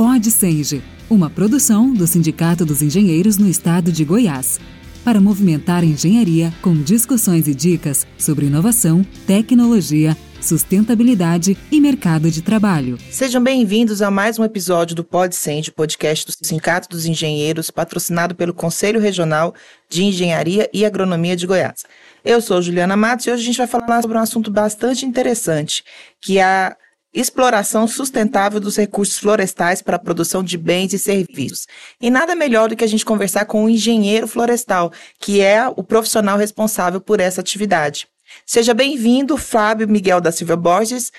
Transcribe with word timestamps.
Pode 0.00 0.30
Senge, 0.30 0.82
uma 1.10 1.28
produção 1.28 1.92
do 1.92 2.06
Sindicato 2.06 2.64
dos 2.64 2.80
Engenheiros 2.80 3.36
no 3.36 3.46
Estado 3.46 3.92
de 3.92 4.02
Goiás, 4.02 4.58
para 5.04 5.20
movimentar 5.20 5.82
a 5.82 5.84
engenharia 5.84 6.50
com 6.62 6.74
discussões 6.74 7.46
e 7.46 7.54
dicas 7.54 8.06
sobre 8.16 8.46
inovação, 8.46 9.04
tecnologia, 9.26 10.16
sustentabilidade 10.40 11.54
e 11.70 11.78
mercado 11.82 12.30
de 12.30 12.40
trabalho. 12.40 12.96
Sejam 13.10 13.44
bem-vindos 13.44 14.00
a 14.00 14.10
mais 14.10 14.38
um 14.38 14.44
episódio 14.44 14.96
do 14.96 15.04
Pode 15.04 15.36
Sende, 15.36 15.70
podcast 15.70 16.26
do 16.26 16.46
Sindicato 16.46 16.88
dos 16.88 17.04
Engenheiros, 17.04 17.70
patrocinado 17.70 18.34
pelo 18.34 18.54
Conselho 18.54 19.00
Regional 19.00 19.54
de 19.86 20.02
Engenharia 20.02 20.66
e 20.72 20.82
Agronomia 20.82 21.36
de 21.36 21.46
Goiás. 21.46 21.84
Eu 22.24 22.40
sou 22.40 22.62
Juliana 22.62 22.96
Matos 22.96 23.26
e 23.26 23.30
hoje 23.32 23.42
a 23.42 23.44
gente 23.44 23.58
vai 23.58 23.66
falar 23.66 24.00
sobre 24.00 24.16
um 24.16 24.22
assunto 24.22 24.50
bastante 24.50 25.04
interessante, 25.04 25.84
que 26.22 26.38
é 26.38 26.42
a 26.42 26.76
exploração 27.12 27.88
sustentável 27.88 28.60
dos 28.60 28.76
recursos 28.76 29.18
florestais 29.18 29.82
para 29.82 29.96
a 29.96 29.98
produção 29.98 30.42
de 30.42 30.56
bens 30.56 30.92
e 30.92 30.98
serviços. 30.98 31.66
E 32.00 32.10
nada 32.10 32.34
melhor 32.34 32.68
do 32.68 32.76
que 32.76 32.84
a 32.84 32.88
gente 32.88 33.04
conversar 33.04 33.44
com 33.46 33.62
o 33.62 33.64
um 33.66 33.68
engenheiro 33.68 34.28
florestal, 34.28 34.92
que 35.18 35.40
é 35.40 35.68
o 35.68 35.82
profissional 35.82 36.38
responsável 36.38 37.00
por 37.00 37.20
essa 37.20 37.40
atividade. 37.40 38.06
Seja 38.46 38.72
bem-vindo, 38.72 39.36
Fábio 39.36 39.88
Miguel 39.88 40.20
da 40.20 40.30
Silva 40.30 40.56
Borges. 40.56 41.12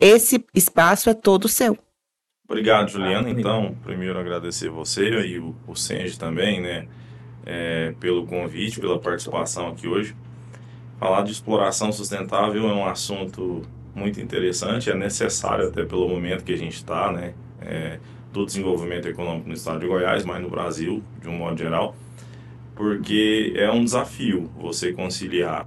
Esse 0.00 0.42
espaço 0.54 1.10
é 1.10 1.14
todo 1.14 1.48
seu. 1.48 1.76
Obrigado, 2.48 2.90
Juliana. 2.90 3.28
Então, 3.30 3.76
primeiro 3.84 4.18
agradecer 4.18 4.70
você 4.70 5.08
e 5.08 5.38
o, 5.38 5.54
o 5.68 5.76
Senge 5.76 6.18
também, 6.18 6.60
né, 6.60 6.88
é, 7.46 7.94
pelo 8.00 8.26
convite, 8.26 8.80
pela 8.80 8.98
participação 8.98 9.68
aqui 9.68 9.86
hoje. 9.86 10.16
Falar 10.98 11.22
de 11.22 11.32
exploração 11.32 11.92
sustentável 11.92 12.68
é 12.68 12.74
um 12.74 12.84
assunto 12.84 13.62
muito 14.00 14.20
interessante, 14.20 14.90
é 14.90 14.94
necessário 14.94 15.68
até 15.68 15.84
pelo 15.84 16.08
momento 16.08 16.42
que 16.42 16.52
a 16.52 16.56
gente 16.56 16.74
está, 16.74 17.12
né, 17.12 17.34
é, 17.60 17.98
do 18.32 18.46
desenvolvimento 18.46 19.06
econômico 19.06 19.48
no 19.48 19.54
estado 19.54 19.80
de 19.80 19.86
Goiás, 19.86 20.24
mas 20.24 20.42
no 20.42 20.48
Brasil, 20.48 21.02
de 21.20 21.28
um 21.28 21.36
modo 21.36 21.58
geral, 21.58 21.94
porque 22.74 23.52
é 23.56 23.70
um 23.70 23.84
desafio 23.84 24.50
você 24.58 24.92
conciliar 24.92 25.66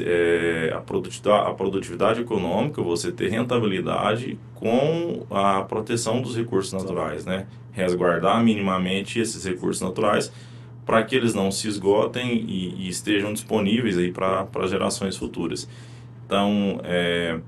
é, 0.00 0.72
a, 0.74 0.80
produtividade, 0.80 1.50
a 1.50 1.54
produtividade 1.54 2.20
econômica, 2.20 2.82
você 2.82 3.12
ter 3.12 3.30
rentabilidade 3.30 4.38
com 4.54 5.24
a 5.30 5.62
proteção 5.62 6.20
dos 6.20 6.36
recursos 6.36 6.72
naturais, 6.72 7.24
né, 7.24 7.46
resguardar 7.72 8.42
minimamente 8.42 9.20
esses 9.20 9.44
recursos 9.44 9.80
naturais 9.80 10.32
para 10.84 11.02
que 11.04 11.14
eles 11.14 11.34
não 11.34 11.50
se 11.50 11.68
esgotem 11.68 12.44
e, 12.48 12.86
e 12.86 12.88
estejam 12.88 13.32
disponíveis 13.32 13.96
aí 13.96 14.10
para 14.10 14.66
gerações 14.66 15.16
futuras. 15.16 15.68
Então, 16.26 16.80
é, 16.82 17.38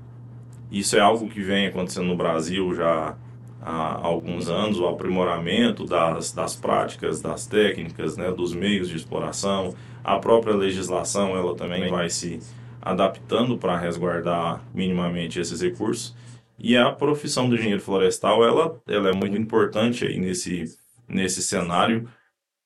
isso 0.71 0.95
é 0.95 0.99
algo 0.99 1.29
que 1.29 1.41
vem 1.41 1.67
acontecendo 1.67 2.07
no 2.07 2.17
Brasil 2.17 2.73
já 2.73 3.15
há 3.61 4.05
alguns 4.05 4.47
anos, 4.47 4.79
o 4.79 4.87
aprimoramento 4.87 5.85
das, 5.85 6.31
das 6.31 6.55
práticas, 6.55 7.19
das 7.19 7.47
técnicas, 7.47 8.15
né, 8.15 8.31
dos 8.31 8.53
meios 8.53 8.87
de 8.87 8.95
exploração. 8.95 9.73
A 10.03 10.19
própria 10.19 10.55
legislação 10.55 11.35
ela 11.35 11.55
também 11.55 11.89
vai 11.89 12.09
se 12.09 12.39
adaptando 12.79 13.57
para 13.57 13.77
resguardar 13.77 14.63
minimamente 14.71 15.39
esses 15.39 15.61
recursos. 15.61 16.15
E 16.59 16.77
a 16.77 16.91
profissão 16.91 17.49
do 17.49 17.55
engenheiro 17.55 17.81
florestal 17.81 18.45
ela, 18.45 18.79
ela 18.87 19.09
é 19.09 19.13
muito 19.13 19.35
importante 19.35 20.05
aí 20.05 20.19
nesse, 20.19 20.65
nesse 21.07 21.41
cenário, 21.41 22.07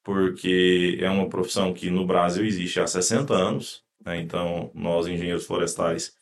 porque 0.03 0.97
é 0.99 1.09
uma 1.09 1.29
profissão 1.29 1.73
que 1.73 1.89
no 1.89 2.05
Brasil 2.05 2.45
existe 2.45 2.79
há 2.79 2.85
60 2.85 3.33
anos. 3.33 3.83
Né? 4.05 4.19
Então, 4.19 4.69
nós, 4.73 5.07
engenheiros 5.07 5.45
florestais, 5.45 6.18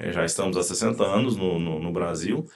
é, 0.00 0.10
já 0.12 0.24
estamos 0.24 0.56
há 0.56 0.62
60 0.62 1.04
anos 1.04 1.36
no, 1.36 1.58
no, 1.58 1.78
no, 1.78 1.92
Brasil 1.92 2.46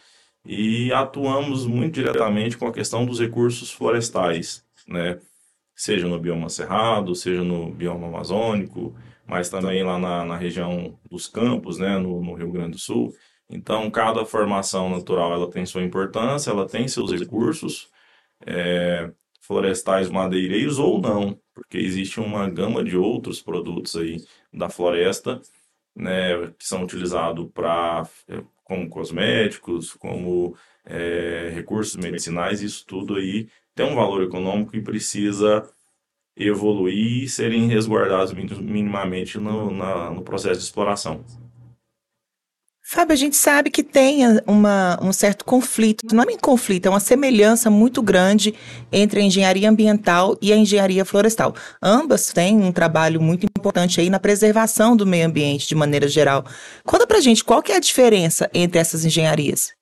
e 0.44 0.90
atuamos 0.92 1.66
muito 1.66 1.94
diretamente 1.94 2.56
com 2.56 2.66
a 2.66 2.72
questão 2.72 3.04
dos 3.04 3.20
recursos 3.20 3.70
florestais, 3.70 4.64
né? 4.88 5.20
seja 5.76 6.08
no 6.08 6.18
bioma 6.18 6.48
cerrado, 6.48 7.14
seja 7.14 7.44
no 7.44 7.70
bioma 7.70 8.08
amazônico, 8.08 8.96
mas 9.26 9.50
também 9.50 9.82
lá 9.84 9.98
na, 9.98 10.24
na 10.24 10.36
região 10.36 10.98
dos 11.10 11.26
campos, 11.26 11.78
né? 11.78 11.98
no, 11.98 12.22
no 12.22 12.34
Rio 12.34 12.50
Grande 12.50 12.72
do 12.72 12.78
Sul. 12.78 13.12
Então, 13.50 13.90
cada 13.90 14.24
formação 14.24 14.88
natural 14.88 15.34
ela 15.34 15.50
tem 15.50 15.66
sua 15.66 15.82
importância, 15.82 16.50
ela 16.50 16.66
tem 16.66 16.88
seus 16.88 17.12
recursos, 17.12 17.90
é, 18.46 19.12
florestais 19.42 20.08
madeireiros 20.08 20.78
ou 20.78 20.98
não, 20.98 21.38
porque 21.54 21.76
existe 21.76 22.20
uma 22.20 22.48
gama 22.48 22.82
de 22.82 22.96
outros 22.96 23.42
produtos 23.42 23.94
aí 23.96 24.16
da 24.50 24.70
floresta 24.70 25.42
né, 25.94 26.52
que 26.58 26.66
são 26.66 26.82
utilizados 26.82 27.48
para 27.52 28.08
é, 28.28 28.42
como 28.64 28.88
cosméticos, 28.88 29.92
como 29.94 30.56
é, 30.84 31.50
recursos 31.54 31.96
medicinais, 31.96 32.62
isso 32.62 32.84
tudo 32.86 33.16
aí 33.16 33.48
tem 33.74 33.86
um 33.86 33.94
valor 33.94 34.22
econômico 34.22 34.76
e 34.76 34.82
precisa 34.82 35.68
evoluir 36.36 37.24
e 37.24 37.28
serem 37.28 37.68
resguardados 37.68 38.32
minimamente 38.32 39.38
no, 39.38 39.70
na, 39.70 40.10
no 40.10 40.22
processo 40.22 40.58
de 40.60 40.64
exploração. 40.64 41.24
Fábio, 42.86 43.14
a 43.14 43.16
gente 43.16 43.34
sabe 43.34 43.70
que 43.70 43.82
tem 43.82 44.20
uma, 44.46 44.98
um 45.02 45.10
certo 45.10 45.42
conflito, 45.42 46.14
não 46.14 46.22
é 46.22 46.26
um 46.26 46.36
conflito, 46.36 46.84
é 46.84 46.90
uma 46.90 47.00
semelhança 47.00 47.70
muito 47.70 48.02
grande 48.02 48.54
entre 48.92 49.20
a 49.20 49.22
engenharia 49.22 49.70
ambiental 49.70 50.36
e 50.40 50.52
a 50.52 50.56
engenharia 50.56 51.02
florestal. 51.02 51.54
Ambas 51.82 52.30
têm 52.30 52.60
um 52.60 52.70
trabalho 52.70 53.22
muito 53.22 53.46
importante 53.64 53.98
aí 53.98 54.10
na 54.10 54.20
preservação 54.20 54.94
do 54.94 55.06
meio 55.06 55.26
ambiente 55.26 55.66
de 55.66 55.74
maneira 55.74 56.06
geral. 56.06 56.44
Conta 56.84 57.06
pra 57.06 57.20
gente 57.20 57.42
qual 57.42 57.62
que 57.62 57.72
é 57.72 57.76
a 57.76 57.80
diferença 57.80 58.50
entre 58.52 58.78
essas 58.78 59.06
engenharias. 59.06 59.72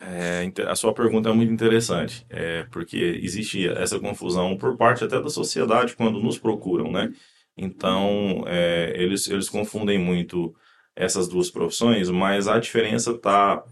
É, 0.00 0.50
a 0.66 0.74
sua 0.74 0.94
pergunta 0.94 1.28
é 1.28 1.32
muito 1.32 1.52
interessante, 1.52 2.26
é, 2.28 2.64
porque 2.72 3.20
existe 3.22 3.68
essa 3.68 4.00
confusão 4.00 4.56
por 4.56 4.76
parte 4.76 5.04
até 5.04 5.20
da 5.20 5.28
sociedade 5.28 5.94
quando 5.94 6.18
nos 6.18 6.38
procuram, 6.38 6.90
né? 6.90 7.12
Então, 7.56 8.42
é, 8.46 8.94
eles, 8.96 9.28
eles 9.28 9.48
confundem 9.48 9.98
muito 9.98 10.54
essas 10.96 11.28
duas 11.28 11.50
profissões, 11.50 12.08
mas 12.10 12.48
a 12.48 12.58
diferença 12.58 13.12
está 13.12 13.62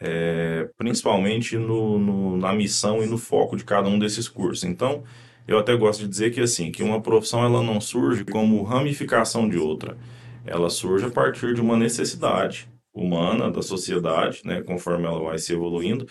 é, 0.00 0.68
principalmente 0.76 1.56
no, 1.56 1.98
no, 1.98 2.36
na 2.38 2.52
missão 2.52 3.02
e 3.02 3.06
no 3.06 3.18
foco 3.18 3.56
de 3.56 3.64
cada 3.64 3.88
um 3.88 3.98
desses 3.98 4.26
cursos. 4.26 4.64
Então, 4.64 5.04
eu 5.48 5.58
até 5.58 5.74
gosto 5.74 6.02
de 6.02 6.08
dizer 6.08 6.30
que 6.30 6.40
assim, 6.40 6.70
que 6.70 6.82
uma 6.82 7.00
profissão 7.00 7.42
ela 7.42 7.62
não 7.62 7.80
surge 7.80 8.24
como 8.24 8.62
ramificação 8.62 9.48
de 9.48 9.58
outra. 9.58 9.96
Ela 10.44 10.70
surge 10.70 11.06
a 11.06 11.10
partir 11.10 11.54
de 11.54 11.60
uma 11.60 11.76
necessidade 11.76 12.68
humana 12.92 13.50
da 13.50 13.62
sociedade, 13.62 14.42
né, 14.44 14.62
conforme 14.62 15.06
ela 15.06 15.20
vai 15.20 15.38
se 15.38 15.52
evoluindo, 15.52 16.06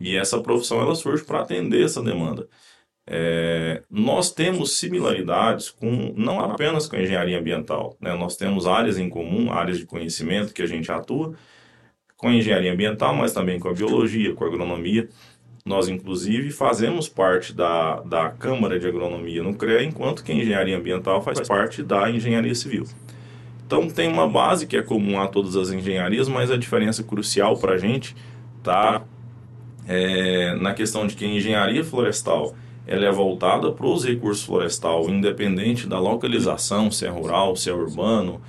e 0.00 0.16
essa 0.16 0.40
profissão 0.40 0.80
ela 0.80 0.94
surge 0.94 1.24
para 1.24 1.40
atender 1.40 1.84
essa 1.84 2.02
demanda. 2.02 2.48
É, 3.06 3.82
nós 3.90 4.32
temos 4.32 4.78
similaridades 4.78 5.68
com 5.68 6.14
não 6.16 6.38
apenas 6.40 6.86
com 6.86 6.94
a 6.94 7.02
engenharia 7.02 7.38
ambiental, 7.38 7.96
né? 8.00 8.14
nós 8.14 8.36
temos 8.36 8.66
áreas 8.68 8.98
em 8.98 9.08
comum, 9.08 9.50
áreas 9.50 9.78
de 9.78 9.86
conhecimento 9.86 10.54
que 10.54 10.62
a 10.62 10.66
gente 10.66 10.92
atua 10.92 11.34
com 12.16 12.28
a 12.28 12.34
engenharia 12.34 12.72
ambiental, 12.72 13.14
mas 13.14 13.32
também 13.32 13.58
com 13.58 13.68
a 13.68 13.72
biologia, 13.72 14.34
com 14.34 14.44
a 14.44 14.46
agronomia. 14.46 15.08
Nós, 15.64 15.88
inclusive, 15.88 16.50
fazemos 16.50 17.08
parte 17.08 17.52
da, 17.52 18.00
da 18.00 18.30
Câmara 18.30 18.78
de 18.78 18.86
Agronomia 18.86 19.42
no 19.42 19.54
CREA, 19.54 19.84
enquanto 19.84 20.24
que 20.24 20.32
a 20.32 20.34
engenharia 20.34 20.76
ambiental 20.76 21.22
faz 21.22 21.46
parte 21.46 21.82
da 21.82 22.10
engenharia 22.10 22.54
civil. 22.54 22.84
Então, 23.66 23.88
tem 23.88 24.08
uma 24.08 24.28
base 24.28 24.66
que 24.66 24.76
é 24.76 24.82
comum 24.82 25.20
a 25.20 25.28
todas 25.28 25.56
as 25.56 25.70
engenharias, 25.70 26.28
mas 26.28 26.50
a 26.50 26.56
diferença 26.56 27.02
crucial 27.04 27.56
para 27.56 27.74
a 27.74 27.78
gente 27.78 28.16
está 28.58 29.02
é, 29.86 30.54
na 30.56 30.74
questão 30.74 31.06
de 31.06 31.14
que 31.14 31.24
a 31.24 31.28
engenharia 31.28 31.84
florestal 31.84 32.54
ela 32.86 33.04
é 33.04 33.12
voltada 33.12 33.70
para 33.70 33.86
os 33.86 34.04
recursos 34.04 34.44
florestal, 34.44 35.08
independente 35.08 35.86
da 35.86 36.00
localização, 36.00 36.90
se 36.90 37.06
é 37.06 37.08
rural, 37.08 37.54
se 37.54 37.70
é 37.70 37.72
urbano, 37.72 38.40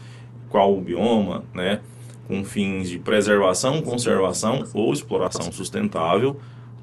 qual 0.50 0.76
o 0.76 0.82
bioma, 0.82 1.44
né, 1.54 1.80
com 2.28 2.44
fins 2.44 2.90
de 2.90 2.98
preservação, 2.98 3.82
conservação 3.82 4.64
ou 4.74 4.92
exploração 4.92 5.52
sustentável, 5.52 6.40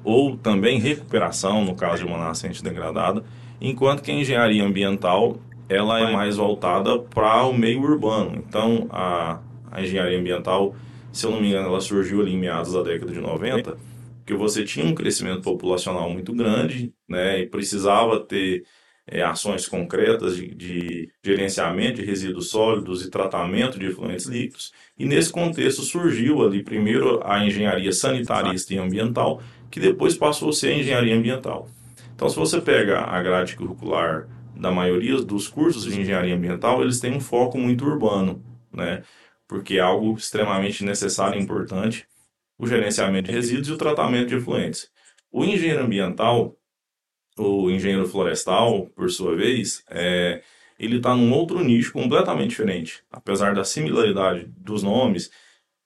ou 0.09 0.35
também 0.35 0.79
recuperação, 0.79 1.63
no 1.63 1.75
caso 1.75 2.03
de 2.03 2.09
uma 2.09 2.17
nascente 2.17 2.63
degradada, 2.63 3.23
enquanto 3.61 4.01
que 4.01 4.11
a 4.11 4.13
engenharia 4.13 4.63
ambiental 4.63 5.37
ela 5.67 5.99
é 5.99 6.11
mais 6.11 6.37
voltada 6.37 6.97
para 6.97 7.43
o 7.43 7.53
meio 7.53 7.81
urbano. 7.81 8.43
Então, 8.47 8.87
a, 8.89 9.39
a 9.71 9.81
engenharia 9.81 10.17
ambiental, 10.17 10.75
se 11.11 11.25
eu 11.25 11.31
não 11.31 11.39
me 11.39 11.49
engano, 11.49 11.67
ela 11.67 11.79
surgiu 11.79 12.21
ali 12.21 12.33
em 12.33 12.39
meados 12.39 12.73
da 12.73 12.81
década 12.81 13.11
de 13.11 13.21
90, 13.21 13.77
que 14.25 14.33
você 14.33 14.63
tinha 14.63 14.85
um 14.85 14.95
crescimento 14.95 15.41
populacional 15.41 16.09
muito 16.09 16.33
grande, 16.33 16.91
né, 17.07 17.41
e 17.41 17.45
precisava 17.45 18.19
ter 18.19 18.63
é, 19.11 19.23
ações 19.23 19.67
concretas 19.67 20.37
de, 20.37 20.53
de, 20.53 21.09
gerenciamento 21.23 21.95
de 21.95 22.05
resíduos 22.05 22.49
sólidos 22.49 23.03
e 23.03 23.09
tratamento 23.09 23.79
de 23.79 23.87
efluentes 23.87 24.25
líquidos. 24.25 24.71
E 24.97 25.05
nesse 25.05 25.31
contexto 25.31 25.81
surgiu 25.81 26.43
ali 26.43 26.63
primeiro 26.63 27.19
a 27.23 27.43
engenharia 27.43 27.91
sanitarista 27.91 28.73
e 28.73 28.77
ambiental, 28.77 29.41
que 29.69 29.79
depois 29.79 30.17
passou 30.17 30.49
a 30.49 30.53
ser 30.53 30.73
engenharia 30.73 31.15
ambiental. 31.15 31.69
Então, 32.15 32.29
se 32.29 32.35
você 32.35 32.59
pega 32.59 33.01
a 33.01 33.21
grade 33.21 33.55
curricular 33.55 34.27
da 34.55 34.71
maioria 34.71 35.15
dos 35.21 35.47
cursos 35.47 35.85
de 35.85 35.99
engenharia 35.99 36.35
ambiental, 36.35 36.81
eles 36.81 36.99
têm 36.99 37.13
um 37.13 37.21
foco 37.21 37.57
muito 37.57 37.85
urbano, 37.85 38.43
né? 38.73 39.03
Porque 39.47 39.77
é 39.77 39.79
algo 39.79 40.15
extremamente 40.15 40.83
necessário 40.83 41.39
e 41.39 41.43
importante 41.43 42.05
o 42.57 42.67
gerenciamento 42.67 43.29
de 43.29 43.31
resíduos 43.33 43.69
e 43.69 43.71
o 43.71 43.77
tratamento 43.77 44.27
de 44.27 44.35
efluentes. 44.35 44.89
O 45.31 45.45
engenheiro 45.45 45.83
ambiental, 45.83 46.57
o 47.37 47.71
engenheiro 47.71 48.05
florestal, 48.05 48.87
por 48.87 49.09
sua 49.09 49.33
vez, 49.35 49.81
é, 49.89 50.41
ele 50.77 50.97
está 50.97 51.15
num 51.15 51.31
outro 51.31 51.63
nicho 51.63 51.93
completamente 51.93 52.49
diferente. 52.49 53.01
Apesar 53.09 53.55
da 53.55 53.63
similaridade 53.63 54.45
dos 54.57 54.83
nomes 54.83 55.31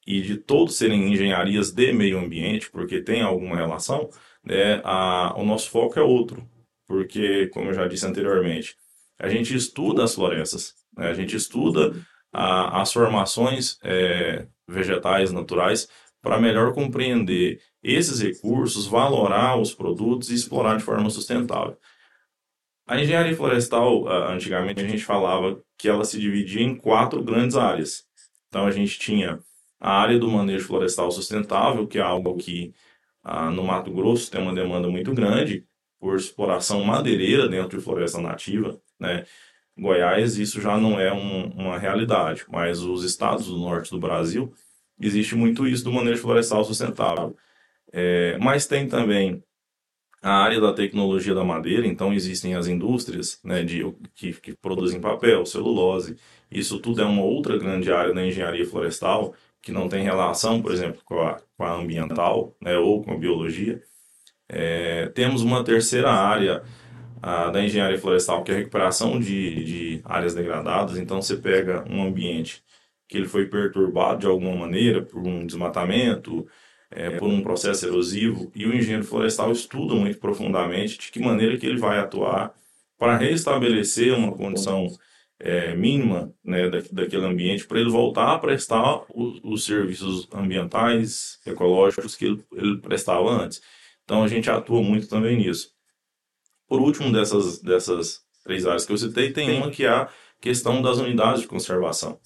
e 0.05 0.21
de 0.21 0.37
todos 0.37 0.77
serem 0.77 1.11
engenharias 1.11 1.71
de 1.71 1.93
meio 1.93 2.19
ambiente, 2.19 2.69
porque 2.69 3.01
tem 3.01 3.21
alguma 3.21 3.55
relação, 3.55 4.09
né, 4.43 4.81
a, 4.83 5.33
o 5.37 5.45
nosso 5.45 5.69
foco 5.69 5.99
é 5.99 6.01
outro. 6.01 6.47
Porque, 6.85 7.47
como 7.47 7.69
eu 7.69 7.73
já 7.73 7.87
disse 7.87 8.05
anteriormente, 8.05 8.75
a 9.17 9.29
gente 9.29 9.55
estuda 9.55 10.03
as 10.03 10.15
florestas, 10.15 10.75
né, 10.97 11.09
a 11.09 11.13
gente 11.13 11.35
estuda 11.35 11.93
a, 12.31 12.81
as 12.81 12.91
formações 12.91 13.77
é, 13.83 14.47
vegetais 14.67 15.31
naturais 15.31 15.87
para 16.21 16.39
melhor 16.39 16.73
compreender 16.73 17.61
esses 17.81 18.21
recursos, 18.21 18.87
valorar 18.87 19.59
os 19.59 19.73
produtos 19.73 20.29
e 20.29 20.35
explorar 20.35 20.77
de 20.77 20.83
forma 20.83 21.09
sustentável. 21.09 21.77
A 22.87 22.99
engenharia 22.99 23.35
florestal, 23.35 24.07
antigamente 24.07 24.81
a 24.81 24.87
gente 24.87 25.03
falava 25.03 25.61
que 25.77 25.87
ela 25.87 26.03
se 26.03 26.19
dividia 26.19 26.61
em 26.61 26.75
quatro 26.75 27.23
grandes 27.23 27.55
áreas. 27.55 28.03
Então 28.47 28.65
a 28.65 28.71
gente 28.71 28.99
tinha 28.99 29.39
a 29.83 29.91
área 30.01 30.17
do 30.17 30.31
manejo 30.31 30.65
florestal 30.65 31.11
sustentável, 31.11 31.85
que 31.85 31.97
é 31.99 32.01
algo 32.01 32.37
que 32.37 32.73
ah, 33.21 33.51
no 33.51 33.65
Mato 33.65 33.91
Grosso 33.91 34.31
tem 34.31 34.41
uma 34.41 34.53
demanda 34.53 34.87
muito 34.89 35.13
grande 35.13 35.67
por 35.99 36.15
exploração 36.15 36.83
madeireira 36.85 37.49
dentro 37.49 37.77
de 37.77 37.83
floresta 37.83 38.21
nativa, 38.21 38.81
né? 38.97 39.25
Goiás 39.77 40.37
isso 40.37 40.61
já 40.61 40.77
não 40.77 40.99
é 40.99 41.11
um, 41.13 41.47
uma 41.51 41.77
realidade, 41.77 42.45
mas 42.49 42.81
os 42.81 43.03
estados 43.03 43.47
do 43.47 43.57
norte 43.57 43.91
do 43.91 43.99
Brasil 43.99 44.53
existe 45.01 45.35
muito 45.35 45.67
isso 45.67 45.83
do 45.83 45.91
manejo 45.91 46.21
florestal 46.21 46.63
sustentável. 46.63 47.35
É, 47.91 48.37
mas 48.39 48.65
tem 48.65 48.87
também 48.87 49.43
a 50.21 50.31
área 50.43 50.61
da 50.61 50.73
tecnologia 50.73 51.35
da 51.35 51.43
madeira, 51.43 51.85
então 51.85 52.13
existem 52.13 52.55
as 52.55 52.67
indústrias 52.67 53.39
né, 53.43 53.63
de, 53.63 53.83
que, 54.15 54.33
que 54.33 54.55
produzem 54.55 55.01
papel, 55.01 55.45
celulose, 55.45 56.15
isso 56.49 56.79
tudo 56.79 57.01
é 57.01 57.05
uma 57.05 57.23
outra 57.23 57.57
grande 57.57 57.91
área 57.91 58.13
da 58.13 58.25
engenharia 58.25 58.65
florestal, 58.65 59.35
que 59.63 59.71
não 59.71 59.87
tem 59.87 60.03
relação, 60.03 60.61
por 60.61 60.73
exemplo, 60.73 61.01
com 61.05 61.21
a, 61.21 61.41
com 61.57 61.63
a 61.63 61.73
ambiental 61.73 62.55
né, 62.61 62.77
ou 62.77 63.01
com 63.01 63.13
a 63.13 63.17
biologia. 63.17 63.81
É, 64.49 65.07
temos 65.15 65.41
uma 65.41 65.63
terceira 65.63 66.11
área 66.11 66.61
a, 67.21 67.49
da 67.49 67.63
engenharia 67.63 67.97
florestal, 67.97 68.43
que 68.43 68.51
é 68.51 68.55
a 68.55 68.57
recuperação 68.57 69.19
de, 69.19 69.63
de 69.63 70.01
áreas 70.03 70.35
degradadas. 70.35 70.97
Então, 70.97 71.21
você 71.21 71.37
pega 71.37 71.85
um 71.89 72.03
ambiente 72.03 72.61
que 73.07 73.17
ele 73.17 73.27
foi 73.27 73.45
perturbado 73.47 74.19
de 74.19 74.27
alguma 74.27 74.55
maneira 74.55 75.01
por 75.01 75.25
um 75.25 75.45
desmatamento, 75.45 76.45
é, 76.91 77.11
por 77.11 77.29
um 77.29 77.41
processo 77.41 77.85
erosivo, 77.87 78.51
e 78.53 78.65
o 78.65 78.75
engenheiro 78.75 79.05
florestal 79.05 79.51
estuda 79.51 79.95
muito 79.95 80.19
profundamente 80.19 80.97
de 80.99 81.09
que 81.09 81.19
maneira 81.19 81.57
que 81.57 81.65
ele 81.65 81.79
vai 81.79 81.99
atuar 81.99 82.53
para 82.97 83.15
restabelecer 83.17 84.13
uma 84.13 84.33
condição 84.33 84.87
é, 85.45 85.75
mínima 85.75 86.33
né, 86.41 86.69
da, 86.69 86.79
daquele 86.89 87.25
ambiente 87.25 87.67
para 87.67 87.77
ele 87.77 87.89
voltar 87.89 88.33
a 88.33 88.39
prestar 88.39 89.03
os, 89.13 89.41
os, 89.43 89.65
serviços 89.65 90.25
ambientais, 90.33 91.37
ecológicos 91.45 92.15
que 92.15 92.25
ele, 92.25 92.45
ele, 92.53 92.77
prestava 92.77 93.29
antes. 93.29 93.61
Então 94.05 94.23
a 94.23 94.27
gente 94.29 94.49
atua 94.49 94.81
muito 94.81 95.09
também 95.09 95.35
nisso. 95.35 95.73
Por 96.65 96.79
último 96.79 97.11
dessas, 97.11 97.61
dessas 97.61 98.21
três 98.45 98.65
áreas 98.65 98.85
que 98.85 98.93
eu 98.93 98.97
citei, 98.97 99.33
tem 99.33 99.57
uma 99.57 99.69
que 99.69 99.83
é 99.85 99.89
a 99.89 100.09
questão 100.39 100.81
das 100.81 100.97
unidades 100.97 101.41
de 101.41 101.47
conservação. 101.47 102.17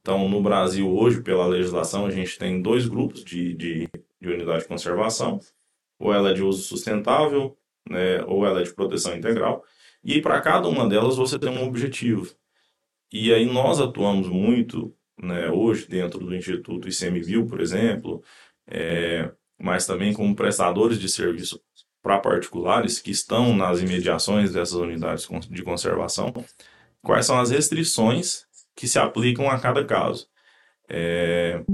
Então, 0.00 0.28
no 0.28 0.40
Brasil, 0.40 0.88
hoje, 0.88 1.20
pela 1.20 1.48
legislação, 1.48 2.06
a 2.06 2.10
gente 2.12 2.38
tem 2.38 2.62
dois 2.62 2.86
grupos 2.86 3.24
de, 3.24 3.54
de, 3.54 3.88
de 4.20 4.28
unidade 4.28 4.62
de 4.62 4.68
conservação. 4.68 5.40
Ou 5.98 6.14
ela 6.14 6.30
é 6.30 6.32
de 6.32 6.44
uso 6.44 6.62
sustentável, 6.62 7.58
né, 7.90 8.22
ou 8.24 8.46
ela 8.46 8.60
é 8.60 8.62
de 8.62 8.72
proteção 8.72 9.16
integral. 9.16 9.64
E 10.06 10.22
para 10.22 10.40
cada 10.40 10.68
uma 10.68 10.88
delas 10.88 11.16
você 11.16 11.36
tem 11.36 11.50
um 11.50 11.66
objetivo. 11.66 12.32
E 13.12 13.34
aí 13.34 13.44
nós 13.44 13.80
atuamos 13.80 14.28
muito, 14.28 14.94
né, 15.20 15.50
hoje, 15.50 15.88
dentro 15.88 16.20
do 16.20 16.32
Instituto 16.32 16.88
ICMBio, 16.88 17.44
por 17.48 17.60
exemplo, 17.60 18.22
é, 18.68 19.32
mas 19.58 19.84
também 19.84 20.12
como 20.12 20.36
prestadores 20.36 21.00
de 21.00 21.08
serviço 21.08 21.60
para 22.00 22.20
particulares 22.20 23.00
que 23.00 23.10
estão 23.10 23.56
nas 23.56 23.80
imediações 23.80 24.52
dessas 24.52 24.76
unidades 24.76 25.26
de 25.50 25.62
conservação, 25.64 26.32
quais 27.02 27.26
são 27.26 27.40
as 27.40 27.50
restrições 27.50 28.44
que 28.76 28.86
se 28.86 29.00
aplicam 29.00 29.50
a 29.50 29.58
cada 29.58 29.84
caso. 29.84 30.28
É, 30.88 31.64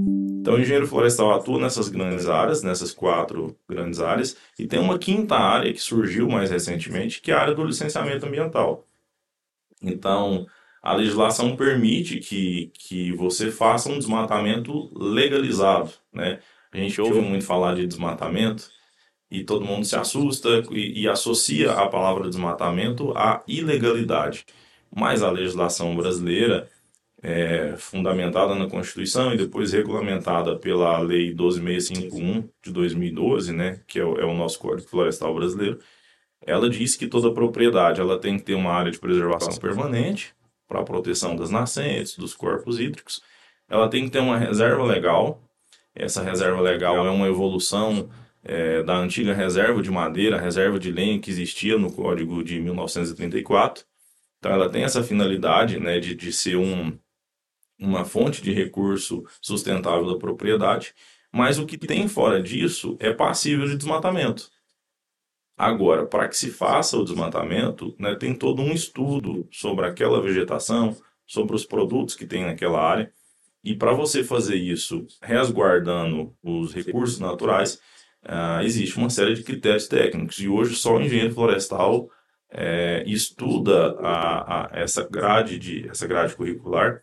então, 0.43 0.55
o 0.55 0.59
engenheiro 0.59 0.85
florestal 0.85 1.31
atua 1.31 1.57
nessas 1.57 1.87
grandes 1.87 2.27
áreas, 2.27 2.61
nessas 2.61 2.91
quatro 2.91 3.57
grandes 3.65 4.01
áreas, 4.01 4.35
e 4.59 4.67
tem 4.67 4.77
uma 4.77 4.99
quinta 4.99 5.37
área 5.37 5.71
que 5.71 5.79
surgiu 5.79 6.27
mais 6.27 6.51
recentemente, 6.51 7.21
que 7.21 7.31
é 7.31 7.33
a 7.33 7.39
área 7.39 7.55
do 7.55 7.63
licenciamento 7.63 8.25
ambiental. 8.25 8.85
Então, 9.81 10.45
a 10.81 10.93
legislação 10.95 11.55
permite 11.55 12.19
que, 12.19 12.73
que 12.73 13.13
você 13.13 13.49
faça 13.51 13.89
um 13.89 13.97
desmatamento 13.97 14.91
legalizado. 14.93 15.93
Né? 16.11 16.41
A 16.73 16.77
gente 16.77 16.99
ouve 16.99 17.21
muito 17.21 17.45
falar 17.45 17.75
de 17.75 17.87
desmatamento 17.87 18.69
e 19.31 19.45
todo 19.45 19.63
mundo 19.63 19.85
se 19.85 19.95
assusta 19.95 20.61
e, 20.71 21.03
e 21.03 21.07
associa 21.07 21.71
a 21.71 21.87
palavra 21.87 22.27
desmatamento 22.27 23.17
à 23.17 23.41
ilegalidade. 23.47 24.45
Mas 24.93 25.23
a 25.23 25.31
legislação 25.31 25.95
brasileira 25.95 26.69
é, 27.23 27.75
fundamentada 27.77 28.53
na 28.53 28.69
Constituição 28.69 29.33
e 29.33 29.37
depois 29.37 29.71
regulamentada 29.71 30.57
pela 30.57 30.99
Lei 30.99 31.33
12651 31.33 32.49
de 32.61 32.71
2012, 32.71 33.53
né, 33.53 33.79
que 33.87 33.97
é 33.97 34.03
o, 34.03 34.19
é 34.19 34.25
o 34.25 34.33
nosso 34.33 34.59
Código 34.59 34.89
Florestal 34.89 35.33
Brasileiro, 35.33 35.79
ela 36.45 36.69
diz 36.69 36.97
que 36.97 37.07
toda 37.07 37.33
propriedade 37.33 38.01
ela 38.01 38.19
tem 38.19 38.37
que 38.37 38.43
ter 38.43 38.55
uma 38.55 38.71
área 38.73 38.91
de 38.91 38.99
preservação 38.99 39.55
permanente 39.55 40.35
para 40.67 40.81
a 40.81 40.83
proteção 40.83 41.33
das 41.37 41.49
nascentes, 41.49 42.17
dos 42.17 42.33
corpos 42.33 42.77
hídricos. 42.77 43.21
Ela 43.69 43.89
tem 43.89 44.03
que 44.03 44.11
ter 44.11 44.19
uma 44.19 44.37
reserva 44.37 44.83
legal. 44.83 45.41
Essa 45.95 46.21
reserva 46.21 46.59
legal 46.59 47.07
é 47.07 47.09
uma 47.09 47.27
evolução 47.27 48.09
é, 48.43 48.83
da 48.83 48.97
antiga 48.97 49.33
reserva 49.33 49.81
de 49.81 49.89
madeira, 49.89 50.41
reserva 50.41 50.77
de 50.77 50.91
lenha 50.91 51.19
que 51.19 51.31
existia 51.31 51.77
no 51.77 51.89
Código 51.93 52.43
de 52.43 52.59
1934. 52.59 53.85
Então, 54.39 54.51
ela 54.51 54.69
tem 54.69 54.83
essa 54.83 55.01
finalidade 55.01 55.79
né, 55.79 55.99
de, 55.99 56.13
de 56.13 56.33
ser 56.33 56.57
um, 56.57 56.97
uma 57.79 58.05
fonte 58.05 58.41
de 58.41 58.53
recurso 58.53 59.23
sustentável 59.41 60.05
da 60.07 60.17
propriedade, 60.17 60.93
mas 61.31 61.57
o 61.57 61.65
que 61.65 61.77
tem 61.77 62.07
fora 62.07 62.41
disso 62.41 62.95
é 62.99 63.11
passível 63.11 63.67
de 63.67 63.75
desmatamento. 63.75 64.49
Agora, 65.57 66.05
para 66.05 66.27
que 66.27 66.37
se 66.37 66.51
faça 66.51 66.97
o 66.97 67.03
desmatamento, 67.03 67.95
né, 67.99 68.15
tem 68.15 68.33
todo 68.35 68.61
um 68.61 68.71
estudo 68.71 69.47
sobre 69.51 69.85
aquela 69.85 70.21
vegetação, 70.21 70.95
sobre 71.25 71.55
os 71.55 71.65
produtos 71.65 72.15
que 72.15 72.25
tem 72.25 72.45
naquela 72.45 72.81
área, 72.81 73.11
e 73.63 73.75
para 73.75 73.93
você 73.93 74.23
fazer 74.23 74.55
isso 74.55 75.05
resguardando 75.21 76.35
os 76.43 76.73
recursos 76.73 77.19
naturais, 77.19 77.79
uh, 78.25 78.61
existe 78.63 78.97
uma 78.97 79.09
série 79.09 79.35
de 79.35 79.43
critérios 79.43 79.87
técnicos, 79.87 80.39
e 80.39 80.47
hoje 80.47 80.75
só 80.75 80.97
o 80.97 81.01
engenheiro 81.01 81.33
florestal 81.33 82.09
é, 82.53 83.03
estuda 83.07 83.97
a, 83.99 84.65
a, 84.65 84.69
essa, 84.73 85.07
grade 85.09 85.57
de, 85.57 85.89
essa 85.89 86.05
grade 86.05 86.35
curricular 86.35 87.01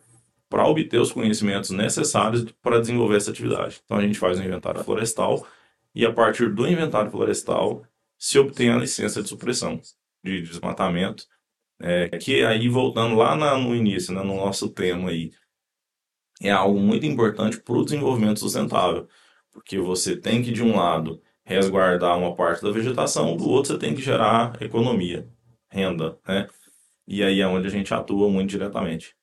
para 0.51 0.67
obter 0.67 0.99
os 0.99 1.13
conhecimentos 1.13 1.69
necessários 1.69 2.43
para 2.61 2.81
desenvolver 2.81 3.15
essa 3.15 3.31
atividade. 3.31 3.81
Então 3.85 3.97
a 3.97 4.01
gente 4.01 4.19
faz 4.19 4.37
um 4.37 4.43
inventário 4.43 4.83
florestal 4.83 5.47
e 5.95 6.05
a 6.05 6.11
partir 6.11 6.53
do 6.53 6.67
inventário 6.67 7.09
florestal 7.09 7.83
se 8.17 8.37
obtém 8.37 8.69
a 8.69 8.77
licença 8.77 9.23
de 9.23 9.29
supressão 9.29 9.79
de 10.21 10.41
desmatamento, 10.41 11.25
é, 11.79 12.09
que 12.09 12.43
aí 12.43 12.67
voltando 12.67 13.15
lá 13.15 13.33
na, 13.35 13.57
no 13.57 13.73
início, 13.73 14.13
né, 14.13 14.21
no 14.21 14.35
nosso 14.35 14.69
tema 14.69 15.09
aí, 15.09 15.31
é 16.41 16.51
algo 16.51 16.79
muito 16.79 17.05
importante 17.05 17.57
para 17.57 17.73
o 17.73 17.85
desenvolvimento 17.85 18.41
sustentável, 18.41 19.07
porque 19.53 19.79
você 19.79 20.17
tem 20.17 20.43
que 20.43 20.51
de 20.51 20.61
um 20.61 20.75
lado 20.75 21.21
resguardar 21.45 22.17
uma 22.17 22.35
parte 22.35 22.61
da 22.61 22.71
vegetação, 22.71 23.37
do 23.37 23.49
outro 23.49 23.73
você 23.73 23.79
tem 23.79 23.95
que 23.95 24.01
gerar 24.01 24.61
economia, 24.61 25.27
renda, 25.69 26.19
né? 26.27 26.47
E 27.07 27.23
aí 27.23 27.39
é 27.39 27.47
onde 27.47 27.67
a 27.67 27.71
gente 27.71 27.93
atua 27.93 28.29
muito 28.29 28.49
diretamente. 28.49 29.15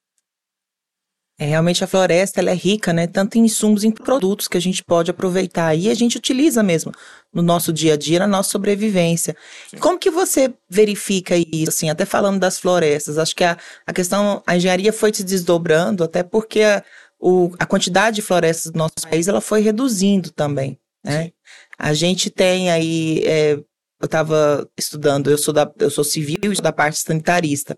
É, 1.41 1.47
realmente 1.47 1.85
a 1.85 1.87
floresta 1.87 2.41
ela 2.41 2.51
é 2.51 2.55
rica, 2.55 2.93
né? 2.93 3.07
Tanto 3.07 3.39
em 3.39 3.45
insumos, 3.45 3.85
em 3.85 3.93
produtos 3.93 4.49
que 4.49 4.59
a 4.59 4.61
gente 4.61 4.83
pode 4.83 5.09
aproveitar 5.09 5.73
e 5.73 5.89
a 5.89 5.95
gente 5.95 6.17
utiliza 6.17 6.65
mesmo 6.65 6.93
no 7.33 7.43
nosso 7.43 7.73
dia 7.73 7.95
a 7.95 7.97
dia, 7.97 8.19
na 8.19 8.27
nossa 8.27 8.51
sobrevivência. 8.51 9.37
Sim. 9.71 9.77
Como 9.77 9.99
que 9.99 10.11
você 10.11 10.53
verifica 10.69 11.37
isso, 11.37 11.69
assim, 11.69 11.91
até 11.91 12.05
falando 12.05 12.41
das 12.41 12.59
florestas? 12.59 13.19
Acho 13.19 13.37
que 13.37 13.45
a, 13.45 13.57
a 13.87 13.93
questão, 13.93 14.43
a 14.45 14.57
engenharia 14.57 14.93
foi 14.93 15.15
se 15.15 15.23
desdobrando, 15.23 16.03
até 16.03 16.25
porque 16.25 16.63
a, 16.63 16.83
o, 17.21 17.53
a 17.57 17.65
quantidade 17.65 18.17
de 18.17 18.23
florestas 18.23 18.73
do 18.73 18.79
nosso 18.79 18.95
país 19.09 19.29
ela 19.29 19.41
foi 19.41 19.61
reduzindo 19.61 20.33
também, 20.33 20.77
né? 21.05 21.31
A 21.79 21.95
gente 21.95 22.31
tem 22.31 22.69
aí 22.73 23.23
é, 23.25 23.61
eu 24.01 24.07
estava 24.07 24.69
estudando, 24.77 25.31
eu 25.31 25.37
sou, 25.37 25.53
da, 25.53 25.71
eu 25.79 25.91
sou 25.91 26.05
civil 26.05 26.53
e 26.53 26.63
da 26.63 26.73
parte 26.73 26.99
sanitarista. 26.99 27.77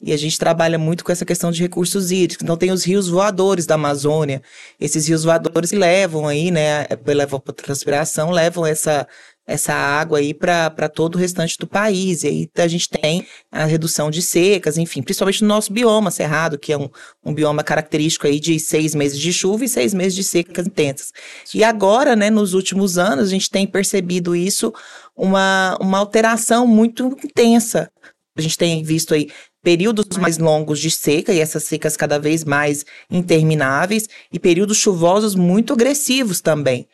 E 0.00 0.12
a 0.12 0.16
gente 0.16 0.38
trabalha 0.38 0.78
muito 0.78 1.02
com 1.02 1.10
essa 1.10 1.24
questão 1.24 1.50
de 1.50 1.62
recursos 1.62 2.10
hídricos. 2.10 2.44
Então 2.44 2.56
tem 2.56 2.70
os 2.70 2.84
rios 2.84 3.08
voadores 3.08 3.64
da 3.64 3.76
Amazônia. 3.76 4.42
Esses 4.78 5.08
rios 5.08 5.24
voadores 5.24 5.72
levam 5.72 6.28
aí, 6.28 6.50
né, 6.50 6.86
levam 7.06 7.40
para 7.40 7.54
transpiração, 7.54 8.30
levam 8.30 8.66
essa, 8.66 9.08
essa 9.46 9.74
água 9.74 10.18
aí 10.18 10.32
para 10.32 10.88
todo 10.88 11.16
o 11.16 11.18
restante 11.18 11.56
do 11.58 11.66
país. 11.66 12.22
E 12.24 12.28
aí 12.28 12.50
a 12.56 12.68
gente 12.68 12.88
tem 12.88 13.26
a 13.50 13.64
redução 13.64 14.10
de 14.10 14.22
secas, 14.22 14.78
enfim, 14.78 15.02
principalmente 15.02 15.42
no 15.42 15.48
nosso 15.48 15.72
bioma 15.72 16.10
cerrado, 16.10 16.58
que 16.58 16.72
é 16.72 16.78
um, 16.78 16.88
um 17.24 17.34
bioma 17.34 17.62
característico 17.62 18.26
aí 18.26 18.40
de 18.40 18.58
seis 18.58 18.94
meses 18.94 19.18
de 19.18 19.32
chuva 19.32 19.64
e 19.64 19.68
seis 19.68 19.92
meses 19.92 20.14
de 20.14 20.24
secas 20.24 20.66
intensas. 20.66 21.12
E 21.54 21.62
agora, 21.62 22.16
né, 22.16 22.30
nos 22.30 22.54
últimos 22.54 22.96
anos, 22.98 23.28
a 23.28 23.30
gente 23.30 23.50
tem 23.50 23.66
percebido 23.66 24.34
isso, 24.34 24.72
uma, 25.16 25.76
uma 25.80 25.98
alteração 25.98 26.66
muito 26.66 27.16
intensa. 27.24 27.90
A 28.36 28.42
gente 28.42 28.58
tem 28.58 28.82
visto 28.82 29.14
aí 29.14 29.30
períodos 29.62 30.18
mais 30.18 30.38
longos 30.38 30.78
de 30.78 30.90
seca 30.90 31.32
e 31.32 31.40
essas 31.40 31.64
secas 31.64 31.96
cada 31.96 32.18
vez 32.18 32.44
mais 32.44 32.84
intermináveis 33.10 34.08
e 34.32 34.38
períodos 34.38 34.76
chuvosos 34.76 35.34
muito 35.34 35.72
agressivos 35.72 36.40
também. 36.40 36.86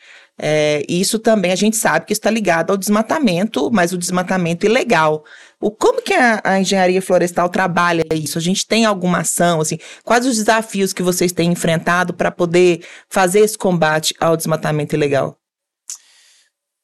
É, 0.42 0.82
isso 0.88 1.18
também 1.18 1.52
a 1.52 1.56
gente 1.56 1.76
sabe 1.76 2.06
que 2.06 2.14
está 2.14 2.30
ligado 2.30 2.70
ao 2.70 2.76
desmatamento, 2.76 3.70
mas 3.70 3.92
o 3.92 3.98
desmatamento 3.98 4.64
ilegal. 4.64 5.22
O, 5.60 5.70
como 5.70 6.00
que 6.00 6.14
a, 6.14 6.40
a, 6.42 6.60
engenharia 6.60 7.02
florestal 7.02 7.48
trabalha 7.50 8.04
isso? 8.14 8.38
A 8.38 8.40
gente 8.40 8.66
tem 8.66 8.86
alguma 8.86 9.18
ação, 9.18 9.60
assim, 9.60 9.78
quais 10.02 10.24
os 10.24 10.36
desafios 10.36 10.94
que 10.94 11.02
vocês 11.02 11.32
têm 11.32 11.52
enfrentado 11.52 12.14
para 12.14 12.30
poder 12.30 12.82
fazer 13.08 13.40
esse 13.40 13.58
combate 13.58 14.14
ao 14.18 14.34
desmatamento 14.34 14.94
ilegal? 14.94 15.39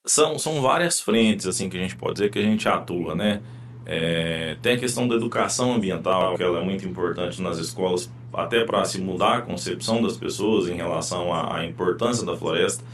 São, 0.07 0.39
são 0.39 0.63
várias 0.63 1.01
frentes, 1.01 1.47
assim, 1.47 1.69
que 1.69 1.77
a 1.77 1.81
gente 1.81 1.97
pode 1.97 2.15
dizer 2.15 2.31
que 2.31 2.39
a 2.39 2.43
gente 2.43 2.69
atua, 2.69 3.15
né? 3.15 3.43
É, 3.85 4.57
tem 4.63 4.75
a 4.75 4.79
questão 4.79 5.07
da 5.07 5.15
educação 5.15 5.75
ambiental, 5.75 6.37
que 6.37 6.43
ela 6.43 6.61
é 6.61 6.65
muito 6.65 6.87
importante 6.87 7.41
nas 7.43 7.59
escolas, 7.59 8.11
até 8.33 8.65
para 8.65 8.85
se 8.85 9.01
mudar 9.01 9.39
a 9.39 9.43
concepção 9.43 10.03
das 10.03 10.17
pessoas 10.17 10.69
em 10.69 10.75
relação 10.75 11.33
à, 11.33 11.59
à 11.59 11.67
importância 11.67 12.25
da 12.25 12.37
floresta. 12.37 12.85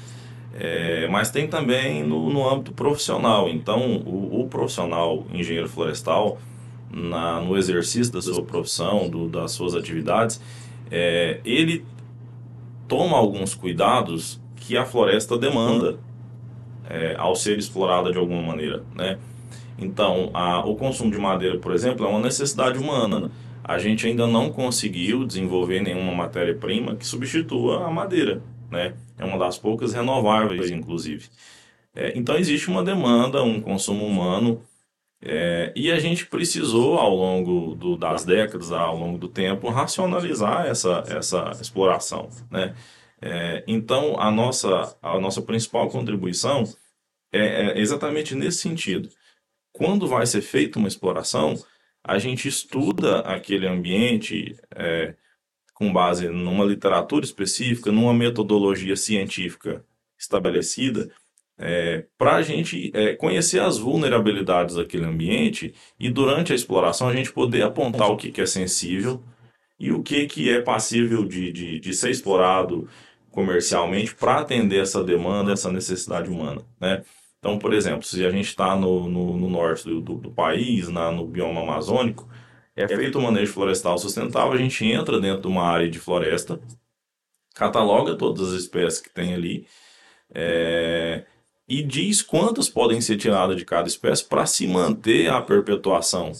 É, 0.54 1.08
mas 1.08 1.30
tem 1.30 1.48
também 1.48 2.02
no, 2.02 2.30
no 2.30 2.48
âmbito 2.48 2.72
profissional. 2.72 3.48
Então, 3.48 3.96
o, 4.04 4.42
o 4.42 4.48
profissional 4.48 5.26
engenheiro 5.32 5.68
florestal, 5.68 6.38
na, 6.90 7.40
no 7.40 7.56
exercício 7.56 8.12
da 8.12 8.20
sua 8.20 8.42
profissão, 8.42 9.08
do, 9.08 9.28
das 9.28 9.52
suas 9.52 9.74
atividades, 9.74 10.40
é, 10.90 11.40
ele 11.42 11.84
toma 12.86 13.16
alguns 13.16 13.54
cuidados 13.54 14.38
que 14.56 14.76
a 14.76 14.84
floresta 14.84 15.38
demanda 15.38 15.98
é, 16.88 17.14
ao 17.18 17.34
ser 17.34 17.58
explorada 17.58 18.10
de 18.10 18.18
alguma 18.18 18.42
maneira, 18.42 18.84
né? 18.94 19.18
Então, 19.78 20.30
a, 20.34 20.60
o 20.60 20.76
consumo 20.76 21.10
de 21.10 21.18
madeira, 21.18 21.58
por 21.58 21.72
exemplo, 21.72 22.06
é 22.06 22.08
uma 22.08 22.20
necessidade 22.20 22.78
humana. 22.78 23.30
A 23.64 23.78
gente 23.78 24.06
ainda 24.06 24.26
não 24.26 24.50
conseguiu 24.50 25.24
desenvolver 25.24 25.80
nenhuma 25.80 26.14
matéria-prima 26.14 26.96
que 26.96 27.06
substitua 27.06 27.86
a 27.86 27.90
madeira, 27.90 28.42
né? 28.70 28.94
É 29.18 29.24
uma 29.24 29.38
das 29.38 29.58
poucas 29.58 29.92
renováveis, 29.92 30.70
inclusive. 30.70 31.28
É, 31.94 32.12
então 32.16 32.36
existe 32.36 32.68
uma 32.68 32.82
demanda, 32.82 33.42
um 33.42 33.60
consumo 33.60 34.04
humano, 34.06 34.62
é, 35.24 35.72
e 35.76 35.92
a 35.92 36.00
gente 36.00 36.26
precisou, 36.26 36.98
ao 36.98 37.14
longo 37.14 37.76
do, 37.76 37.96
das 37.96 38.24
décadas, 38.24 38.72
ao 38.72 38.98
longo 38.98 39.18
do 39.18 39.28
tempo, 39.28 39.68
racionalizar 39.68 40.66
essa, 40.66 41.04
essa 41.06 41.52
exploração. 41.60 42.28
Né? 42.50 42.74
É, 43.22 43.62
então, 43.68 44.18
a 44.18 44.32
nossa, 44.32 44.96
a 45.00 45.18
nossa 45.20 45.40
principal 45.40 45.88
contribuição 45.88 46.64
é, 47.32 47.78
é 47.78 47.78
exatamente 47.78 48.34
nesse 48.34 48.58
sentido. 48.58 49.08
Quando 49.72 50.08
vai 50.08 50.26
ser 50.26 50.42
feita 50.42 50.78
uma 50.78 50.88
exploração, 50.88 51.54
a 52.02 52.18
gente 52.18 52.48
estuda 52.48 53.20
aquele 53.20 53.66
ambiente, 53.66 54.56
é, 54.74 55.14
com 55.72 55.92
base 55.92 56.28
numa 56.28 56.64
literatura 56.64 57.24
específica, 57.24 57.92
numa 57.92 58.12
metodologia 58.12 58.96
científica 58.96 59.84
estabelecida, 60.18 61.10
é, 61.58 62.06
para 62.18 62.36
a 62.36 62.42
gente 62.42 62.90
é, 62.92 63.14
conhecer 63.14 63.60
as 63.60 63.78
vulnerabilidades 63.78 64.74
daquele 64.74 65.04
ambiente 65.04 65.74
e 65.98 66.10
durante 66.10 66.52
a 66.52 66.56
exploração 66.56 67.08
a 67.08 67.14
gente 67.14 67.32
poder 67.32 67.62
apontar 67.62 68.10
o 68.10 68.16
que, 68.16 68.32
que 68.32 68.40
é 68.40 68.46
sensível 68.46 69.22
e 69.78 69.92
o 69.92 70.02
que, 70.02 70.26
que 70.26 70.50
é 70.50 70.60
passível 70.60 71.24
de, 71.24 71.52
de, 71.52 71.78
de 71.78 71.94
ser 71.94 72.10
explorado 72.10 72.88
comercialmente 73.32 74.14
para 74.14 74.40
atender 74.40 74.80
essa 74.80 75.02
demanda, 75.02 75.52
essa 75.52 75.72
necessidade 75.72 76.30
humana. 76.30 76.62
Né? 76.78 77.02
Então, 77.38 77.58
por 77.58 77.72
exemplo, 77.72 78.04
se 78.04 78.24
a 78.24 78.30
gente 78.30 78.46
está 78.46 78.76
no, 78.76 79.08
no, 79.08 79.36
no, 79.36 79.50
norte 79.50 79.84
do, 79.84 80.00
do, 80.00 80.14
do 80.14 80.30
país, 80.30 80.88
na, 80.88 81.10
no 81.10 81.26
bioma 81.26 81.62
amazônico, 81.62 82.28
é 82.76 82.86
feito 82.86 83.18
o 83.18 83.22
manejo 83.22 83.52
florestal 83.52 83.98
sustentável, 83.98 84.52
a 84.52 84.56
gente 84.56 84.84
entra 84.86 85.20
dentro 85.20 85.42
de 85.42 85.48
uma 85.48 85.64
área 85.64 85.90
de 85.90 85.98
floresta, 85.98 86.60
cataloga 87.54 88.14
todas 88.14 88.52
as 88.52 88.60
espécies 88.60 89.00
que 89.00 89.10
tem 89.10 89.34
ali 89.34 89.66
é, 90.34 91.24
e 91.68 91.82
diz 91.82 92.22
quantas 92.22 92.68
podem 92.68 93.00
ser 93.00 93.16
tiradas 93.16 93.56
de 93.56 93.64
cada 93.64 93.88
espécie 93.88 94.24
para 94.24 94.46
se 94.46 94.66
manter 94.66 95.28
a 95.28 95.40
perpetuação 95.40 96.32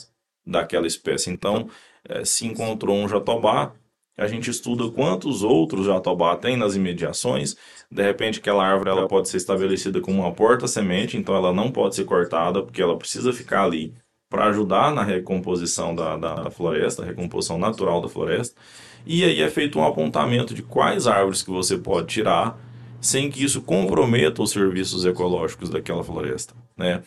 daquela 0.47 0.87
espécie. 0.87 1.31
Então, 1.31 1.69
é, 2.09 2.25
se 2.25 2.47
encontrou 2.47 2.97
um 2.97 3.09
jatobá, 3.09 3.75
a 4.17 4.27
gente 4.27 4.51
estuda 4.51 4.91
quantos 4.91 5.43
outros 5.43 5.87
jatobá 5.87 6.37
tem 6.37 6.57
nas 6.57 6.75
imediações. 6.77 7.57
De 7.91 8.03
repente, 8.03 8.39
aquela 8.39 8.65
árvore 8.65 8.91
ela 8.91 9.09
pode 9.09 9.29
ser 9.29 9.39
estabelecida 9.39 10.01
como 10.01 10.21
uma 10.21 10.33
porta-semente, 10.33 11.17
então 11.17 11.35
ela 11.35 11.53
não 11.53 11.71
pode 11.71 11.95
ser 11.95 12.05
cortada, 12.05 12.63
porque 12.63 12.83
ela 12.83 12.97
precisa 12.97 13.33
ficar 13.33 13.65
ali 13.65 13.95
para 14.29 14.47
ajudar 14.47 14.93
na 14.95 15.03
recomposição 15.03 15.95
da, 15.95 16.17
da, 16.17 16.35
da, 16.37 16.51
floresta, 16.51 17.05
recomposição 17.05 17.59
natural 17.59 18.01
da 18.01 18.09
floresta. 18.09 18.59
E 19.05 19.25
aí 19.25 19.43
é 19.43 19.51
feito 19.51 19.79
um 19.79 19.85
apontamento 19.85 20.55
de 20.55 20.63
quais 20.63 21.07
árvores 21.07 21.43
que 21.43 21.51
você 21.51 21.77
pode 21.77 22.07
tirar 22.07 22.59
sem 23.01 23.31
que 23.31 23.45
isso 23.45 23.61
comprometa 23.61 24.43
os 24.43 24.51
serviços 24.51 25.05
ecológicos 25.05 25.69
daquela 25.69 26.05
floresta, 26.05 26.55
né? 26.77 27.03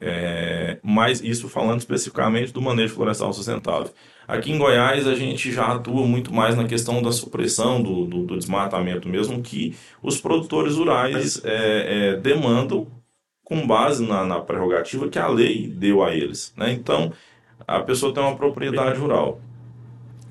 É, 0.00 0.78
mas 0.82 1.22
isso 1.22 1.48
falando 1.48 1.78
especificamente 1.78 2.52
do 2.52 2.60
manejo 2.60 2.94
florestal 2.94 3.32
sustentável. 3.32 3.92
Aqui 4.28 4.52
em 4.52 4.58
Goiás 4.58 5.06
a 5.06 5.14
gente 5.14 5.50
já 5.50 5.68
atua 5.68 6.06
muito 6.06 6.34
mais 6.34 6.54
na 6.54 6.64
questão 6.64 7.00
da 7.00 7.10
supressão 7.10 7.82
do, 7.82 8.04
do, 8.04 8.26
do 8.26 8.36
desmatamento 8.36 9.08
mesmo 9.08 9.40
que 9.40 9.74
os 10.02 10.20
produtores 10.20 10.74
rurais 10.76 11.40
é, 11.42 12.10
é, 12.10 12.16
demandam 12.16 12.86
com 13.42 13.66
base 13.66 14.06
na, 14.06 14.26
na 14.26 14.38
prerrogativa 14.38 15.08
que 15.08 15.18
a 15.18 15.26
lei 15.26 15.66
deu 15.66 16.04
a 16.04 16.14
eles. 16.14 16.52
Né? 16.54 16.72
Então, 16.74 17.10
a 17.66 17.80
pessoa 17.80 18.12
tem 18.12 18.22
uma 18.22 18.36
propriedade 18.36 18.98
rural. 18.98 19.40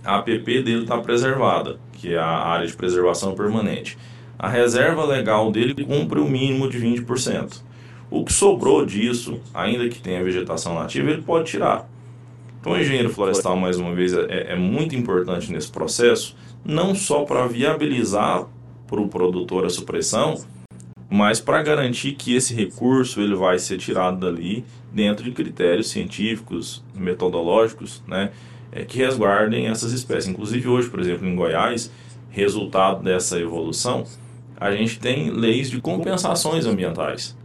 A 0.05 0.17
APP 0.17 0.61
dele 0.61 0.83
está 0.83 0.99
preservada, 0.99 1.79
que 1.93 2.13
é 2.13 2.19
a 2.19 2.27
área 2.27 2.67
de 2.67 2.73
preservação 2.73 3.33
permanente. 3.33 3.97
A 4.37 4.47
reserva 4.47 5.03
legal 5.03 5.51
dele 5.51 5.73
cumpre 5.83 6.19
o 6.19 6.29
mínimo 6.29 6.69
de 6.69 6.79
20%. 6.79 7.63
O 8.11 8.23
que 8.23 8.31
sobrou 8.31 8.85
disso, 8.85 9.41
ainda 9.51 9.89
que 9.89 9.99
tenha 9.99 10.23
vegetação 10.23 10.75
nativa, 10.75 11.09
ele 11.09 11.23
pode 11.23 11.49
tirar. 11.49 11.89
Então, 12.67 12.77
o 12.77 12.81
engenheiro 12.81 13.09
florestal, 13.09 13.55
mais 13.55 13.79
uma 13.79 13.95
vez, 13.95 14.11
é, 14.13 14.51
é 14.51 14.55
muito 14.57 14.93
importante 14.93 15.49
nesse 15.53 15.71
processo, 15.71 16.35
não 16.65 16.93
só 16.93 17.23
para 17.23 17.47
viabilizar 17.47 18.45
para 18.85 18.99
o 18.99 19.07
produtor 19.07 19.65
a 19.65 19.69
supressão, 19.69 20.35
mas 21.09 21.39
para 21.39 21.63
garantir 21.63 22.11
que 22.11 22.35
esse 22.35 22.53
recurso 22.53 23.21
ele 23.21 23.35
vai 23.35 23.57
ser 23.57 23.77
tirado 23.77 24.19
dali 24.19 24.65
dentro 24.91 25.23
de 25.23 25.31
critérios 25.31 25.89
científicos, 25.89 26.83
metodológicos, 26.93 28.03
né, 28.05 28.31
é, 28.69 28.83
que 28.83 28.97
resguardem 28.97 29.67
essas 29.67 29.93
espécies. 29.93 30.27
Inclusive 30.27 30.67
hoje, 30.67 30.89
por 30.89 30.99
exemplo, 30.99 31.25
em 31.25 31.37
Goiás, 31.37 31.89
resultado 32.29 33.01
dessa 33.01 33.39
evolução, 33.39 34.03
a 34.57 34.71
gente 34.71 34.99
tem 34.99 35.29
leis 35.29 35.69
de 35.69 35.79
compensações 35.79 36.65
ambientais. 36.65 37.36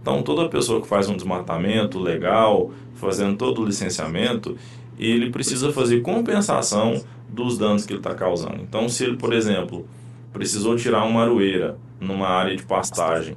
Então, 0.00 0.22
toda 0.22 0.48
pessoa 0.48 0.80
que 0.80 0.86
faz 0.86 1.08
um 1.08 1.16
desmatamento 1.16 1.98
legal, 1.98 2.70
fazendo 2.94 3.36
todo 3.36 3.62
o 3.62 3.64
licenciamento, 3.64 4.56
ele 4.98 5.30
precisa 5.30 5.72
fazer 5.72 6.00
compensação 6.00 7.02
dos 7.28 7.58
danos 7.58 7.84
que 7.84 7.92
ele 7.92 8.00
está 8.00 8.14
causando. 8.14 8.62
Então, 8.62 8.88
se 8.88 9.04
ele, 9.04 9.16
por 9.16 9.32
exemplo, 9.32 9.86
precisou 10.32 10.76
tirar 10.76 11.04
uma 11.04 11.22
aroeira 11.22 11.76
numa 12.00 12.28
área 12.28 12.56
de 12.56 12.62
pastagem 12.62 13.36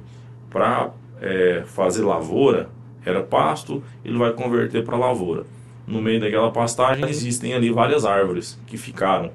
para 0.50 0.90
é, 1.20 1.62
fazer 1.66 2.02
lavoura, 2.02 2.70
era 3.04 3.22
pasto, 3.22 3.82
ele 4.04 4.16
vai 4.18 4.32
converter 4.32 4.84
para 4.84 4.96
lavoura. 4.96 5.44
No 5.86 6.00
meio 6.00 6.20
daquela 6.20 6.50
pastagem 6.50 7.04
existem 7.08 7.54
ali 7.54 7.70
várias 7.70 8.04
árvores 8.04 8.58
que 8.66 8.76
ficaram, 8.76 9.30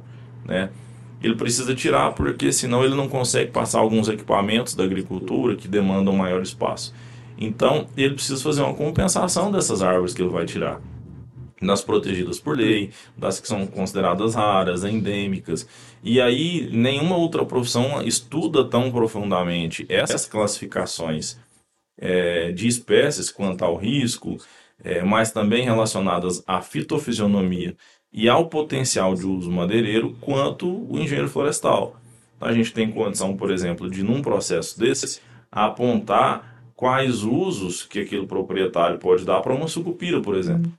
né? 0.46 0.69
Ele 1.22 1.36
precisa 1.36 1.74
tirar 1.74 2.13
porque 2.13 2.51
senão 2.53 2.84
ele 2.84 2.93
não 2.93 3.10
consegue 3.10 3.51
passar 3.51 3.79
alguns 3.79 4.07
equipamentos 4.07 4.75
da 4.75 4.84
agricultura 4.84 5.55
que 5.55 5.67
demandam 5.67 6.15
maior 6.15 6.41
espaço. 6.41 6.93
Então, 7.38 7.88
ele 7.96 8.15
precisa 8.15 8.41
fazer 8.41 8.62
uma 8.62 8.74
compensação 8.74 9.51
dessas 9.51 9.82
árvores 9.82 10.13
que 10.13 10.22
ele 10.22 10.32
vai 10.32 10.46
tirar 10.46 10.82
das 11.62 11.82
protegidas 11.82 12.39
por 12.39 12.56
lei, 12.56 12.91
das 13.17 13.39
que 13.39 13.48
são 13.48 13.65
consideradas 13.65 14.36
raras, 14.36 14.84
endêmicas. 14.84 15.67
E 16.03 16.22
aí, 16.22 16.70
nenhuma 16.72 17.17
outra 17.17 17.46
profissão 17.46 18.01
estuda 18.03 18.63
tão 18.63 18.91
profundamente 18.91 19.86
essas 19.89 20.25
classificações 20.25 21.38
é, 21.98 22.51
de 22.51 22.67
espécies 22.67 23.32
quanto 23.32 23.63
ao 23.65 23.75
risco, 23.75 24.38
é, 24.84 25.01
mas 25.03 25.32
também 25.32 25.63
relacionadas 25.63 26.44
à 26.46 26.62
fitofisionomia 26.62 27.75
e 28.13 28.29
ao 28.29 28.48
potencial 28.48 29.15
de 29.15 29.25
uso 29.25 29.51
madeireiro, 29.51 30.15
quanto 30.22 30.67
o 30.67 31.00
engenheiro 31.00 31.29
florestal. 31.29 32.00
A 32.39 32.53
gente 32.53 32.72
tem 32.72 32.91
condição, 32.91 33.36
por 33.36 33.50
exemplo, 33.50 33.89
de 33.89 34.03
num 34.03 34.22
processo 34.22 34.79
desse 34.79 35.20
apontar 35.51 36.56
quais 36.77 37.24
usos 37.24 37.84
que 37.84 38.00
aquele 38.00 38.27
proprietário 38.27 39.00
pode 39.00 39.25
dar 39.25 39.41
para 39.41 39.53
uma 39.53 39.67
sucupira, 39.67 40.22
por 40.22 40.38
exemplo, 40.38 40.72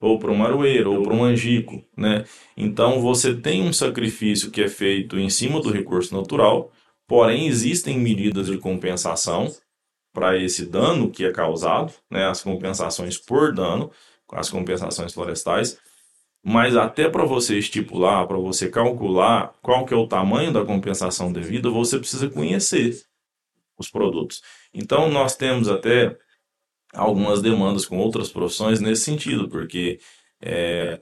ou 0.00 0.18
para 0.18 0.32
um 0.32 0.44
aroeiro, 0.44 0.92
ou 0.92 1.02
para 1.04 1.14
um 1.14 1.22
angico, 1.22 1.82
né? 1.96 2.24
Então 2.56 3.00
você 3.00 3.32
tem 3.32 3.62
um 3.62 3.72
sacrifício 3.72 4.50
que 4.50 4.60
é 4.60 4.68
feito 4.68 5.16
em 5.16 5.30
cima 5.30 5.60
do 5.60 5.70
recurso 5.70 6.12
natural, 6.12 6.72
porém 7.06 7.46
existem 7.46 8.00
medidas 8.00 8.48
de 8.48 8.58
compensação 8.58 9.48
para 10.12 10.36
esse 10.36 10.66
dano 10.66 11.08
que 11.08 11.24
é 11.24 11.30
causado, 11.30 11.92
né? 12.10 12.26
As 12.26 12.42
compensações 12.42 13.16
por 13.16 13.54
dano, 13.54 13.92
as 14.32 14.50
compensações 14.50 15.14
florestais, 15.14 15.78
mas 16.44 16.76
até 16.76 17.08
para 17.08 17.24
você 17.24 17.58
estipular, 17.58 18.26
para 18.26 18.38
você 18.38 18.68
calcular 18.68 19.54
qual 19.62 19.86
que 19.86 19.94
é 19.94 19.96
o 19.96 20.08
tamanho 20.08 20.52
da 20.52 20.64
compensação 20.64 21.32
devida, 21.32 21.70
você 21.70 21.96
precisa 21.96 22.28
conhecer 22.28 23.04
os 23.78 23.88
produtos. 23.88 24.42
Então 24.74 25.10
nós 25.10 25.36
temos 25.36 25.68
até 25.68 26.16
algumas 26.94 27.42
demandas 27.42 27.86
com 27.86 27.98
outras 27.98 28.30
profissões 28.30 28.80
nesse 28.80 29.04
sentido, 29.04 29.48
porque 29.48 29.98
é, 30.40 31.00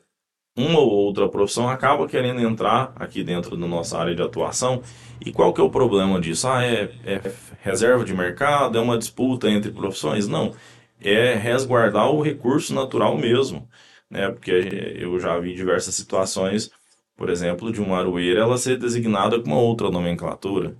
uma 0.56 0.80
ou 0.80 0.90
outra 0.90 1.28
profissão 1.28 1.68
acaba 1.68 2.08
querendo 2.08 2.40
entrar 2.40 2.92
aqui 2.96 3.22
dentro 3.24 3.56
da 3.56 3.66
nossa 3.66 3.98
área 3.98 4.14
de 4.14 4.22
atuação. 4.22 4.82
E 5.24 5.32
qual 5.32 5.52
que 5.52 5.60
é 5.60 5.64
o 5.64 5.70
problema 5.70 6.20
disso? 6.20 6.48
Ah, 6.48 6.64
é, 6.64 6.90
é 7.04 7.32
reserva 7.62 8.04
de 8.04 8.14
mercado, 8.14 8.78
é 8.78 8.80
uma 8.80 8.98
disputa 8.98 9.48
entre 9.50 9.70
profissões? 9.72 10.28
Não, 10.28 10.54
é 11.00 11.34
resguardar 11.34 12.10
o 12.10 12.22
recurso 12.22 12.74
natural 12.74 13.16
mesmo 13.18 13.68
né? 14.10 14.30
Porque 14.30 14.50
eu 14.98 15.18
já 15.20 15.38
vi 15.38 15.54
diversas 15.54 15.94
situações, 15.94 16.70
por 17.16 17.30
exemplo, 17.30 17.72
de 17.72 17.80
uma 17.80 17.98
aroeira 17.98 18.40
ela 18.40 18.58
ser 18.58 18.78
designada 18.78 19.40
com 19.40 19.46
uma 19.46 19.60
outra 19.60 19.90
nomenclatura. 19.90 20.76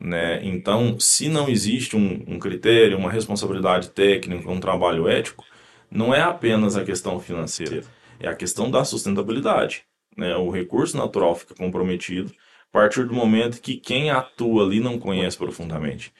Né? 0.00 0.40
Então, 0.42 0.98
se 0.98 1.28
não 1.28 1.48
existe 1.48 1.94
um, 1.94 2.24
um 2.26 2.38
critério, 2.38 2.96
uma 2.96 3.10
responsabilidade 3.10 3.90
técnica, 3.90 4.50
um 4.50 4.58
trabalho 4.58 5.06
ético, 5.06 5.44
não 5.90 6.14
é 6.14 6.22
apenas 6.22 6.74
a 6.74 6.84
questão 6.84 7.20
financeira, 7.20 7.82
é 8.18 8.28
a 8.28 8.34
questão 8.34 8.70
da 8.70 8.82
sustentabilidade. 8.84 9.84
Né? 10.16 10.34
O 10.36 10.50
recurso 10.50 10.96
natural 10.96 11.34
fica 11.34 11.54
comprometido 11.54 12.32
a 12.70 12.72
partir 12.72 13.04
do 13.04 13.12
momento 13.12 13.60
que 13.60 13.76
quem 13.76 14.10
atua 14.10 14.64
ali 14.64 14.80
não 14.80 14.98
conhece 14.98 15.36
profundamente. 15.36 16.12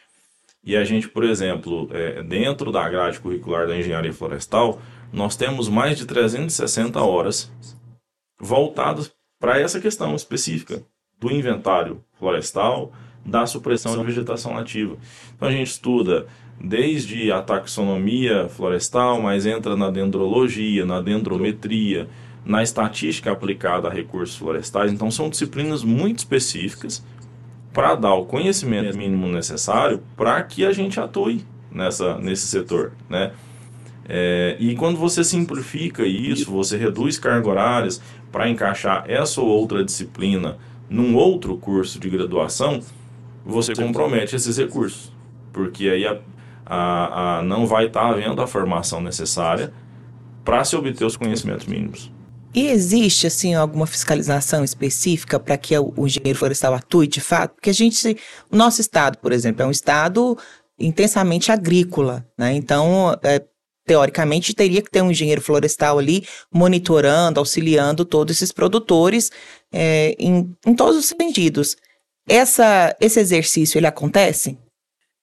E 0.62 0.76
a 0.76 0.84
gente, 0.84 1.08
por 1.08 1.24
exemplo, 1.24 1.88
é, 1.92 2.22
dentro 2.22 2.70
da 2.70 2.86
grade 2.88 3.18
curricular 3.20 3.66
da 3.66 3.76
engenharia 3.76 4.12
florestal, 4.12 4.80
nós 5.10 5.36
temos 5.36 5.68
mais 5.68 5.96
de 5.96 6.04
360 6.04 7.00
horas 7.00 7.50
voltadas 8.38 9.10
para 9.38 9.58
essa 9.58 9.80
questão 9.80 10.14
específica 10.14 10.82
do 11.18 11.30
inventário 11.30 12.04
florestal, 12.18 12.92
da 13.24 13.46
supressão 13.46 13.96
de 13.96 14.04
vegetação 14.04 14.54
nativa. 14.54 14.96
Então 15.36 15.48
a 15.48 15.52
gente 15.52 15.68
estuda 15.68 16.26
desde 16.62 17.32
a 17.32 17.40
taxonomia 17.40 18.48
florestal, 18.48 19.20
mas 19.20 19.46
entra 19.46 19.76
na 19.76 19.90
dendrologia, 19.90 20.84
na 20.84 21.00
dendrometria, 21.00 22.08
na 22.44 22.62
estatística 22.62 23.30
aplicada 23.30 23.88
a 23.88 23.92
recursos 23.92 24.36
florestais. 24.36 24.92
Então 24.92 25.10
são 25.10 25.28
disciplinas 25.28 25.82
muito 25.82 26.18
específicas 26.18 27.04
para 27.72 27.94
dar 27.94 28.14
o 28.14 28.24
conhecimento 28.24 28.96
mínimo 28.96 29.28
necessário 29.28 30.02
para 30.16 30.42
que 30.42 30.64
a 30.64 30.72
gente 30.72 30.98
atue 30.98 31.44
nessa, 31.70 32.18
nesse 32.18 32.46
setor, 32.46 32.92
né? 33.08 33.32
É, 34.12 34.56
e 34.58 34.74
quando 34.74 34.98
você 34.98 35.22
simplifica 35.22 36.04
isso, 36.04 36.50
você 36.50 36.76
reduz 36.76 37.16
cargas 37.16 37.46
horárias 37.46 38.02
para 38.32 38.48
encaixar 38.48 39.04
essa 39.06 39.40
ou 39.40 39.46
outra 39.46 39.84
disciplina 39.84 40.58
num 40.88 41.14
outro 41.14 41.56
curso 41.56 42.00
de 42.00 42.10
graduação, 42.10 42.80
você 43.44 43.74
compromete 43.74 44.36
esses 44.36 44.56
recursos, 44.56 45.12
porque 45.52 45.88
aí 45.88 46.06
a, 46.06 46.18
a, 46.66 47.38
a 47.38 47.42
não 47.42 47.66
vai 47.66 47.86
estar 47.86 48.00
tá 48.00 48.08
havendo 48.08 48.40
a 48.42 48.46
formação 48.46 49.00
necessária 49.00 49.72
para 50.44 50.64
se 50.64 50.76
obter 50.76 51.04
os 51.04 51.16
conhecimentos 51.16 51.66
mínimos. 51.66 52.10
E 52.52 52.66
existe, 52.66 53.26
assim, 53.26 53.54
alguma 53.54 53.86
fiscalização 53.86 54.64
específica 54.64 55.38
para 55.38 55.56
que 55.56 55.76
o, 55.78 55.92
o 55.96 56.06
engenheiro 56.06 56.38
florestal 56.38 56.74
atue 56.74 57.06
de 57.06 57.20
fato? 57.20 57.54
Porque 57.54 57.70
a 57.70 57.74
gente, 57.74 58.16
o 58.50 58.56
nosso 58.56 58.80
estado, 58.80 59.18
por 59.18 59.32
exemplo, 59.32 59.62
é 59.62 59.66
um 59.66 59.70
estado 59.70 60.36
intensamente 60.78 61.52
agrícola, 61.52 62.26
né? 62.36 62.52
Então, 62.54 63.16
é, 63.22 63.44
teoricamente, 63.86 64.54
teria 64.54 64.82
que 64.82 64.90
ter 64.90 65.02
um 65.02 65.12
engenheiro 65.12 65.40
florestal 65.40 65.98
ali 65.98 66.26
monitorando, 66.52 67.38
auxiliando 67.38 68.04
todos 68.04 68.36
esses 68.36 68.50
produtores 68.50 69.30
é, 69.72 70.16
em, 70.18 70.52
em 70.66 70.74
todos 70.74 70.96
os 70.96 71.06
sentidos. 71.06 71.76
Essa, 72.28 72.96
esse 73.00 73.18
exercício, 73.18 73.78
ele 73.78 73.86
acontece? 73.86 74.58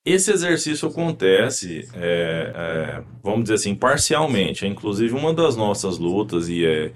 Esse 0.06 0.32
exercício 0.32 0.88
acontece, 0.88 1.88
é, 1.94 2.52
é, 2.56 3.04
vamos 3.22 3.44
dizer 3.44 3.56
assim, 3.56 3.76
parcialmente. 3.76 4.66
É, 4.66 4.68
inclusive, 4.68 5.14
uma 5.14 5.34
das 5.34 5.56
nossas 5.56 5.98
lutas 5.98 6.48
e 6.48 6.66
é 6.66 6.92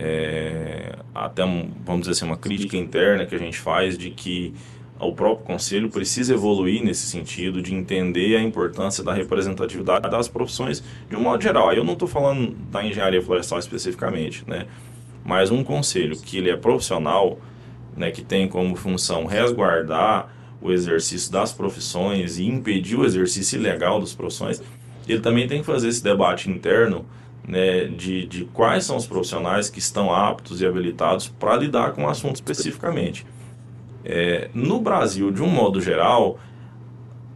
é, 0.00 0.94
até, 1.12 1.42
vamos 1.44 2.02
dizer 2.02 2.12
assim, 2.12 2.24
uma 2.24 2.36
crítica 2.36 2.76
interna 2.76 3.26
que 3.26 3.34
a 3.34 3.38
gente 3.38 3.58
faz 3.58 3.98
de 3.98 4.10
que 4.10 4.54
o 5.00 5.12
próprio 5.12 5.44
conselho 5.44 5.90
precisa 5.90 6.34
evoluir 6.34 6.84
nesse 6.84 7.06
sentido 7.06 7.60
de 7.60 7.74
entender 7.74 8.36
a 8.36 8.40
importância 8.40 9.02
da 9.02 9.12
representatividade 9.12 10.08
das 10.08 10.28
profissões 10.28 10.84
de 11.10 11.16
um 11.16 11.20
modo 11.20 11.42
geral. 11.42 11.68
Aí 11.68 11.78
eu 11.78 11.84
não 11.84 11.94
estou 11.94 12.06
falando 12.06 12.54
da 12.70 12.84
engenharia 12.84 13.20
florestal 13.20 13.58
especificamente, 13.58 14.44
né? 14.46 14.66
Mas 15.24 15.50
um 15.50 15.64
conselho 15.64 16.16
que 16.16 16.38
ele 16.38 16.50
é 16.50 16.56
profissional, 16.56 17.38
né, 17.98 18.10
que 18.10 18.22
tem 18.22 18.48
como 18.48 18.76
função 18.76 19.26
resguardar 19.26 20.32
o 20.60 20.72
exercício 20.72 21.30
das 21.30 21.52
profissões 21.52 22.38
e 22.38 22.46
impedir 22.46 22.96
o 22.96 23.04
exercício 23.04 23.58
ilegal 23.58 24.00
das 24.00 24.14
profissões, 24.14 24.62
ele 25.08 25.20
também 25.20 25.46
tem 25.46 25.60
que 25.60 25.66
fazer 25.66 25.88
esse 25.88 26.02
debate 26.02 26.50
interno 26.50 27.04
né, 27.46 27.84
de, 27.84 28.26
de 28.26 28.44
quais 28.46 28.84
são 28.84 28.96
os 28.96 29.06
profissionais 29.06 29.70
que 29.70 29.78
estão 29.78 30.12
aptos 30.12 30.60
e 30.60 30.66
habilitados 30.66 31.28
para 31.28 31.56
lidar 31.56 31.92
com 31.92 32.04
o 32.04 32.08
assunto 32.08 32.36
especificamente. 32.36 33.26
É, 34.04 34.48
no 34.54 34.80
Brasil, 34.80 35.30
de 35.30 35.42
um 35.42 35.48
modo 35.48 35.80
geral, 35.80 36.38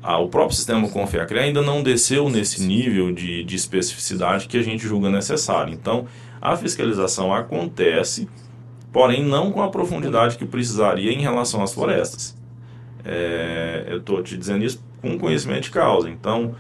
a, 0.03 0.19
o 0.19 0.29
próprio 0.29 0.57
sistema 0.57 0.89
Confiacre 0.89 1.39
ainda 1.39 1.63
não 1.63 1.83
desceu 1.83 2.29
nesse 2.29 2.63
nível 2.63 3.13
de, 3.13 3.45
de 3.45 3.57
especificidade 3.57 4.49
que 4.49 4.59
a 4.59 4.63
gente 4.63 4.87
julga 4.87 5.09
necessário. 5.09 5.73
Então, 5.73 6.07
a 6.41 6.57
fiscalização 6.57 7.33
acontece, 7.33 8.29
porém 8.93 9.25
não 9.25 9.51
com 9.51 9.63
a 9.63 9.71
profundidade 9.71 10.37
que 10.37 10.45
precisaria 10.45 11.13
em 11.13 11.21
relação 11.21 11.63
às 11.63 11.73
florestas. 11.73 12.37
É, 13.05 13.87
eu 13.89 13.99
estou 13.99 14.23
te 14.23 14.37
dizendo 14.37 14.65
isso 14.65 14.85
com 15.01 15.19
conhecimento 15.19 15.65
de 15.65 15.71
causa. 15.71 16.09
Então, 16.09 16.55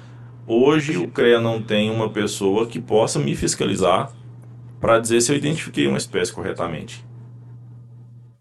Hoje 0.46 0.98
o 0.98 1.08
CREA 1.08 1.40
não 1.40 1.62
tem 1.62 1.88
uma 1.88 2.10
pessoa 2.10 2.66
que 2.66 2.80
possa 2.80 3.20
me 3.20 3.34
fiscalizar 3.36 4.12
para 4.80 4.98
dizer 4.98 5.20
se 5.20 5.30
eu 5.30 5.36
identifiquei 5.36 5.86
uma 5.86 5.98
espécie 5.98 6.32
corretamente. 6.32 7.04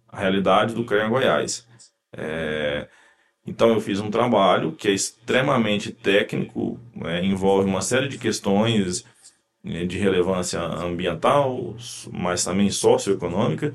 A 0.09 0.19
realidade 0.19 0.73
do 0.73 0.83
CREA 0.83 1.07
Goiás. 1.07 1.67
É... 2.11 2.87
Então 3.45 3.69
eu 3.69 3.79
fiz 3.79 3.99
um 3.99 4.09
trabalho 4.09 4.71
que 4.71 4.87
é 4.87 4.91
extremamente 4.91 5.91
técnico, 5.91 6.79
é, 7.05 7.23
envolve 7.23 7.67
uma 7.67 7.81
série 7.81 8.07
de 8.07 8.17
questões 8.17 9.03
né, 9.03 9.09
de 9.63 9.97
relevância 9.97 10.59
ambiental, 10.59 11.75
mas 12.11 12.43
também 12.43 12.69
socioeconômica, 12.69 13.73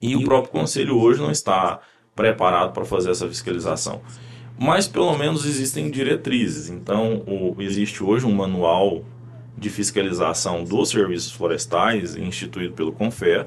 e 0.00 0.16
o 0.16 0.24
próprio 0.24 0.52
conselho 0.52 0.98
hoje 0.98 1.20
não 1.20 1.30
está 1.30 1.80
preparado 2.14 2.72
para 2.72 2.84
fazer 2.84 3.10
essa 3.10 3.28
fiscalização 3.28 4.00
mas 4.58 4.88
pelo 4.88 5.16
menos 5.16 5.46
existem 5.46 5.88
diretrizes. 5.88 6.68
Então, 6.68 7.22
o, 7.26 7.54
existe 7.60 8.02
hoje 8.02 8.26
um 8.26 8.34
manual 8.34 9.04
de 9.56 9.70
fiscalização 9.70 10.64
dos 10.64 10.90
serviços 10.90 11.32
florestais 11.32 12.16
instituído 12.16 12.74
pelo 12.74 12.92
CONFER, 12.92 13.46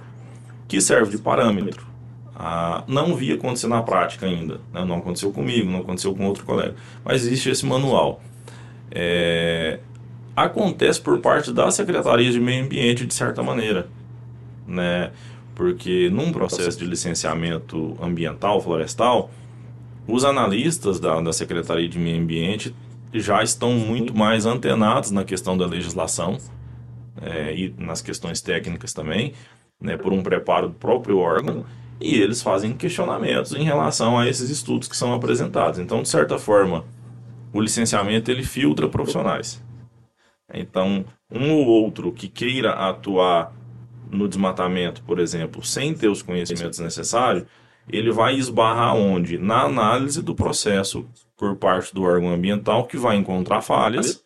que 0.67 0.79
serve 0.79 1.11
de 1.11 1.17
parâmetro. 1.17 1.85
Ah, 2.33 2.83
não 2.87 3.13
vi 3.15 3.33
acontecer 3.33 3.67
na 3.67 3.83
prática 3.83 4.25
ainda, 4.25 4.61
né? 4.73 4.85
não 4.85 4.97
aconteceu 4.97 5.31
comigo, 5.31 5.69
não 5.69 5.81
aconteceu 5.81 6.15
com 6.15 6.25
outro 6.25 6.45
colega, 6.45 6.75
mas 7.03 7.25
existe 7.25 7.49
esse 7.49 7.65
manual. 7.65 8.21
É, 8.89 9.79
acontece 10.35 11.01
por 11.01 11.19
parte 11.19 11.51
da 11.51 11.69
Secretaria 11.71 12.31
de 12.31 12.39
Meio 12.39 12.65
Ambiente, 12.65 13.05
de 13.05 13.13
certa 13.13 13.43
maneira, 13.43 13.87
né? 14.67 15.11
porque 15.55 16.09
num 16.09 16.31
processo 16.31 16.79
de 16.79 16.85
licenciamento 16.85 17.97
ambiental, 18.01 18.61
florestal, 18.61 19.29
os 20.07 20.25
analistas 20.25 20.99
da, 20.99 21.21
da 21.21 21.31
Secretaria 21.31 21.87
de 21.87 21.99
Meio 21.99 22.21
Ambiente 22.21 22.75
já 23.13 23.43
estão 23.43 23.73
muito 23.73 24.17
mais 24.17 24.45
antenados 24.45 25.11
na 25.11 25.23
questão 25.23 25.57
da 25.57 25.65
legislação 25.65 26.37
é, 27.21 27.53
e 27.55 27.75
nas 27.77 28.01
questões 28.01 28.41
técnicas 28.41 28.93
também, 28.93 29.33
né, 29.79 29.97
por 29.97 30.13
um 30.13 30.23
preparo 30.23 30.69
do 30.69 30.73
próprio 30.73 31.17
órgão, 31.17 31.65
e 31.99 32.15
eles 32.15 32.41
fazem 32.41 32.73
questionamentos 32.73 33.53
em 33.53 33.63
relação 33.63 34.17
a 34.17 34.27
esses 34.27 34.49
estudos 34.49 34.87
que 34.87 34.97
são 34.97 35.13
apresentados. 35.13 35.77
Então, 35.77 36.01
de 36.01 36.09
certa 36.09 36.39
forma, 36.39 36.83
o 37.53 37.61
licenciamento 37.61 38.31
ele 38.31 38.43
filtra 38.43 38.87
profissionais. 38.87 39.61
Então, 40.53 41.05
um 41.31 41.53
ou 41.53 41.65
outro 41.67 42.11
que 42.11 42.27
queira 42.27 42.73
atuar 42.73 43.53
no 44.09 44.27
desmatamento, 44.27 45.01
por 45.03 45.19
exemplo, 45.19 45.63
sem 45.63 45.93
ter 45.93 46.09
os 46.09 46.21
conhecimentos 46.21 46.79
necessários, 46.79 47.45
ele 47.89 48.11
vai 48.11 48.35
esbarrar 48.35 48.95
onde? 48.95 49.37
Na 49.37 49.61
análise 49.61 50.21
do 50.21 50.35
processo 50.35 51.07
por 51.37 51.55
parte 51.55 51.93
do 51.93 52.03
órgão 52.03 52.29
ambiental, 52.29 52.85
que 52.85 52.97
vai 52.97 53.15
encontrar 53.15 53.61
falhas, 53.61 54.23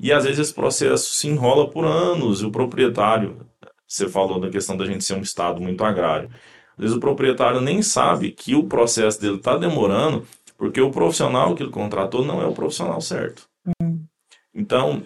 e 0.00 0.12
às 0.12 0.24
vezes 0.24 0.40
esse 0.40 0.54
processo 0.54 1.12
se 1.12 1.28
enrola 1.28 1.70
por 1.70 1.84
anos, 1.84 2.40
e 2.40 2.46
o 2.46 2.50
proprietário, 2.50 3.46
você 3.86 4.08
falou 4.08 4.40
da 4.40 4.50
questão 4.50 4.76
da 4.76 4.84
gente 4.84 5.04
ser 5.04 5.14
um 5.14 5.20
estado 5.20 5.60
muito 5.60 5.84
agrário, 5.84 6.28
às 6.76 6.82
vezes 6.82 6.96
o 6.96 7.00
proprietário 7.00 7.60
nem 7.60 7.82
sabe 7.82 8.32
que 8.32 8.54
o 8.54 8.64
processo 8.64 9.20
dele 9.20 9.36
está 9.36 9.56
demorando, 9.56 10.26
porque 10.58 10.80
o 10.80 10.90
profissional 10.90 11.54
que 11.54 11.62
ele 11.62 11.70
contratou 11.70 12.24
não 12.24 12.42
é 12.42 12.46
o 12.46 12.52
profissional 12.52 13.00
certo. 13.00 13.46
Hum. 13.80 14.04
Então, 14.52 15.02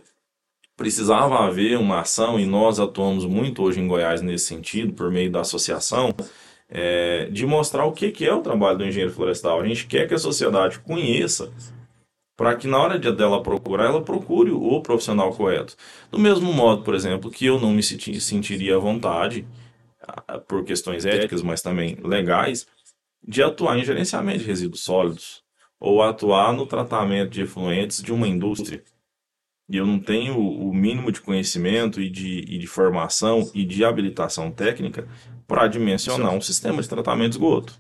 precisava 0.79 1.45
haver 1.45 1.77
uma 1.77 2.03
ação, 2.03 2.39
e 2.39 2.47
nós 2.47 2.79
atuamos 2.79 3.25
muito 3.27 3.63
hoje 3.65 3.81
em 3.81 3.89
Goiás 3.89 4.23
nesse 4.23 4.45
sentido, 4.45 4.93
por 4.93 5.11
meio 5.11 5.29
da 5.31 5.41
associação, 5.41 6.15
é, 6.69 7.25
de 7.27 7.45
mostrar 7.45 7.85
o 7.85 7.93
que, 7.93 8.13
que 8.13 8.25
é 8.25 8.33
o 8.33 8.41
trabalho 8.41 8.79
do 8.79 8.87
engenheiro 8.87 9.13
florestal. 9.13 9.61
A 9.61 9.67
gente 9.67 9.89
quer 9.89 10.07
que 10.07 10.15
a 10.15 10.19
sociedade 10.19 10.79
conheça, 10.79 11.53
para 12.37 12.55
que 12.55 12.69
na 12.69 12.79
hora 12.79 12.97
de 12.97 13.11
dela 13.11 13.43
procurar, 13.43 13.87
ela 13.87 14.03
procure 14.03 14.53
o 14.53 14.81
profissional 14.81 15.33
correto. 15.33 15.75
Do 16.13 16.19
mesmo 16.19 16.53
modo, 16.53 16.85
por 16.85 16.95
exemplo, 16.95 17.29
que 17.29 17.45
eu 17.45 17.61
não 17.61 17.73
me 17.73 17.83
sentiria 17.83 18.77
à 18.77 18.79
vontade, 18.79 19.45
por 20.47 20.65
questões 20.65 21.05
éticas, 21.05 21.43
mas 21.43 21.61
também 21.61 21.99
legais, 22.05 22.69
de 23.27 23.43
atuar 23.43 23.77
em 23.77 23.85
gerenciamento 23.85 24.39
de 24.39 24.45
resíduos 24.45 24.85
sólidos, 24.85 25.43
ou 25.81 26.03
atuar 26.03 26.53
no 26.53 26.67
tratamento 26.67 27.31
de 27.31 27.43
efluentes 27.43 28.01
de 28.01 28.13
uma 28.13 28.29
indústria 28.29 28.81
e 29.69 29.77
eu 29.77 29.87
não 29.87 29.99
tenho 29.99 30.39
o 30.39 30.73
mínimo 30.73 31.13
de 31.13 31.21
conhecimento 31.21 32.01
e 32.01 32.09
de, 32.09 32.41
e 32.49 32.59
de 32.59 32.67
formação 32.67 33.51
e 33.55 33.65
de 33.65 33.85
habilitação 33.85 34.51
técnica 34.51 35.07
para 35.47 35.69
dimensionar 35.69 36.33
um 36.33 36.41
sistema 36.41 36.81
de 36.81 36.89
tratamento 36.89 37.33
de 37.33 37.37
esgoto, 37.37 37.79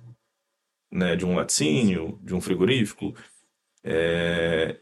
né, 0.92 1.16
de 1.16 1.24
um 1.24 1.34
laticínio, 1.34 2.18
de 2.22 2.34
um 2.34 2.40
frigorífico. 2.40 3.14
É... 3.82 4.76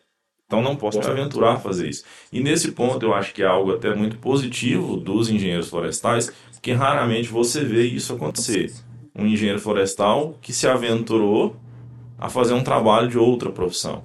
Então 0.47 0.63
não 0.63 0.77
posso 0.77 0.99
me 0.99 1.07
aventurar 1.07 1.55
a 1.55 1.61
fazer 1.61 1.89
isso. 1.89 2.05
E 2.33 2.41
nesse 2.41 2.73
ponto 2.73 3.05
eu 3.05 3.13
acho 3.15 3.35
que 3.35 3.43
é 3.43 3.47
algo 3.47 3.75
até 3.75 3.95
muito 3.95 4.19
positivo 4.19 4.97
dos 4.97 5.29
engenheiros 5.29 5.69
florestais, 5.69 6.33
porque 6.53 6.73
raramente 6.73 7.29
você 7.29 7.65
vê 7.65 7.85
isso 7.85 8.15
acontecer. 8.15 8.73
Um 9.15 9.27
engenheiro 9.27 9.61
florestal 9.61 10.39
que 10.41 10.53
se 10.53 10.69
aventurou 10.69 11.57
a 12.19 12.29
fazer 12.29 12.55
um 12.55 12.63
trabalho 12.63 13.09
de 13.09 13.19
outra 13.19 13.51
profissão. 13.51 14.03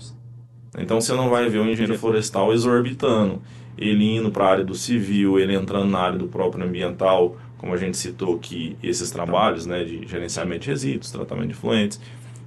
Então 0.77 1.01
você 1.01 1.13
não 1.13 1.29
vai 1.29 1.49
ver 1.49 1.59
um 1.59 1.67
engenheiro 1.67 1.97
florestal 1.97 2.53
exorbitando, 2.53 3.41
ele 3.77 4.15
indo 4.15 4.31
para 4.31 4.45
a 4.45 4.51
área 4.51 4.63
do 4.63 4.75
civil, 4.75 5.39
ele 5.39 5.53
entrando 5.55 5.89
na 5.89 5.99
área 5.99 6.17
do 6.17 6.27
próprio 6.27 6.63
ambiental, 6.65 7.35
como 7.57 7.73
a 7.73 7.77
gente 7.77 7.97
citou 7.97 8.37
que 8.39 8.77
esses 8.81 9.11
trabalhos 9.11 9.65
né, 9.65 9.83
de 9.83 10.07
gerenciamento 10.07 10.61
de 10.61 10.69
resíduos, 10.69 11.11
tratamento 11.11 11.49
de 11.49 11.53
fluentes. 11.53 11.99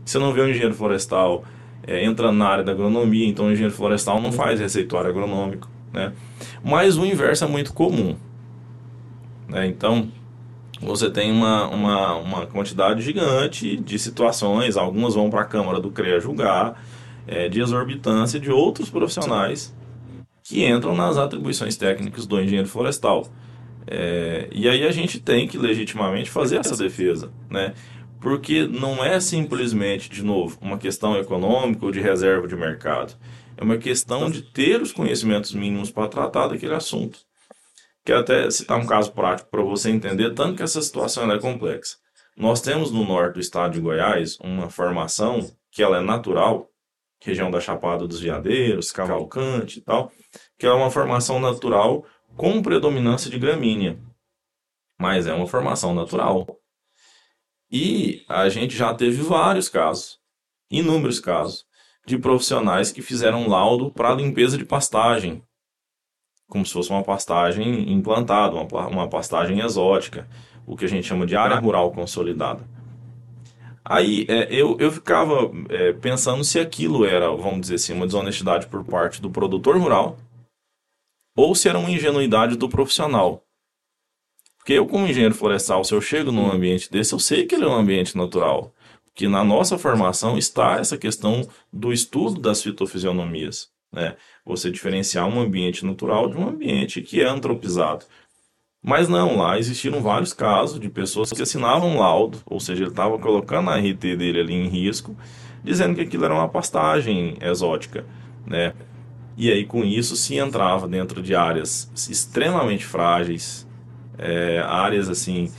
Você 0.04 0.18
não 0.18 0.32
vê 0.32 0.42
um 0.42 0.48
engenheiro 0.48 0.74
florestal 0.74 1.44
é, 1.86 2.04
entrando 2.04 2.36
na 2.36 2.46
área 2.46 2.64
da 2.64 2.72
agronomia, 2.72 3.26
então 3.26 3.46
o 3.46 3.52
engenheiro 3.52 3.74
florestal 3.74 4.20
não 4.20 4.32
faz 4.32 4.58
receituário 4.58 5.10
agronômico. 5.10 5.68
Né? 5.92 6.12
Mas 6.62 6.96
o 6.96 7.04
inverso 7.04 7.44
é 7.44 7.46
muito 7.46 7.72
comum. 7.72 8.16
Né? 9.48 9.66
Então, 9.66 10.08
você 10.80 11.10
tem 11.10 11.30
uma, 11.30 11.68
uma, 11.68 12.16
uma 12.16 12.46
quantidade 12.46 13.02
gigante 13.02 13.76
de 13.76 13.98
situações, 13.98 14.76
algumas 14.76 15.14
vão 15.14 15.30
para 15.30 15.42
a 15.42 15.44
Câmara 15.44 15.80
do 15.80 15.90
CREA 15.90 16.20
julgar, 16.20 16.82
é, 17.26 17.48
de 17.48 17.60
exorbitância 17.60 18.38
de 18.38 18.50
outros 18.50 18.90
profissionais 18.90 19.74
que 20.42 20.64
entram 20.64 20.94
nas 20.94 21.16
atribuições 21.16 21.76
técnicas 21.76 22.26
do 22.26 22.40
engenheiro 22.40 22.68
florestal. 22.68 23.26
É, 23.86 24.48
e 24.52 24.68
aí 24.68 24.86
a 24.86 24.92
gente 24.92 25.20
tem 25.20 25.46
que 25.48 25.58
legitimamente 25.58 26.30
fazer 26.30 26.58
essa 26.58 26.76
defesa, 26.76 27.32
né? 27.50 27.74
Porque 28.20 28.66
não 28.66 29.04
é 29.04 29.20
simplesmente, 29.20 30.08
de 30.08 30.22
novo, 30.22 30.58
uma 30.60 30.78
questão 30.78 31.16
econômica 31.16 31.84
ou 31.84 31.92
de 31.92 32.00
reserva 32.00 32.46
de 32.46 32.56
mercado. 32.56 33.14
É 33.56 33.62
uma 33.62 33.76
questão 33.76 34.30
de 34.30 34.42
ter 34.42 34.80
os 34.80 34.92
conhecimentos 34.92 35.52
mínimos 35.52 35.90
para 35.90 36.08
tratar 36.08 36.48
daquele 36.48 36.74
assunto. 36.74 37.18
Quero 38.04 38.20
até 38.20 38.50
citar 38.50 38.78
um 38.78 38.86
caso 38.86 39.12
prático 39.12 39.50
para 39.50 39.62
você 39.62 39.90
entender 39.90 40.34
tanto 40.34 40.56
que 40.56 40.62
essa 40.62 40.80
situação 40.80 41.30
é 41.30 41.38
complexa. 41.38 41.96
Nós 42.36 42.60
temos 42.60 42.90
no 42.90 43.04
norte 43.04 43.34
do 43.34 43.40
estado 43.40 43.74
de 43.74 43.80
Goiás 43.80 44.36
uma 44.42 44.68
formação 44.68 45.50
que 45.70 45.82
ela 45.82 45.98
é 45.98 46.00
natural, 46.00 46.68
região 47.24 47.50
da 47.50 47.60
Chapada 47.60 48.06
dos 48.06 48.20
Veadeiros, 48.20 48.92
Cavalcante 48.92 49.78
e 49.78 49.82
tal, 49.82 50.12
que 50.58 50.66
é 50.66 50.72
uma 50.72 50.90
formação 50.90 51.40
natural 51.40 52.04
com 52.36 52.62
predominância 52.62 53.30
de 53.30 53.38
gramínea. 53.38 53.98
Mas 54.98 55.26
é 55.26 55.32
uma 55.32 55.46
formação 55.46 55.94
natural. 55.94 56.46
E 57.70 58.24
a 58.28 58.48
gente 58.48 58.76
já 58.76 58.94
teve 58.94 59.22
vários 59.22 59.68
casos, 59.68 60.18
inúmeros 60.70 61.18
casos, 61.18 61.64
de 62.06 62.18
profissionais 62.18 62.92
que 62.92 63.00
fizeram 63.00 63.48
laudo 63.48 63.90
para 63.90 64.14
limpeza 64.14 64.58
de 64.58 64.64
pastagem, 64.64 65.42
como 66.46 66.64
se 66.66 66.72
fosse 66.74 66.90
uma 66.90 67.02
pastagem 67.02 67.90
implantada, 67.90 68.54
uma, 68.54 68.86
uma 68.86 69.08
pastagem 69.08 69.60
exótica, 69.60 70.28
o 70.66 70.76
que 70.76 70.84
a 70.84 70.88
gente 70.88 71.06
chama 71.06 71.26
de 71.26 71.34
área 71.34 71.56
rural 71.56 71.90
consolidada. 71.90 72.68
Aí 73.84 74.24
é, 74.28 74.48
eu, 74.50 74.76
eu 74.80 74.90
ficava 74.90 75.50
é, 75.68 75.92
pensando 75.92 76.42
se 76.42 76.58
aquilo 76.58 77.04
era, 77.04 77.28
vamos 77.30 77.62
dizer 77.62 77.74
assim, 77.74 77.92
uma 77.92 78.06
desonestidade 78.06 78.66
por 78.66 78.82
parte 78.84 79.20
do 79.20 79.30
produtor 79.30 79.76
rural 79.76 80.16
ou 81.36 81.54
se 81.54 81.68
era 81.68 81.78
uma 81.78 81.90
ingenuidade 81.90 82.56
do 82.56 82.68
profissional. 82.68 83.44
Porque 84.56 84.72
eu, 84.72 84.86
como 84.86 85.06
engenheiro 85.06 85.34
florestal, 85.34 85.84
se 85.84 85.92
eu 85.92 86.00
chego 86.00 86.32
num 86.32 86.50
ambiente 86.50 86.90
desse, 86.90 87.12
eu 87.12 87.18
sei 87.18 87.44
que 87.44 87.54
ele 87.54 87.64
é 87.64 87.68
um 87.68 87.74
ambiente 87.74 88.16
natural. 88.16 88.72
Porque 89.04 89.28
na 89.28 89.44
nossa 89.44 89.76
formação 89.76 90.38
está 90.38 90.78
essa 90.78 90.96
questão 90.96 91.46
do 91.72 91.92
estudo 91.92 92.40
das 92.40 92.62
fitofisionomias. 92.62 93.68
Né? 93.92 94.16
Você 94.44 94.70
diferenciar 94.70 95.28
um 95.28 95.40
ambiente 95.40 95.84
natural 95.84 96.28
de 96.28 96.36
um 96.36 96.48
ambiente 96.48 97.02
que 97.02 97.20
é 97.20 97.26
antropizado. 97.26 98.06
Mas 98.86 99.08
não, 99.08 99.38
lá 99.38 99.58
existiram 99.58 100.02
vários 100.02 100.34
casos 100.34 100.78
de 100.78 100.90
pessoas 100.90 101.32
que 101.32 101.40
assinavam 101.40 101.96
laudo, 101.96 102.36
ou 102.44 102.60
seja, 102.60 102.82
ele 102.82 102.90
estava 102.90 103.18
colocando 103.18 103.70
a 103.70 103.78
RT 103.78 104.14
dele 104.14 104.40
ali 104.40 104.52
em 104.52 104.68
risco, 104.68 105.16
dizendo 105.62 105.94
que 105.94 106.02
aquilo 106.02 106.26
era 106.26 106.34
uma 106.34 106.50
pastagem 106.50 107.38
exótica, 107.40 108.04
né? 108.46 108.74
E 109.38 109.50
aí 109.50 109.64
com 109.64 109.82
isso 109.82 110.14
se 110.16 110.36
entrava 110.36 110.86
dentro 110.86 111.22
de 111.22 111.34
áreas 111.34 111.90
extremamente 112.10 112.84
frágeis, 112.84 113.66
é, 114.18 114.60
áreas 114.60 115.08
assim, 115.08 115.50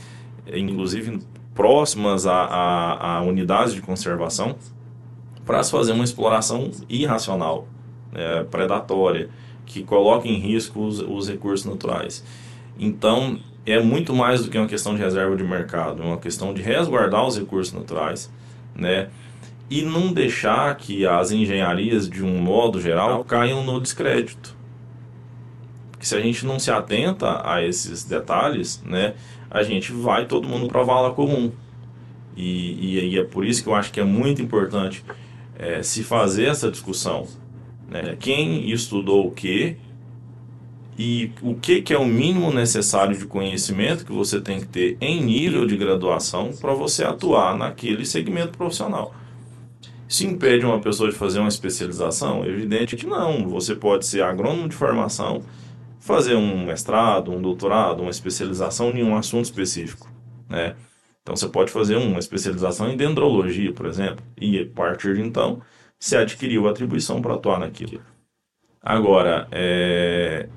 inclusive 0.46 1.18
próximas 1.52 2.28
a, 2.28 2.44
a, 2.44 3.16
a 3.16 3.22
unidades 3.22 3.74
de 3.74 3.82
conservação, 3.82 4.54
para 5.44 5.60
se 5.64 5.72
fazer 5.72 5.90
uma 5.90 6.04
exploração 6.04 6.70
irracional, 6.88 7.66
é, 8.14 8.44
predatória, 8.44 9.28
que 9.64 9.82
coloca 9.82 10.28
em 10.28 10.38
risco 10.38 10.80
os, 10.80 11.00
os 11.00 11.28
recursos 11.28 11.66
naturais. 11.66 12.24
Então, 12.78 13.38
é 13.64 13.80
muito 13.80 14.14
mais 14.14 14.44
do 14.44 14.50
que 14.50 14.56
uma 14.56 14.68
questão 14.68 14.94
de 14.94 15.02
reserva 15.02 15.36
de 15.36 15.42
mercado, 15.42 16.02
é 16.02 16.06
uma 16.06 16.18
questão 16.18 16.54
de 16.54 16.62
resguardar 16.62 17.26
os 17.26 17.36
recursos 17.36 17.74
naturais, 17.74 18.30
né? 18.74 19.08
E 19.68 19.82
não 19.82 20.12
deixar 20.12 20.76
que 20.76 21.04
as 21.04 21.32
engenharias, 21.32 22.08
de 22.08 22.22
um 22.22 22.38
modo 22.38 22.80
geral, 22.80 23.24
caiam 23.24 23.64
no 23.64 23.80
descrédito. 23.80 24.54
Porque 25.90 26.06
se 26.06 26.14
a 26.14 26.20
gente 26.20 26.46
não 26.46 26.58
se 26.58 26.70
atenta 26.70 27.42
a 27.44 27.64
esses 27.64 28.04
detalhes, 28.04 28.80
né, 28.86 29.14
a 29.50 29.64
gente 29.64 29.90
vai 29.90 30.26
todo 30.26 30.46
mundo 30.46 30.68
para 30.68 30.82
a 30.82 30.84
vala 30.84 31.12
comum. 31.12 31.50
E, 32.36 32.98
e, 32.98 33.14
e, 33.14 33.18
é 33.18 33.24
por 33.24 33.44
isso 33.44 33.62
que 33.62 33.68
eu 33.68 33.74
acho 33.74 33.90
que 33.90 33.98
é 33.98 34.04
muito 34.04 34.40
importante 34.40 35.02
é, 35.58 35.82
se 35.82 36.04
fazer 36.04 36.44
essa 36.44 36.70
discussão. 36.70 37.26
Né? 37.88 38.16
Quem 38.20 38.70
estudou 38.70 39.26
o 39.26 39.30
que 39.30 39.78
e 40.98 41.30
o 41.42 41.54
que, 41.54 41.82
que 41.82 41.92
é 41.92 41.98
o 41.98 42.06
mínimo 42.06 42.50
necessário 42.50 43.16
de 43.16 43.26
conhecimento 43.26 44.04
que 44.04 44.12
você 44.12 44.40
tem 44.40 44.60
que 44.60 44.66
ter 44.66 44.96
em 45.00 45.22
nível 45.22 45.66
de 45.66 45.76
graduação 45.76 46.52
para 46.58 46.72
você 46.72 47.04
atuar 47.04 47.56
naquele 47.56 48.06
segmento 48.06 48.56
profissional. 48.56 49.14
Isso 50.08 50.26
impede 50.26 50.64
uma 50.64 50.80
pessoa 50.80 51.10
de 51.10 51.16
fazer 51.16 51.40
uma 51.40 51.48
especialização? 51.48 52.46
Evidente 52.46 52.96
que 52.96 53.06
não. 53.06 53.48
Você 53.48 53.74
pode 53.74 54.06
ser 54.06 54.22
agrônomo 54.22 54.68
de 54.68 54.76
formação, 54.76 55.42
fazer 56.00 56.36
um 56.36 56.64
mestrado, 56.64 57.32
um 57.32 57.42
doutorado, 57.42 58.00
uma 58.00 58.10
especialização 58.10 58.90
em 58.90 59.02
um 59.02 59.16
assunto 59.16 59.44
específico. 59.44 60.08
Né? 60.48 60.76
Então 61.22 61.34
você 61.34 61.48
pode 61.48 61.72
fazer 61.72 61.96
uma 61.96 62.20
especialização 62.20 62.88
em 62.88 62.96
dendrologia, 62.96 63.72
por 63.72 63.84
exemplo, 63.84 64.24
e 64.40 64.60
a 64.60 64.66
partir 64.74 65.16
de 65.16 65.22
então 65.22 65.60
você 65.98 66.16
adquiriu 66.16 66.68
a 66.68 66.70
atribuição 66.70 67.20
para 67.20 67.34
atuar 67.34 67.58
naquilo. 67.58 68.00
Agora, 68.80 69.48
é, 69.50 70.48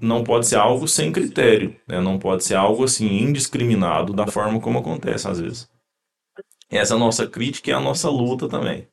não 0.00 0.24
pode 0.24 0.46
ser 0.46 0.56
algo 0.56 0.86
sem 0.86 1.12
critério, 1.12 1.74
né? 1.86 2.00
não 2.00 2.18
pode 2.18 2.44
ser 2.44 2.54
algo 2.54 2.84
assim 2.84 3.06
indiscriminado 3.06 4.12
da 4.12 4.26
forma 4.26 4.60
como 4.60 4.78
acontece 4.78 5.28
às 5.28 5.40
vezes. 5.40 5.68
Essa 6.70 6.94
é 6.94 6.96
a 6.96 7.00
nossa 7.00 7.26
crítica 7.26 7.70
e 7.70 7.72
a 7.72 7.80
nossa 7.80 8.10
luta 8.10 8.48
também. 8.48 8.86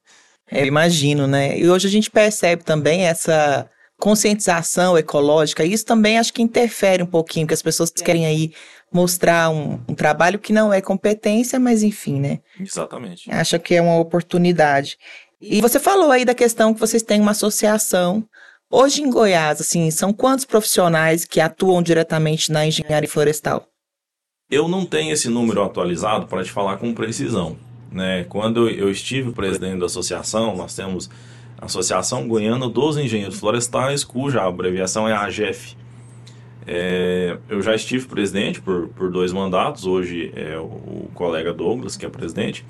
É, 0.50 0.66
imagino, 0.66 1.28
né? 1.28 1.58
E 1.58 1.68
hoje 1.68 1.88
a 1.88 1.92
gente 1.92 2.10
percebe 2.10 2.64
também 2.64 3.06
essa 3.06 3.70
conscientização 3.98 4.98
ecológica, 4.98 5.64
isso 5.64 5.86
também 5.86 6.20
acho 6.20 6.34
que 6.34 6.42
interfere 6.42 7.02
um 7.02 7.08
pouquinho, 7.08 7.46
porque 7.46 7.54
as 7.54 7.62
pessoas 7.62 7.90
querem 7.90 8.26
aí 8.26 8.54
mostrar 8.92 9.50
um, 9.50 9.80
um, 9.88 9.96
trabalho 9.96 10.38
que 10.40 10.54
não 10.54 10.72
é 10.72 10.82
competência, 10.82 11.60
mas 11.60 11.82
enfim, 11.82 12.20
né? 12.20 12.40
Exatamente. 12.60 13.30
Acha 13.32 13.58
que 13.58 13.74
é 13.74 13.82
uma 13.82 13.98
oportunidade. 13.98 14.98
E 15.42 15.62
você 15.62 15.80
falou 15.80 16.12
aí 16.12 16.24
da 16.24 16.34
questão 16.34 16.74
que 16.74 16.80
vocês 16.80 17.04
têm 17.04 17.22
uma 17.22 17.32
associação. 17.32 18.24
Hoje 18.72 19.04
em 19.04 19.10
Goiás, 19.12 19.62
assim, 19.62 19.92
são 19.92 20.12
quantos 20.12 20.44
profissionais 20.44 21.24
que 21.24 21.40
atuam 21.40 21.84
diretamente 21.84 22.52
na 22.52 22.66
engenharia 22.66 23.08
florestal? 23.08 23.68
Eu 24.50 24.68
não 24.68 24.86
tenho 24.86 25.14
esse 25.14 25.30
número 25.30 25.64
atualizado 25.64 26.26
para 26.26 26.44
te 26.44 26.52
falar 26.52 26.78
com 26.78 26.94
precisão. 26.94 27.58
Né? 27.92 28.24
Quando 28.26 28.68
eu 28.68 28.90
estive 28.90 29.32
presidente 29.32 29.80
da 29.80 29.86
associação, 29.86 30.56
nós 30.56 30.76
temos 30.76 31.10
a 31.58 31.66
Associação 31.66 32.28
Goiana 32.28 32.68
dos 32.68 32.98
Engenheiros 32.98 33.40
Florestais, 33.40 34.04
cuja 34.04 34.44
abreviação 34.44 35.08
é 35.08 35.14
AGEF. 35.14 35.78
É, 36.68 37.38
eu 37.48 37.62
já 37.62 37.76
estive 37.76 38.08
presidente 38.08 38.60
por, 38.60 38.88
por 38.90 39.12
dois 39.12 39.32
mandatos, 39.32 39.86
hoje 39.86 40.32
é 40.36 40.58
o, 40.58 40.64
o 40.64 41.12
colega 41.14 41.54
Douglas 41.54 41.96
que 41.96 42.06
é 42.06 42.10
presidente, 42.10 42.66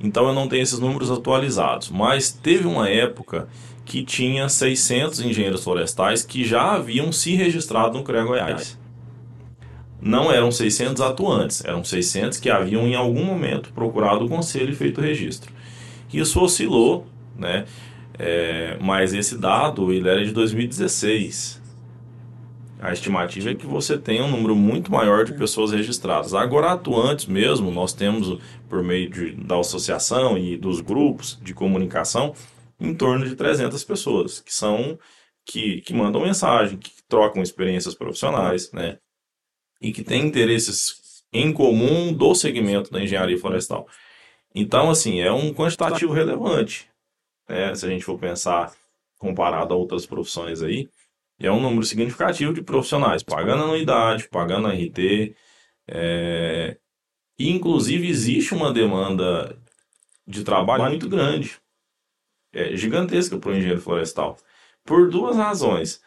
então 0.00 0.26
eu 0.26 0.34
não 0.34 0.48
tenho 0.48 0.62
esses 0.62 0.80
números 0.80 1.10
atualizados, 1.10 1.90
mas 1.90 2.32
teve 2.32 2.66
uma 2.66 2.88
época 2.88 3.48
que 3.84 4.04
tinha 4.04 4.48
600 4.48 5.20
engenheiros 5.20 5.64
florestais 5.64 6.22
que 6.22 6.44
já 6.44 6.72
haviam 6.72 7.10
se 7.10 7.34
registrado 7.34 7.98
no 7.98 8.04
CREA 8.04 8.24
Goiás. 8.24 8.78
Não 10.00 10.32
eram 10.32 10.50
600 10.50 11.02
atuantes, 11.02 11.64
eram 11.64 11.84
600 11.84 12.38
que 12.38 12.48
haviam 12.48 12.86
em 12.86 12.94
algum 12.94 13.24
momento 13.24 13.72
procurado 13.72 14.24
o 14.24 14.28
conselho 14.28 14.70
e 14.70 14.74
feito 14.74 14.98
o 14.98 15.04
registro. 15.04 15.52
Isso 16.12 16.40
oscilou, 16.40 17.06
né? 17.36 17.66
É, 18.18 18.76
mas 18.80 19.12
esse 19.12 19.36
dado 19.36 19.92
ele 19.92 20.08
era 20.08 20.24
de 20.24 20.32
2016. 20.32 21.60
A 22.80 22.92
estimativa 22.92 23.50
é 23.50 23.54
que 23.54 23.66
você 23.66 23.98
tem 23.98 24.22
um 24.22 24.30
número 24.30 24.56
muito 24.56 24.90
maior 24.90 25.24
de 25.24 25.34
pessoas 25.34 25.70
registradas. 25.70 26.32
Agora, 26.32 26.72
atuantes 26.72 27.26
mesmo, 27.26 27.70
nós 27.70 27.92
temos, 27.92 28.38
por 28.70 28.82
meio 28.82 29.10
de, 29.10 29.32
da 29.32 29.58
associação 29.60 30.38
e 30.38 30.56
dos 30.56 30.80
grupos 30.80 31.38
de 31.42 31.52
comunicação, 31.52 32.32
em 32.80 32.94
torno 32.94 33.28
de 33.28 33.36
300 33.36 33.82
pessoas, 33.84 34.40
que 34.40 34.52
são 34.52 34.98
que, 35.44 35.80
que 35.82 35.92
mandam 35.94 36.22
mensagem, 36.22 36.78
que 36.78 36.90
trocam 37.08 37.42
experiências 37.42 37.94
profissionais, 37.94 38.72
né? 38.72 38.98
E 39.80 39.92
que 39.92 40.04
têm 40.04 40.26
interesses 40.26 41.24
em 41.32 41.52
comum 41.52 42.12
do 42.12 42.34
segmento 42.34 42.90
da 42.90 43.02
engenharia 43.02 43.38
florestal. 43.38 43.86
Então, 44.54 44.90
assim, 44.90 45.20
é 45.20 45.32
um 45.32 45.54
quantitativo 45.54 46.12
relevante 46.12 46.90
né, 47.50 47.74
se 47.74 47.84
a 47.84 47.88
gente 47.88 48.04
for 48.04 48.16
pensar 48.16 48.72
comparado 49.18 49.74
a 49.74 49.76
outras 49.76 50.06
profissões 50.06 50.62
aí, 50.62 50.88
é 51.38 51.50
um 51.50 51.60
número 51.60 51.82
significativo 51.84 52.54
de 52.54 52.62
profissionais 52.62 53.22
pagando 53.22 53.64
anuidade, 53.64 54.28
pagando 54.28 54.68
RT. 54.68 55.34
É... 55.88 56.76
Inclusive, 57.38 58.08
existe 58.08 58.54
uma 58.54 58.72
demanda 58.72 59.58
de 60.26 60.44
trabalho 60.44 60.84
muito 60.84 61.08
grande, 61.08 61.58
é, 62.52 62.76
gigantesca 62.76 63.36
para 63.38 63.50
o 63.50 63.56
engenheiro 63.56 63.80
florestal, 63.80 64.36
por 64.84 65.08
duas 65.10 65.36
razões. 65.36 66.00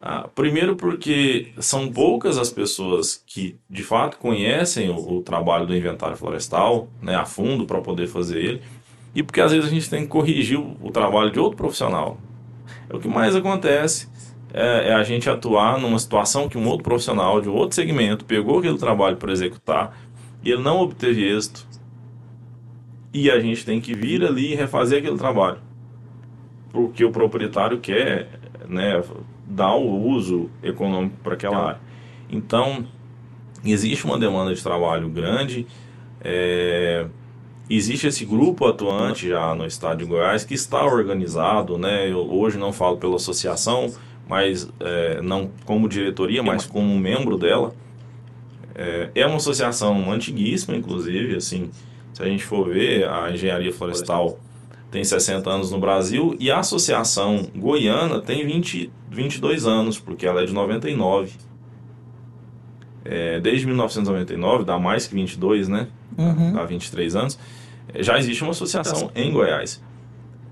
Ah, 0.00 0.28
primeiro, 0.34 0.74
porque 0.74 1.52
são 1.58 1.92
poucas 1.92 2.36
as 2.36 2.50
pessoas 2.50 3.22
que 3.24 3.56
de 3.70 3.84
fato 3.84 4.18
conhecem 4.18 4.90
o, 4.90 4.96
o 4.96 5.22
trabalho 5.22 5.64
do 5.64 5.76
inventário 5.76 6.16
florestal 6.16 6.88
né, 7.00 7.14
a 7.14 7.24
fundo 7.24 7.66
para 7.66 7.80
poder 7.80 8.08
fazer 8.08 8.38
ele 8.38 8.62
e 9.14 9.22
porque 9.22 9.40
às 9.40 9.52
vezes 9.52 9.66
a 9.66 9.72
gente 9.72 9.88
tem 9.88 10.02
que 10.02 10.08
corrigir 10.08 10.58
o, 10.58 10.76
o 10.80 10.90
trabalho 10.90 11.30
de 11.30 11.38
outro 11.38 11.56
profissional. 11.56 12.18
É 12.90 12.96
o 12.96 12.98
que 12.98 13.06
mais 13.06 13.36
acontece 13.36 14.08
é, 14.52 14.88
é, 14.88 14.94
a 14.94 15.02
gente 15.02 15.30
atuar 15.30 15.78
numa 15.78 15.98
situação 15.98 16.48
que 16.48 16.58
um 16.58 16.66
outro 16.66 16.84
profissional 16.84 17.40
de 17.40 17.48
outro 17.48 17.74
segmento 17.74 18.24
pegou 18.24 18.58
aquele 18.58 18.78
trabalho 18.78 19.16
para 19.16 19.32
executar 19.32 19.96
e 20.42 20.50
ele 20.50 20.62
não 20.62 20.80
obteve 20.80 21.24
êxito. 21.24 21.66
E 23.14 23.30
a 23.30 23.38
gente 23.38 23.64
tem 23.64 23.80
que 23.80 23.94
vir 23.94 24.24
ali 24.24 24.52
e 24.52 24.54
refazer 24.54 24.98
aquele 24.98 25.16
trabalho. 25.16 25.58
Porque 26.72 27.04
o 27.04 27.10
proprietário 27.10 27.78
quer 27.78 28.28
né, 28.68 29.02
dar 29.46 29.74
o 29.74 30.08
uso 30.08 30.50
econômico 30.62 31.16
para 31.22 31.34
aquela 31.34 31.68
área. 31.68 31.80
Então, 32.30 32.86
existe 33.64 34.04
uma 34.04 34.18
demanda 34.18 34.54
de 34.54 34.62
trabalho 34.62 35.08
grande. 35.08 35.66
É, 36.20 37.06
Existe 37.74 38.06
esse 38.06 38.26
grupo 38.26 38.66
atuante 38.66 39.28
já 39.28 39.54
no 39.54 39.64
estado 39.64 40.00
de 40.00 40.04
Goiás 40.04 40.44
que 40.44 40.52
está 40.52 40.84
organizado, 40.84 41.78
né? 41.78 42.10
Eu 42.10 42.18
hoje 42.30 42.58
não 42.58 42.70
falo 42.70 42.98
pela 42.98 43.16
associação, 43.16 43.90
mas 44.28 44.68
é, 44.78 45.22
não 45.22 45.50
como 45.64 45.88
diretoria, 45.88 46.42
mas 46.42 46.66
como 46.66 46.98
membro 46.98 47.38
dela. 47.38 47.72
É, 48.74 49.10
é 49.14 49.26
uma 49.26 49.36
associação 49.36 50.12
antiguíssima, 50.12 50.76
inclusive, 50.76 51.36
assim, 51.36 51.70
se 52.12 52.22
a 52.22 52.26
gente 52.26 52.44
for 52.44 52.68
ver, 52.68 53.08
a 53.08 53.30
engenharia 53.30 53.72
florestal 53.72 54.38
tem 54.92 55.02
60 55.02 55.50
anos 55.50 55.72
no 55.72 55.80
Brasil 55.80 56.36
e 56.38 56.52
a 56.52 56.60
associação 56.60 57.48
goiana 57.56 58.20
tem 58.20 58.46
20, 58.46 58.92
22 59.10 59.66
anos, 59.66 59.98
porque 59.98 60.24
ela 60.24 60.42
é 60.42 60.46
de 60.46 60.52
99. 60.52 61.32
É, 63.04 63.40
desde 63.40 63.66
1999, 63.66 64.64
dá 64.64 64.78
mais 64.78 65.08
que 65.08 65.14
22, 65.14 65.66
né? 65.68 65.88
Uhum. 66.16 66.52
Dá 66.52 66.64
23 66.64 67.16
anos 67.16 67.36
já 67.96 68.18
existe 68.18 68.42
uma 68.42 68.52
associação 68.52 69.10
em 69.14 69.30
Goiás. 69.32 69.82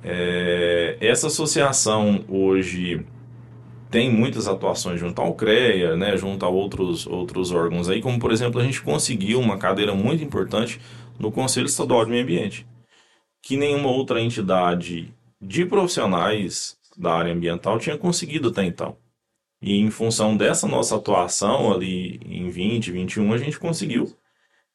É, 0.03 0.97
essa 1.01 1.27
associação 1.29 2.25
hoje 2.29 3.05
tem 3.91 4.11
muitas 4.11 4.47
atuações 4.47 5.01
junto 5.01 5.21
ao 5.21 5.35
CREA, 5.35 5.97
né, 5.97 6.17
junto 6.17 6.45
a 6.45 6.49
outros, 6.49 7.07
outros 7.07 7.51
órgãos 7.51 7.89
aí, 7.89 8.01
como 8.01 8.19
por 8.19 8.31
exemplo 8.31 8.61
a 8.61 8.65
gente 8.65 8.81
conseguiu 8.81 9.41
uma 9.41 9.59
cadeira 9.59 9.95
muito 9.95 10.23
importante 10.23 10.81
no 11.19 11.31
Conselho 11.31 11.67
Estadual 11.67 12.05
de 12.05 12.11
Meio 12.11 12.23
Ambiente, 12.23 12.67
que 13.43 13.57
nenhuma 13.57 13.89
outra 13.89 14.21
entidade 14.21 15.15
de 15.41 15.65
profissionais 15.65 16.79
da 16.97 17.15
área 17.15 17.33
ambiental 17.33 17.79
tinha 17.79 17.97
conseguido 17.97 18.49
até 18.49 18.65
então. 18.65 18.97
E 19.63 19.79
em 19.79 19.91
função 19.91 20.37
dessa 20.37 20.67
nossa 20.67 20.97
atuação 20.97 21.73
ali 21.73 22.21
em 22.25 22.49
20, 22.49 22.91
21, 22.91 23.33
a 23.33 23.39
gente 23.39 23.59
conseguiu. 23.59 24.17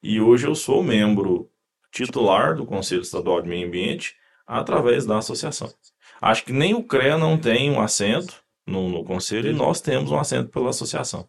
E 0.01 0.21
hoje 0.21 0.47
eu 0.47 0.53
sou 0.53 0.83
membro 0.83 1.49
titular 1.91 2.55
do 2.55 2.65
Conselho 2.65 3.01
Estadual 3.01 3.41
de 3.41 3.49
Meio 3.49 3.67
Ambiente 3.67 4.15
através 4.45 5.05
da 5.05 5.17
associação. 5.17 5.73
Acho 6.21 6.45
que 6.45 6.53
nem 6.53 6.73
o 6.73 6.83
CREA 6.83 7.17
não 7.17 7.37
tem 7.37 7.71
um 7.71 7.81
assento 7.81 8.43
no, 8.65 8.89
no 8.89 9.03
conselho 9.03 9.49
e 9.49 9.53
nós 9.53 9.81
temos 9.81 10.11
um 10.11 10.19
assento 10.19 10.49
pela 10.49 10.69
associação. 10.69 11.27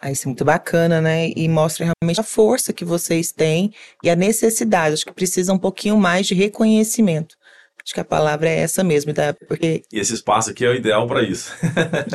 Ah, 0.00 0.10
isso 0.10 0.24
é 0.24 0.28
muito 0.28 0.44
bacana, 0.44 1.00
né? 1.00 1.30
E 1.36 1.48
mostra 1.48 1.86
realmente 1.86 2.20
a 2.20 2.24
força 2.24 2.72
que 2.72 2.84
vocês 2.84 3.32
têm 3.32 3.72
e 4.02 4.08
a 4.08 4.16
necessidade. 4.16 4.94
Acho 4.94 5.06
que 5.06 5.12
precisa 5.12 5.52
um 5.52 5.58
pouquinho 5.58 5.96
mais 5.96 6.26
de 6.26 6.34
reconhecimento. 6.34 7.36
Acho 7.84 7.94
que 7.94 8.00
a 8.00 8.04
palavra 8.04 8.48
é 8.48 8.60
essa 8.60 8.84
mesmo, 8.84 9.12
tá? 9.12 9.34
Porque... 9.48 9.82
E 9.92 9.98
esse 9.98 10.14
espaço 10.14 10.50
aqui 10.50 10.64
é 10.64 10.68
o 10.68 10.74
ideal 10.74 11.06
para 11.06 11.22
isso. 11.22 11.52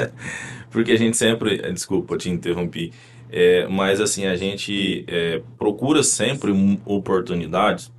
Porque 0.72 0.92
a 0.92 0.98
gente 0.98 1.18
sempre. 1.18 1.58
Desculpa, 1.72 2.18
te 2.18 2.30
interrompi. 2.30 2.94
É, 3.30 3.68
mas 3.68 4.00
assim, 4.00 4.28
a 4.28 4.36
gente 4.36 5.04
é, 5.08 5.42
procura 5.58 6.04
sempre 6.04 6.52
oportunidades 6.86 7.92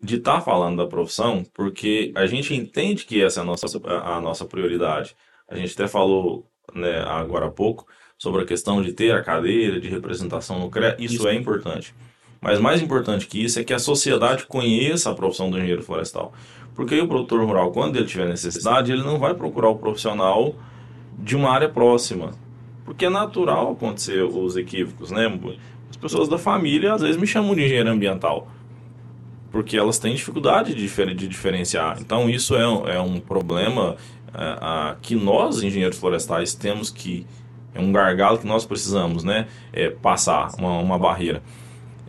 de 0.00 0.16
estar 0.16 0.34
tá 0.34 0.40
falando 0.40 0.76
da 0.78 0.86
profissão, 0.86 1.44
porque 1.52 2.12
a 2.14 2.24
gente 2.24 2.54
entende 2.54 3.04
que 3.04 3.22
essa 3.22 3.40
é 3.40 3.42
a 3.42 3.44
nossa, 3.44 3.66
a 3.84 4.20
nossa 4.20 4.44
prioridade. 4.44 5.16
A 5.48 5.56
gente 5.56 5.74
até 5.74 5.88
falou 5.88 6.48
né, 6.72 7.00
agora 7.00 7.46
há 7.46 7.50
pouco 7.50 7.84
sobre 8.20 8.42
a 8.42 8.44
questão 8.44 8.82
de 8.82 8.92
ter 8.92 9.12
a 9.12 9.22
cadeira 9.22 9.80
de 9.80 9.88
representação 9.88 10.58
no 10.58 10.68
CREA, 10.68 10.94
isso 10.98 11.26
é 11.26 11.34
importante. 11.34 11.94
Mas 12.38 12.60
mais 12.60 12.82
importante 12.82 13.26
que 13.26 13.42
isso 13.42 13.58
é 13.58 13.64
que 13.64 13.72
a 13.72 13.78
sociedade 13.78 14.44
conheça 14.46 15.10
a 15.10 15.14
profissão 15.14 15.50
do 15.50 15.56
engenheiro 15.56 15.82
florestal. 15.82 16.32
Porque 16.74 17.00
o 17.00 17.08
produtor 17.08 17.42
rural, 17.42 17.72
quando 17.72 17.96
ele 17.96 18.04
tiver 18.04 18.28
necessidade, 18.28 18.92
ele 18.92 19.02
não 19.02 19.18
vai 19.18 19.32
procurar 19.32 19.70
o 19.70 19.76
profissional 19.76 20.54
de 21.18 21.34
uma 21.34 21.50
área 21.50 21.68
próxima. 21.68 22.32
Porque 22.84 23.06
é 23.06 23.10
natural 23.10 23.72
acontecer 23.72 24.22
os 24.22 24.54
equívocos, 24.54 25.10
né? 25.10 25.26
As 25.88 25.96
pessoas 25.96 26.28
da 26.28 26.36
família 26.36 26.92
às 26.92 27.00
vezes 27.00 27.16
me 27.16 27.26
chamam 27.26 27.54
de 27.54 27.64
engenheiro 27.64 27.88
ambiental. 27.88 28.48
Porque 29.50 29.78
elas 29.78 29.98
têm 29.98 30.14
dificuldade 30.14 30.74
de, 30.74 30.82
difer 30.82 31.14
de 31.14 31.26
diferenciar. 31.26 31.96
Então, 32.00 32.28
isso 32.28 32.54
é, 32.54 32.96
é 32.96 33.00
um 33.00 33.18
problema 33.18 33.96
é, 34.34 34.94
que 35.00 35.14
nós, 35.14 35.62
engenheiros 35.62 35.98
florestais, 35.98 36.54
temos 36.54 36.90
que. 36.90 37.26
É 37.74 37.80
um 37.80 37.92
gargalo 37.92 38.38
que 38.38 38.46
nós 38.46 38.64
precisamos, 38.64 39.22
né? 39.24 39.46
É, 39.72 39.90
passar 39.90 40.50
uma, 40.58 40.78
uma 40.78 40.98
barreira. 40.98 41.42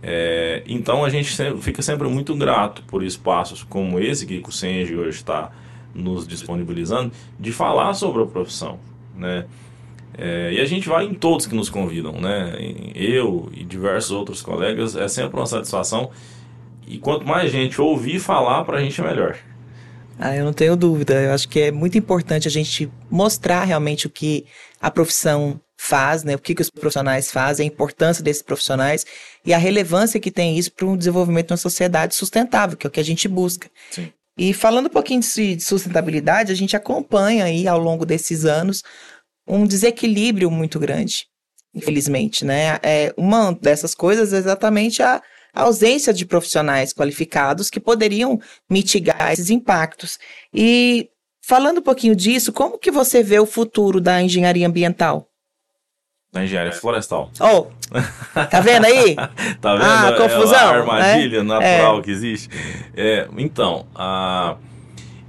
É, 0.04 0.64
então, 0.66 1.06
a 1.06 1.10
gente 1.10 1.32
fica 1.62 1.82
sempre 1.82 2.08
muito 2.08 2.36
grato 2.36 2.82
por 2.84 3.04
espaços 3.04 3.64
como 3.64 4.00
esse 4.00 4.26
que 4.26 4.42
o 4.46 4.52
Senji 4.52 4.96
hoje 4.96 5.18
está 5.18 5.52
nos 5.94 6.28
disponibilizando, 6.28 7.12
de 7.40 7.52
falar 7.52 7.94
sobre 7.94 8.24
a 8.24 8.26
profissão, 8.26 8.80
né? 9.16 9.46
É, 10.18 10.54
e 10.54 10.60
a 10.60 10.66
gente 10.66 10.90
vai 10.90 11.06
em 11.06 11.14
todos 11.14 11.46
que 11.46 11.56
nos 11.56 11.70
convidam, 11.70 12.14
né? 12.14 12.54
Eu 12.96 13.50
e 13.54 13.64
diversos 13.64 14.12
outros 14.12 14.42
colegas, 14.42 14.96
é 14.96 15.08
sempre 15.08 15.40
uma 15.40 15.46
satisfação. 15.46 16.10
E 16.88 16.98
quanto 16.98 17.26
mais 17.26 17.52
gente 17.52 17.80
ouvir 17.82 18.20
falar, 18.20 18.66
para 18.66 18.78
a 18.78 18.82
gente 18.82 19.00
é 19.00 19.04
melhor. 19.04 19.38
Ah, 20.24 20.36
eu 20.36 20.46
não 20.46 20.54
tenho 20.54 20.76
dúvida. 20.76 21.20
Eu 21.20 21.34
acho 21.34 21.50
que 21.50 21.60
é 21.60 21.72
muito 21.72 21.98
importante 21.98 22.48
a 22.48 22.52
gente 22.52 22.92
mostrar 23.10 23.64
realmente 23.64 24.06
o 24.06 24.10
que 24.10 24.46
a 24.80 24.92
profissão 24.92 25.60
faz, 25.76 26.24
né? 26.24 26.36
O 26.36 26.40
que, 26.40 26.54
que 26.54 26.62
os 26.62 26.70
profissionais 26.70 27.32
fazem, 27.32 27.68
a 27.68 27.68
importância 27.68 28.24
desses 28.24 28.44
profissionais 28.44 29.04
e 29.44 29.52
a 29.52 29.58
relevância 29.58 30.20
que 30.20 30.30
tem 30.30 30.60
isso 30.60 30.72
para 30.74 30.86
um 30.86 30.96
desenvolvimento 30.96 31.48
de 31.48 31.54
uma 31.54 31.58
sociedade 31.58 32.14
sustentável, 32.14 32.78
que 32.78 32.86
é 32.86 32.90
o 32.90 32.92
que 32.92 33.00
a 33.00 33.04
gente 33.04 33.28
busca. 33.28 33.68
Sim. 33.90 34.14
E 34.38 34.54
falando 34.54 34.86
um 34.86 34.92
pouquinho 34.92 35.22
de 35.22 35.60
sustentabilidade, 35.60 36.52
a 36.52 36.56
gente 36.56 36.76
acompanha 36.76 37.46
aí 37.46 37.68
ao 37.68 37.80
longo 37.80 38.06
desses 38.06 38.46
anos 38.46 38.84
um 39.48 39.66
desequilíbrio 39.66 40.52
muito 40.52 40.80
grande, 40.80 41.26
infelizmente, 41.74 42.46
né? 42.46 42.78
É, 42.84 43.12
uma 43.18 43.52
dessas 43.54 43.96
coisas 43.96 44.34
é 44.34 44.38
exatamente 44.38 45.02
a 45.02 45.20
a 45.54 45.64
ausência 45.64 46.14
de 46.14 46.26
profissionais 46.26 46.94
qualificados 46.94 47.70
que 47.70 47.80
poderiam 47.80 48.40
mitigar 48.70 49.32
esses 49.32 49.50
impactos. 49.50 50.20
E 50.54 51.10
falando 51.42 51.80
um 51.80 51.84
pouquinho 51.84 52.16
disso, 52.16 52.54
como 52.54 52.78
que 52.78 52.92
você 52.92 53.22
vê 53.24 53.40
o 53.40 53.46
futuro 53.46 54.00
da 54.00 54.22
engenharia 54.22 54.68
ambiental? 54.68 55.28
Da 56.32 56.46
engenharia 56.46 56.72
florestal. 56.72 57.30
Oh, 57.42 57.68
tá 58.34 58.62
vendo 58.62 58.86
aí? 58.86 59.16
tá 59.60 59.76
vendo? 59.76 59.86
Ah, 59.86 60.08
a 60.08 60.18
confusão. 60.18 60.54
É 60.54 60.64
a 60.64 60.70
armadilha 60.70 61.40
é? 61.40 61.44
natural 61.44 62.00
é. 62.00 62.02
que 62.02 62.12
existe. 62.12 62.50
É, 62.96 63.28
então, 63.38 63.86
a, 63.94 64.56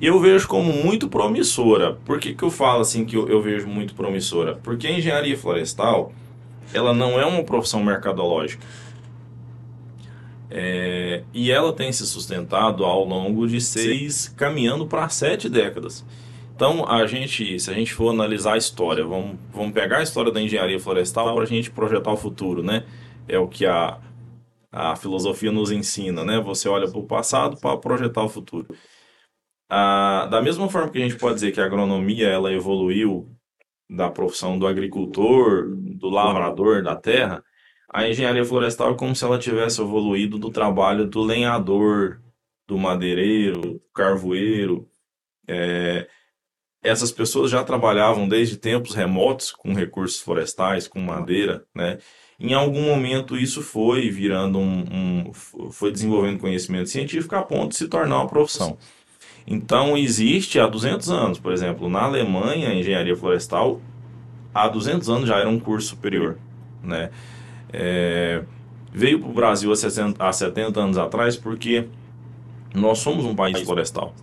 eu 0.01 0.21
vejo 0.21 0.47
como 0.47 0.73
muito 0.73 1.09
promissora. 1.09 1.95
Por 2.05 2.21
que, 2.21 2.35
que 2.35 2.43
eu 2.43 2.51
falo 2.51 2.83
assim 2.83 3.05
que 3.05 3.17
eu, 3.17 3.29
eu 3.29 3.43
vejo 3.43 3.67
muito 3.67 3.95
promissora? 3.95 4.61
Porque 4.63 4.87
a 4.87 4.93
engenharia 4.93 5.37
florestal, 5.37 6.13
ela 6.73 6.95
não 6.95 7.21
é 7.21 7.27
uma 7.27 7.43
profissão 7.43 7.83
mercadológica. 7.83 8.65
É, 10.55 11.25
e 11.33 11.51
ela 11.51 11.73
tem 11.73 11.91
se 11.91 12.07
sustentado 12.07 12.85
ao 12.85 13.05
longo 13.05 13.47
de 13.47 13.61
seis, 13.61 14.15
Sim. 14.15 14.35
caminhando 14.37 14.87
para 14.87 15.09
sete 15.09 15.49
décadas. 15.49 16.05
Então, 16.55 16.87
a 16.87 17.07
gente, 17.07 17.59
se 17.59 17.71
a 17.71 17.75
gente 17.75 17.95
for 17.95 18.11
analisar 18.11 18.53
a 18.55 18.59
história, 18.59 19.03
vamos, 19.05 19.38
vamos 19.51 19.73
pegar 19.73 19.99
a 19.99 20.03
história 20.03 20.31
da 20.31 20.43
engenharia 20.43 20.79
florestal 20.79 21.35
para 21.35 21.45
a 21.45 21.47
gente 21.47 21.71
projetar 21.71 22.12
o 22.12 22.17
futuro, 22.17 22.62
né? 22.62 22.85
É 23.27 23.38
o 23.38 23.49
que 23.49 23.65
a, 23.65 23.99
a 24.71 24.95
filosofia 24.95 25.51
nos 25.51 25.71
ensina, 25.73 26.23
né? 26.23 26.38
Você 26.41 26.69
olha 26.69 26.88
para 26.88 26.99
o 27.01 27.07
passado 27.07 27.59
para 27.59 27.79
projetar 27.79 28.23
o 28.23 28.29
futuro. 28.29 28.69
Ah, 29.71 30.29
da 30.31 30.43
mesma 30.43 30.69
forma 30.69 30.91
que 30.91 30.99
a 30.99 31.09
gente 31.09 31.17
pode 31.19 31.37
dizer 31.37 31.53
que 31.53 31.61
a 31.61 31.65
agronomia 31.65 32.29
ela 32.29 32.53
evoluiu 32.53 33.27
da 33.88 34.11
profissão 34.11 34.59
do 34.59 34.67
agricultor, 34.67 35.67
do 35.75 36.11
lavrador 36.11 36.83
da 36.83 36.95
terra, 36.95 37.43
a 37.92 38.09
engenharia 38.09 38.44
florestal 38.44 38.92
é 38.92 38.96
como 38.96 39.14
se 39.14 39.22
ela 39.22 39.38
tivesse 39.38 39.81
evoluído 39.81 40.38
do 40.38 40.50
trabalho 40.50 41.07
do 41.07 41.22
lenhador, 41.22 42.22
do 42.66 42.78
madeireiro, 42.78 43.83
carvoeiro. 43.94 44.88
É, 45.46 46.09
essas 46.83 47.12
pessoas 47.12 47.50
já 47.50 47.62
trabalhavam 47.62 48.26
desde 48.26 48.57
tempos 48.57 48.94
remotos 48.94 49.52
com 49.52 49.74
recursos 49.74 50.20
florestais, 50.20 50.88
com 50.88 51.00
madeira, 51.00 51.64
né? 51.74 51.98
Em 52.40 52.55
algum 52.55 52.83
momento 52.83 53.37
isso 53.37 53.62
foi 53.62 54.11
virando 54.11 54.59
um, 54.59 55.28
um 55.28 55.33
foi 55.70 55.92
desenvolvendo 55.92 56.40
conhecimento 56.40 56.88
científico 56.88 57.37
a 57.37 57.42
ponto 57.42 57.68
de 57.68 57.76
se 57.76 57.88
tornar 57.88 58.16
uma 58.16 58.26
profissão. 58.26 58.78
Então 59.46 59.96
existe 59.96 60.59
há 60.59 60.66
200 60.66 61.11
anos, 61.11 61.38
por 61.38 61.52
exemplo, 61.52 61.88
na 61.88 62.02
Alemanha, 62.02 62.74
engenharia 62.74 63.14
florestal 63.14 63.81
há 64.55 64.66
200 64.66 65.09
anos 65.09 65.28
já 65.28 65.38
era 65.38 65.48
um 65.48 65.61
curso 65.61 65.88
superior, 65.88 66.38
né? 66.83 67.11
É, 67.73 68.43
veio 68.93 69.19
para 69.19 69.29
o 69.29 69.33
Brasil 69.33 69.73
há 69.73 69.77
60, 69.77 70.25
há 70.25 70.33
70 70.33 70.81
anos 70.81 70.99
atrás 70.99 71.37
porque 71.37 71.87
nós 72.75 72.99
somos 72.99 73.25
um 73.25 73.35
país 73.35 73.61
florestal. 73.61 74.15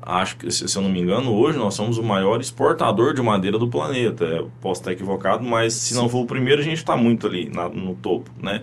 Acho 0.00 0.36
que, 0.36 0.50
se 0.52 0.76
eu 0.76 0.82
não 0.82 0.88
me 0.88 1.00
engano, 1.00 1.34
hoje 1.34 1.58
nós 1.58 1.74
somos 1.74 1.98
o 1.98 2.02
maior 2.02 2.40
exportador 2.40 3.12
de 3.12 3.20
madeira 3.20 3.58
do 3.58 3.66
planeta. 3.66 4.24
Eu 4.24 4.52
posso 4.60 4.80
estar 4.80 4.92
equivocado, 4.92 5.42
mas 5.42 5.74
se 5.74 5.94
não 5.94 6.08
for 6.08 6.20
o 6.20 6.26
primeiro, 6.26 6.60
a 6.60 6.64
gente 6.64 6.76
está 6.76 6.96
muito 6.96 7.26
ali 7.26 7.48
na, 7.48 7.68
no 7.68 7.96
topo, 7.96 8.30
né? 8.40 8.62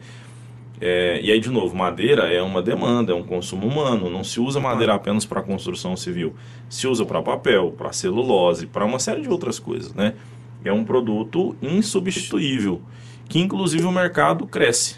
É, 0.79 1.19
e 1.21 1.31
aí, 1.31 1.39
de 1.41 1.49
novo, 1.49 1.75
madeira 1.75 2.33
é 2.33 2.41
uma 2.41 2.61
demanda, 2.61 3.11
é 3.11 3.15
um 3.15 3.23
consumo 3.23 3.67
humano. 3.67 4.09
Não 4.09 4.23
se 4.23 4.39
usa 4.39 4.59
madeira 4.59 4.93
apenas 4.93 5.25
para 5.25 5.41
construção 5.41 5.97
civil. 5.97 6.33
Se 6.69 6.87
usa 6.87 7.05
para 7.05 7.21
papel, 7.21 7.73
para 7.77 7.91
celulose, 7.91 8.65
para 8.65 8.85
uma 8.85 8.99
série 8.99 9.21
de 9.21 9.29
outras 9.29 9.59
coisas, 9.59 9.93
né? 9.93 10.13
É 10.63 10.71
um 10.71 10.85
produto 10.85 11.57
insubstituível 11.61 12.81
que 13.27 13.39
inclusive 13.39 13.85
o 13.85 13.91
mercado 13.91 14.45
cresce, 14.45 14.95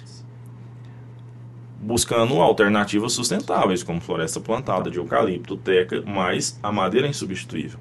buscando 1.79 2.41
alternativas 2.41 3.13
sustentáveis, 3.13 3.83
como 3.83 4.01
floresta 4.01 4.39
plantada 4.39 4.89
de 4.89 4.97
eucalipto, 4.97 5.55
teca, 5.55 6.01
mas 6.05 6.59
a 6.63 6.71
madeira 6.71 7.07
é 7.07 7.09
insubstituível. 7.09 7.79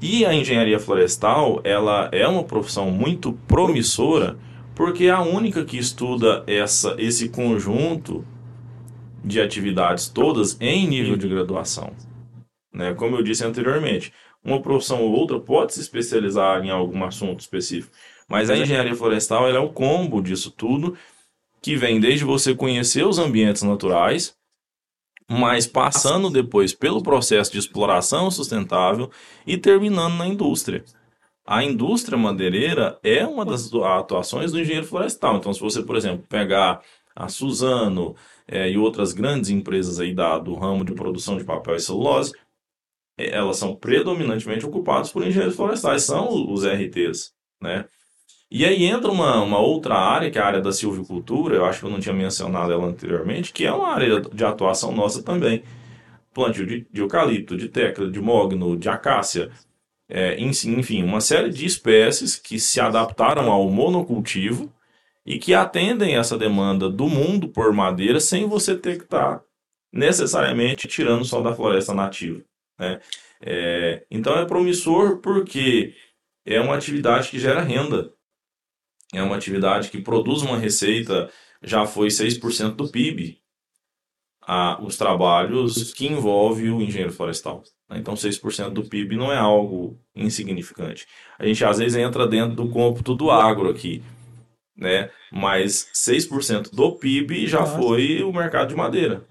E 0.00 0.24
a 0.24 0.34
engenharia 0.34 0.78
florestal, 0.78 1.60
ela 1.64 2.08
é 2.12 2.26
uma 2.28 2.44
profissão 2.44 2.90
muito 2.90 3.32
promissora, 3.48 4.38
porque 4.74 5.06
é 5.06 5.10
a 5.10 5.22
única 5.22 5.64
que 5.64 5.78
estuda 5.78 6.44
essa, 6.46 6.94
esse 6.98 7.30
conjunto 7.30 8.24
de 9.24 9.40
atividades 9.40 10.08
todas 10.08 10.56
em 10.60 10.86
nível 10.86 11.16
de 11.16 11.26
graduação. 11.26 11.92
Né? 12.72 12.94
Como 12.94 13.16
eu 13.16 13.22
disse 13.22 13.44
anteriormente, 13.44 14.12
uma 14.44 14.60
profissão 14.60 15.02
ou 15.02 15.10
outra 15.10 15.40
pode 15.40 15.74
se 15.74 15.80
especializar 15.80 16.64
em 16.64 16.70
algum 16.70 17.02
assunto 17.02 17.40
específico, 17.40 17.92
mas 18.28 18.50
a 18.50 18.56
engenharia 18.56 18.94
florestal 18.94 19.48
é 19.48 19.58
o 19.58 19.72
combo 19.72 20.20
disso 20.20 20.50
tudo, 20.50 20.96
que 21.62 21.76
vem 21.76 22.00
desde 22.00 22.24
você 22.24 22.54
conhecer 22.54 23.06
os 23.06 23.18
ambientes 23.18 23.62
naturais, 23.62 24.36
mas 25.28 25.66
passando 25.66 26.30
depois 26.30 26.72
pelo 26.72 27.02
processo 27.02 27.50
de 27.50 27.58
exploração 27.58 28.30
sustentável 28.30 29.10
e 29.46 29.56
terminando 29.56 30.14
na 30.14 30.26
indústria. 30.26 30.84
A 31.44 31.62
indústria 31.62 32.18
madeireira 32.18 32.98
é 33.02 33.26
uma 33.26 33.44
das 33.44 33.72
atuações 33.72 34.50
do 34.50 34.60
engenheiro 34.60 34.86
florestal. 34.86 35.36
Então, 35.36 35.52
se 35.52 35.60
você, 35.60 35.82
por 35.82 35.96
exemplo, 35.96 36.26
pegar 36.28 36.82
a 37.14 37.28
Suzano 37.28 38.16
é, 38.46 38.70
e 38.70 38.76
outras 38.76 39.12
grandes 39.12 39.50
empresas 39.50 40.00
aí 40.00 40.12
da, 40.12 40.38
do 40.38 40.54
ramo 40.54 40.84
de 40.84 40.92
produção 40.92 41.38
de 41.38 41.44
papel 41.44 41.76
e 41.76 41.80
celulose, 41.80 42.32
é, 43.16 43.30
elas 43.30 43.56
são 43.56 43.74
predominantemente 43.74 44.66
ocupadas 44.66 45.10
por 45.10 45.26
engenheiros 45.26 45.56
florestais, 45.56 46.02
são 46.02 46.52
os 46.52 46.64
RTs, 46.64 47.32
né? 47.60 47.86
E 48.50 48.64
aí 48.64 48.84
entra 48.84 49.10
uma, 49.10 49.42
uma 49.42 49.58
outra 49.58 49.94
área, 49.96 50.30
que 50.30 50.38
é 50.38 50.40
a 50.40 50.46
área 50.46 50.60
da 50.60 50.72
silvicultura, 50.72 51.56
eu 51.56 51.64
acho 51.64 51.80
que 51.80 51.86
eu 51.86 51.90
não 51.90 51.98
tinha 52.00 52.14
mencionado 52.14 52.72
ela 52.72 52.86
anteriormente, 52.86 53.52
que 53.52 53.66
é 53.66 53.72
uma 53.72 53.88
área 53.88 54.20
de 54.20 54.44
atuação 54.44 54.92
nossa 54.92 55.22
também. 55.22 55.64
Plantio 56.32 56.66
de, 56.66 56.86
de 56.92 57.00
eucalipto, 57.00 57.56
de 57.56 57.68
tecla, 57.68 58.10
de 58.10 58.20
mogno, 58.20 58.76
de 58.76 58.88
acácia, 58.88 59.50
é, 60.08 60.38
enfim, 60.40 61.02
uma 61.02 61.20
série 61.20 61.50
de 61.50 61.66
espécies 61.66 62.36
que 62.36 62.60
se 62.60 62.80
adaptaram 62.80 63.50
ao 63.50 63.68
monocultivo 63.70 64.72
e 65.24 65.38
que 65.38 65.52
atendem 65.54 66.16
essa 66.16 66.38
demanda 66.38 66.88
do 66.88 67.08
mundo 67.08 67.48
por 67.48 67.72
madeira 67.72 68.20
sem 68.20 68.46
você 68.46 68.76
ter 68.76 68.98
que 68.98 69.04
estar 69.04 69.38
tá 69.38 69.44
necessariamente 69.92 70.86
tirando 70.86 71.24
só 71.24 71.40
da 71.40 71.54
floresta 71.54 71.92
nativa. 71.92 72.42
Né? 72.78 73.00
É, 73.40 74.06
então 74.10 74.38
é 74.38 74.46
promissor 74.46 75.18
porque 75.18 75.94
é 76.44 76.60
uma 76.60 76.76
atividade 76.76 77.28
que 77.28 77.38
gera 77.40 77.62
renda 77.62 78.12
é 79.16 79.22
uma 79.22 79.36
atividade 79.36 79.90
que 79.90 80.00
produz 80.00 80.42
uma 80.42 80.58
receita, 80.58 81.30
já 81.62 81.86
foi 81.86 82.08
6% 82.08 82.74
do 82.76 82.88
PIB, 82.88 83.38
a, 84.42 84.78
os 84.82 84.96
trabalhos 84.96 85.92
que 85.94 86.06
envolvem 86.06 86.70
o 86.70 86.82
engenheiro 86.82 87.12
florestal. 87.12 87.62
Né? 87.88 87.98
Então, 87.98 88.14
6% 88.14 88.70
do 88.70 88.84
PIB 88.84 89.16
não 89.16 89.32
é 89.32 89.38
algo 89.38 89.98
insignificante. 90.14 91.06
A 91.38 91.46
gente 91.46 91.64
às 91.64 91.78
vezes 91.78 91.96
entra 91.96 92.26
dentro 92.26 92.54
do 92.54 92.68
cômputo 92.68 93.14
do 93.14 93.30
agro 93.30 93.70
aqui, 93.70 94.02
né? 94.76 95.10
mas 95.32 95.90
6% 95.94 96.74
do 96.74 96.92
PIB 96.92 97.46
já 97.46 97.64
foi 97.64 98.22
o 98.22 98.32
mercado 98.32 98.68
de 98.68 98.76
madeira. 98.76 99.24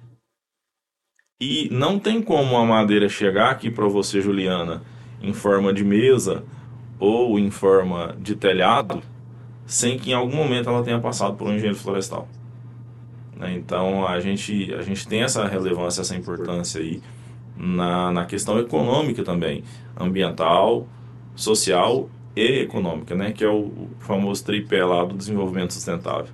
E 1.39 1.69
não 1.69 2.00
tem 2.00 2.21
como 2.21 2.58
a 2.58 2.65
madeira 2.65 3.08
chegar 3.08 3.52
aqui 3.52 3.69
para 3.69 3.88
você, 3.88 4.19
Juliana, 4.19 4.84
em 5.21 5.34
forma 5.34 5.71
de 5.71 5.84
mesa 5.84 6.43
ou 7.00 7.38
em 7.38 7.52
forma 7.52 8.15
de 8.19 8.36
telhado 8.36 9.04
sem 9.65 9.97
que 9.97 10.12
em 10.12 10.13
algum 10.13 10.36
momento 10.36 10.69
ela 10.69 10.84
tenha 10.84 10.99
passado 10.99 11.36
por 11.36 11.47
um 11.47 11.54
engenheiro 11.54 11.78
florestal. 11.78 12.28
Né? 13.36 13.54
Então 13.54 14.08
a 14.08 14.19
gente, 14.19 14.74
a 14.74 14.82
gente 14.82 15.07
tem 15.07 15.24
essa 15.24 15.45
relevância, 15.47 16.01
essa 16.01 16.16
importância 16.16 16.80
aí 16.80 17.01
na, 17.57 18.11
na 18.11 18.26
questão 18.26 18.59
econômica 18.59 19.24
também, 19.24 19.63
ambiental, 19.97 20.88
social 21.36 22.09
e 22.36 22.61
econômica, 22.61 23.16
né? 23.16 23.32
que 23.32 23.43
é 23.43 23.49
o 23.49 23.89
famoso 23.99 24.43
tripé 24.43 24.84
lá 24.84 25.03
do 25.03 25.16
desenvolvimento 25.16 25.74
sustentável. 25.74 26.34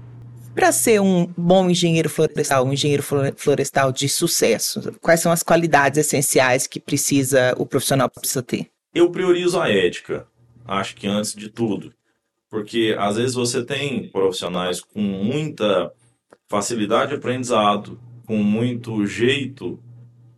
Para 0.53 0.71
ser 0.73 0.99
um 0.99 1.31
bom 1.37 1.69
engenheiro 1.69 2.09
florestal, 2.09 2.65
um 2.65 2.73
engenheiro 2.73 3.03
florestal 3.37 3.91
de 3.91 4.09
sucesso, 4.09 4.93
quais 4.99 5.21
são 5.21 5.31
as 5.31 5.41
qualidades 5.41 5.97
essenciais 5.97 6.67
que 6.67 6.77
precisa 6.77 7.53
o 7.57 7.65
profissional 7.65 8.09
precisa 8.09 8.43
ter? 8.43 8.67
Eu 8.93 9.09
priorizo 9.09 9.61
a 9.61 9.69
ética, 9.69 10.27
acho 10.67 10.95
que 10.97 11.07
antes 11.07 11.33
de 11.33 11.47
tudo. 11.47 11.93
Porque 12.51 12.93
às 12.99 13.15
vezes 13.15 13.33
você 13.33 13.65
tem 13.65 14.09
profissionais 14.09 14.81
com 14.81 14.99
muita 14.99 15.91
facilidade 16.49 17.11
de 17.11 17.15
aprendizado, 17.17 17.97
com 18.27 18.35
muito 18.35 19.05
jeito 19.05 19.81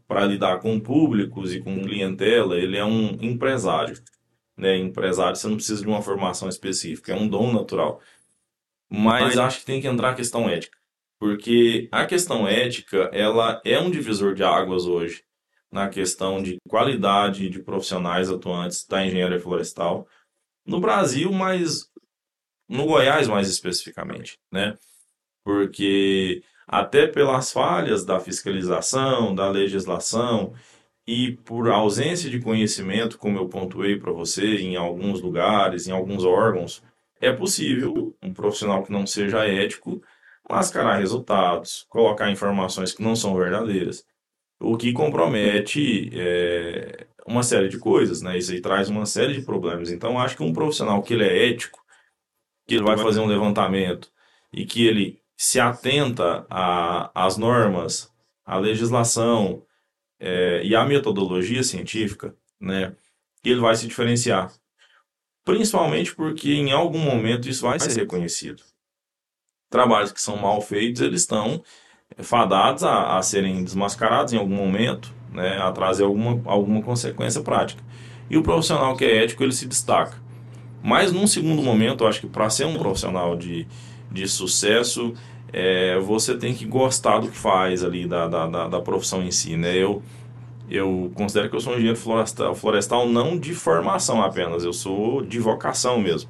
para 0.07 0.23
lidar 0.23 0.59
com 0.59 0.79
públicos 0.79 1.55
e 1.55 1.59
com 1.59 1.81
clientela, 1.81 2.55
ele 2.55 2.77
é 2.77 2.85
um 2.85 3.17
empresário. 3.19 3.99
Né? 4.55 4.77
Empresário, 4.77 5.35
você 5.35 5.47
não 5.47 5.55
precisa 5.55 5.81
de 5.81 5.87
uma 5.87 6.03
formação 6.03 6.47
específica, 6.47 7.13
é 7.13 7.15
um 7.15 7.27
dom 7.27 7.51
natural. 7.51 7.99
Mas 8.87 9.35
acho 9.39 9.61
que 9.61 9.65
tem 9.65 9.81
que 9.81 9.87
entrar 9.87 10.11
a 10.11 10.15
questão 10.15 10.47
ética. 10.47 10.77
Porque 11.19 11.89
a 11.91 12.05
questão 12.05 12.47
ética, 12.47 13.09
ela 13.11 13.59
é 13.65 13.79
um 13.79 13.89
divisor 13.89 14.35
de 14.35 14.43
águas 14.43 14.85
hoje 14.85 15.23
na 15.71 15.89
questão 15.89 16.43
de 16.43 16.57
qualidade 16.69 17.49
de 17.49 17.63
profissionais 17.63 18.29
atuantes 18.29 18.85
da 18.85 19.03
engenharia 19.03 19.39
florestal 19.39 20.07
no 20.63 20.79
Brasil, 20.79 21.31
mas 21.31 21.91
no 22.73 22.85
Goiás 22.87 23.27
mais 23.27 23.47
especificamente, 23.49 24.39
né? 24.51 24.77
Porque 25.43 26.43
até 26.67 27.05
pelas 27.07 27.51
falhas 27.51 28.03
da 28.03 28.19
fiscalização, 28.19 29.35
da 29.35 29.49
legislação 29.49 30.53
e 31.05 31.33
por 31.45 31.69
ausência 31.69 32.29
de 32.29 32.39
conhecimento, 32.39 33.17
como 33.17 33.37
eu 33.37 33.47
pontuei 33.47 33.99
para 33.99 34.11
você, 34.11 34.57
em 34.57 34.75
alguns 34.75 35.21
lugares, 35.21 35.87
em 35.87 35.91
alguns 35.91 36.25
órgãos, 36.25 36.81
é 37.21 37.31
possível 37.31 38.15
um 38.23 38.33
profissional 38.33 38.83
que 38.83 38.91
não 38.91 39.05
seja 39.05 39.45
ético 39.45 40.01
mascarar 40.49 40.97
resultados, 40.97 41.85
colocar 41.89 42.31
informações 42.31 42.91
que 42.91 43.03
não 43.03 43.15
são 43.15 43.35
verdadeiras, 43.35 44.05
o 44.59 44.77
que 44.77 44.93
compromete 44.93 46.09
é, 46.13 47.05
uma 47.27 47.43
série 47.43 47.69
de 47.69 47.77
coisas, 47.77 48.21
né? 48.21 48.37
Isso 48.37 48.51
aí 48.51 48.61
traz 48.61 48.89
uma 48.89 49.05
série 49.05 49.33
de 49.33 49.41
problemas. 49.41 49.91
Então, 49.91 50.19
acho 50.19 50.37
que 50.37 50.43
um 50.43 50.53
profissional 50.53 51.01
que 51.03 51.13
ele 51.13 51.25
é 51.25 51.49
ético, 51.49 51.82
que 52.67 52.75
ele 52.75 52.83
vai 52.83 52.97
fazer 52.97 53.19
um 53.19 53.25
levantamento 53.25 54.11
e 54.51 54.65
que 54.65 54.85
ele 54.85 55.21
se 55.35 55.59
atenta 55.59 56.45
às 57.13 57.37
normas, 57.37 58.11
à 58.45 58.57
legislação 58.57 59.65
é, 60.19 60.61
e 60.63 60.75
à 60.75 60.85
metodologia 60.85 61.63
científica, 61.63 62.35
né, 62.59 62.95
ele 63.43 63.59
vai 63.59 63.75
se 63.75 63.87
diferenciar. 63.87 64.51
Principalmente 65.43 66.15
porque 66.15 66.53
em 66.53 66.71
algum 66.71 66.99
momento 66.99 67.49
isso 67.49 67.63
vai 67.63 67.79
ser 67.79 67.99
reconhecido. 67.99 68.63
Trabalhos 69.69 70.11
que 70.11 70.21
são 70.21 70.37
mal 70.37 70.61
feitos, 70.61 71.01
eles 71.01 71.21
estão 71.21 71.61
fadados 72.19 72.83
a, 72.83 73.17
a 73.17 73.21
serem 73.21 73.63
desmascarados 73.63 74.31
em 74.31 74.37
algum 74.37 74.55
momento, 74.55 75.13
né, 75.31 75.57
a 75.57 75.71
trazer 75.71 76.03
alguma, 76.03 76.41
alguma 76.49 76.81
consequência 76.81 77.41
prática. 77.41 77.83
E 78.29 78.37
o 78.37 78.43
profissional 78.43 78.95
que 78.95 79.03
é 79.03 79.23
ético, 79.23 79.43
ele 79.43 79.51
se 79.51 79.67
destaca. 79.67 80.22
Mas 80.83 81.13
num 81.13 81.25
segundo 81.25 81.61
momento, 81.61 82.03
eu 82.03 82.07
acho 82.07 82.19
que 82.19 82.27
para 82.27 82.49
ser 82.49 82.65
um 82.65 82.77
profissional 82.77 83.37
de, 83.37 83.65
de 84.11 84.27
sucesso, 84.27 85.13
é, 85.53 85.97
você 85.99 86.35
tem 86.35 86.53
que 86.53 86.65
gostar 86.65 87.19
do 87.19 87.29
que 87.29 87.37
faz 87.37 87.83
ali, 87.83 88.05
da, 88.05 88.27
da, 88.27 88.67
da, 88.67 88.81
profissão 88.81 89.23
em 89.23 89.31
si, 89.31 89.55
né? 89.55 89.77
Eu, 89.77 90.03
eu 90.69 91.09
considero 91.15 91.49
que 91.49 91.55
eu 91.55 91.61
sou 91.61 91.71
um 91.71 91.75
engenheiro 91.75 91.97
florestal, 91.97 92.53
florestal 92.53 93.07
não 93.07 93.37
de 93.37 93.53
formação 93.53 94.21
apenas, 94.21 94.65
eu 94.65 94.73
sou 94.73 95.21
de 95.21 95.39
vocação 95.39 95.99
mesmo. 95.99 96.29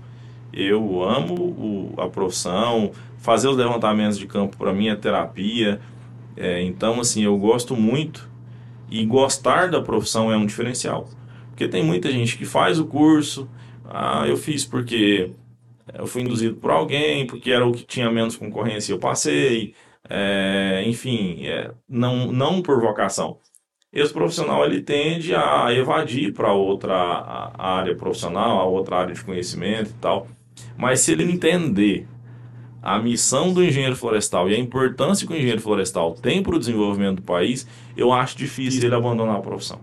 Eu 0.53 1.03
amo 1.03 1.33
o, 1.33 1.93
a 1.97 2.07
profissão, 2.07 2.91
fazer 3.17 3.47
os 3.47 3.57
levantamentos 3.57 4.19
de 4.19 4.27
campo 4.27 4.55
para 4.55 4.71
mim 4.71 4.87
é 4.87 4.95
terapia. 4.95 5.81
É, 6.37 6.61
então, 6.61 6.99
assim, 6.99 7.23
eu 7.23 7.35
gosto 7.37 7.75
muito 7.75 8.29
e 8.87 9.03
gostar 9.03 9.71
da 9.71 9.81
profissão 9.81 10.31
é 10.31 10.37
um 10.37 10.45
diferencial. 10.45 11.09
Porque 11.49 11.67
tem 11.67 11.83
muita 11.83 12.11
gente 12.11 12.37
que 12.37 12.45
faz 12.45 12.79
o 12.79 12.85
curso, 12.85 13.47
ah, 13.85 14.25
eu 14.27 14.37
fiz 14.37 14.65
porque 14.65 15.31
eu 15.93 16.07
fui 16.07 16.21
induzido 16.21 16.55
por 16.55 16.71
alguém, 16.71 17.27
porque 17.27 17.51
era 17.51 17.65
o 17.65 17.71
que 17.71 17.85
tinha 17.85 18.09
menos 18.11 18.35
concorrência 18.35 18.91
e 18.91 18.95
eu 18.95 18.99
passei. 18.99 19.73
É, 20.09 20.83
enfim, 20.85 21.45
é, 21.45 21.71
não, 21.87 22.31
não 22.31 22.61
por 22.61 22.79
vocação. 22.81 23.37
Esse 23.91 24.11
profissional 24.11 24.65
ele 24.65 24.81
tende 24.81 25.35
a 25.35 25.71
evadir 25.73 26.33
para 26.33 26.51
outra 26.53 27.53
área 27.57 27.95
profissional, 27.95 28.59
a 28.59 28.65
outra 28.65 28.97
área 28.97 29.13
de 29.13 29.23
conhecimento 29.23 29.91
e 29.91 29.93
tal. 30.01 30.27
Mas 30.77 31.01
se 31.01 31.11
ele 31.11 31.23
entender 31.23 32.07
a 32.81 32.99
missão 32.99 33.53
do 33.53 33.63
engenheiro 33.63 33.95
florestal 33.95 34.49
e 34.49 34.55
a 34.55 34.59
importância 34.59 35.25
que 35.25 35.33
o 35.33 35.35
engenheiro 35.35 35.61
florestal 35.61 36.13
tem 36.15 36.41
para 36.41 36.55
o 36.55 36.59
desenvolvimento 36.59 37.17
do 37.17 37.21
país, 37.21 37.67
eu 37.95 38.11
acho 38.11 38.37
difícil 38.37 38.83
ele 38.83 38.95
abandonar 38.95 39.37
a 39.37 39.41
profissão. 39.41 39.79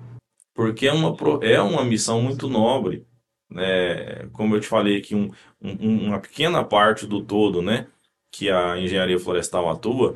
Porque 0.54 0.86
é 0.86 0.92
uma, 0.92 1.16
é 1.42 1.60
uma 1.62 1.84
missão 1.84 2.20
muito 2.20 2.48
nobre 2.48 3.06
né, 3.50 4.26
como 4.32 4.54
eu 4.54 4.60
te 4.60 4.66
falei 4.66 4.98
aqui, 4.98 5.14
um, 5.14 5.30
um, 5.60 6.06
uma 6.08 6.20
pequena 6.20 6.62
parte 6.64 7.06
do 7.06 7.22
todo, 7.22 7.60
né, 7.60 7.86
que 8.30 8.50
a 8.50 8.78
engenharia 8.78 9.18
florestal 9.18 9.68
atua, 9.68 10.14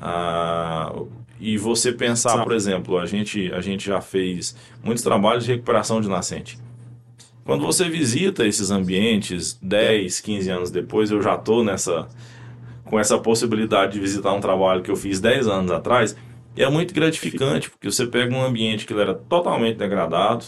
ah, 0.00 0.92
e 1.38 1.56
você 1.56 1.92
pensar, 1.92 2.42
por 2.42 2.52
exemplo, 2.52 2.98
a 2.98 3.06
gente, 3.06 3.52
a 3.52 3.60
gente 3.60 3.86
já 3.86 4.00
fez 4.00 4.56
muitos 4.82 5.02
trabalhos 5.02 5.44
de 5.44 5.52
recuperação 5.52 6.00
de 6.00 6.08
nascente. 6.08 6.58
Quando 7.44 7.64
você 7.64 7.88
visita 7.88 8.46
esses 8.46 8.70
ambientes 8.70 9.58
10, 9.60 10.20
15 10.20 10.50
anos 10.50 10.70
depois, 10.70 11.10
eu 11.10 11.20
já 11.20 11.34
estou 11.34 11.64
nessa 11.64 12.08
com 12.84 13.00
essa 13.00 13.18
possibilidade 13.18 13.94
de 13.94 14.00
visitar 14.00 14.34
um 14.34 14.40
trabalho 14.40 14.82
que 14.82 14.90
eu 14.90 14.96
fiz 14.96 15.18
10 15.18 15.48
anos 15.48 15.70
atrás, 15.70 16.14
é 16.54 16.68
muito 16.68 16.92
gratificante, 16.92 17.70
porque 17.70 17.90
você 17.90 18.06
pega 18.06 18.34
um 18.34 18.44
ambiente 18.44 18.84
que 18.84 18.92
era 18.92 19.14
totalmente 19.14 19.78
degradado, 19.78 20.44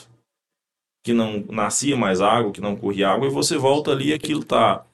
que 1.05 1.13
não 1.13 1.45
nascia 1.51 1.95
mais 1.97 2.23
água, 2.23 2.51
que 2.51 2.63
não 2.63 2.75
corria 2.75 3.11
água, 3.11 3.29
e 3.29 3.31
você 3.31 3.59
volta 3.59 3.93
ali 3.93 4.09
e 4.09 4.15
aquilo 4.15 4.41
está 4.41 4.85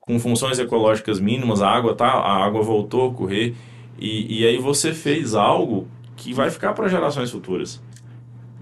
com 0.00 0.18
funções 0.20 0.60
ecológicas 0.60 1.18
mínimas, 1.18 1.60
a 1.60 1.68
água 1.68 1.92
tá, 1.92 2.06
a 2.06 2.44
água 2.44 2.62
voltou 2.62 3.10
a 3.10 3.12
correr, 3.12 3.52
e, 3.98 4.42
e 4.42 4.46
aí 4.46 4.58
você 4.58 4.94
fez 4.94 5.34
algo 5.34 5.88
que 6.16 6.32
vai 6.32 6.50
ficar 6.50 6.72
para 6.72 6.86
gerações 6.86 7.32
futuras. 7.32 7.82